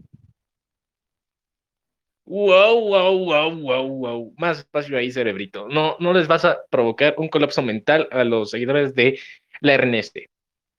Wow, 2.26 2.80
wow, 2.80 3.24
wow, 3.24 3.50
wow, 3.60 3.88
wow. 3.88 4.34
Más 4.36 4.58
espacio 4.58 4.98
ahí, 4.98 5.12
cerebrito. 5.12 5.68
No, 5.68 5.96
no 6.00 6.12
les 6.12 6.26
vas 6.26 6.44
a 6.44 6.58
provocar 6.70 7.14
un 7.18 7.28
colapso 7.28 7.62
mental 7.62 8.08
a 8.10 8.24
los 8.24 8.50
seguidores 8.50 8.94
de 8.94 9.18
la 9.60 9.76
RNC. 9.76 10.28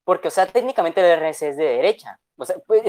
Porque, 0.07 0.29
o 0.29 0.31
sea, 0.31 0.45
técnicamente 0.45 1.01
la 1.01 1.17
RNC 1.17 1.41
es 1.41 1.57
de 1.57 1.65
derecha. 1.65 2.17
O 2.37 2.45
sea, 2.45 2.55
pues, 2.65 2.81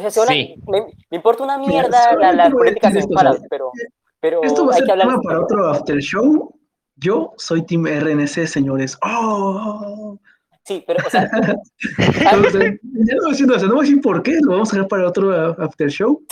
me, 0.68 0.86
importa 1.10 1.42
una 1.42 1.58
mierda 1.58 2.14
la, 2.14 2.32
la 2.32 2.48
política 2.48 2.92
sexual, 2.92 3.40
pero, 3.50 3.72
pero 4.20 4.44
esto 4.44 4.64
va 4.64 4.74
a 4.74 4.76
ser 4.76 4.86
tema 4.86 5.20
para 5.20 5.40
otro 5.40 5.68
after 5.68 5.98
show. 5.98 6.54
Yo 6.94 7.32
soy 7.36 7.66
Team 7.66 7.86
RNC, 7.86 8.46
señores. 8.46 8.96
¡Oh! 9.02 10.16
Sí, 10.64 10.84
pero, 10.86 11.04
o 11.04 11.10
sea. 11.10 11.28
ya 12.22 12.36
no 12.36 12.42
voy 12.42 12.50
a 12.52 13.58
no 13.62 13.74
voy 13.74 13.78
a 13.78 13.80
decir 13.80 14.00
por 14.00 14.22
qué, 14.22 14.38
lo 14.40 14.52
vamos 14.52 14.72
a 14.72 14.76
dejar 14.76 14.88
para 14.88 15.08
otro 15.08 15.32
after 15.60 15.88
show. 15.88 16.22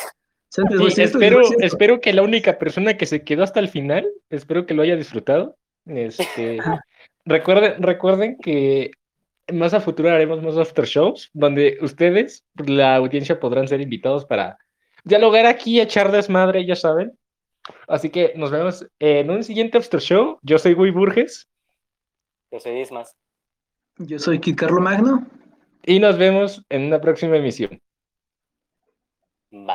espero, 0.97 1.41
espero 1.59 2.01
que 2.01 2.13
la 2.13 2.23
única 2.23 2.59
persona 2.59 2.97
que 2.97 3.07
se 3.07 3.25
quedó 3.25 3.43
hasta 3.43 3.59
el 3.59 3.71
final, 3.71 4.09
espero 4.31 4.67
que 4.67 4.75
lo 4.75 4.83
haya 4.83 4.95
disfrutado. 4.95 5.57
Este, 5.85 6.59
recuerden, 7.25 7.83
recuerden 7.83 8.39
que 8.39 8.93
más 9.53 9.75
a 9.75 9.81
futuro 9.81 10.11
haremos 10.11 10.43
más 10.43 10.57
after 10.57 10.85
shows 10.85 11.31
donde 11.33 11.79
ustedes, 11.81 12.45
la 12.67 12.97
audiencia, 12.97 13.39
podrán 13.39 13.69
ser 13.69 13.81
invitados 13.81 14.25
para 14.25 14.59
dialogar 15.05 15.47
aquí, 15.47 15.81
echar 15.81 16.11
desmadre, 16.11 16.67
ya 16.67 16.77
saben. 16.77 17.17
Así 17.89 18.11
que 18.11 18.33
nos 18.37 18.51
vemos 18.51 18.87
en 18.99 19.31
un 19.31 19.43
siguiente 19.43 19.79
after 19.79 20.01
show. 20.01 20.39
Yo 20.43 20.59
soy 20.59 20.75
Guy 20.75 20.91
Burges. 20.91 21.49
Yo 22.51 22.61
soy 22.61 22.81
Ismas. 22.81 23.17
Yo 23.99 24.19
soy 24.19 24.39
Kit 24.39 24.57
Carlo 24.57 24.81
Magno. 24.81 25.27
Y 25.85 25.99
nos 26.01 26.19
vemos 26.19 26.65
en 26.69 26.87
una 26.87 27.01
próxima 27.01 27.37
emisión. 27.37 27.81
Bye. 29.51 29.75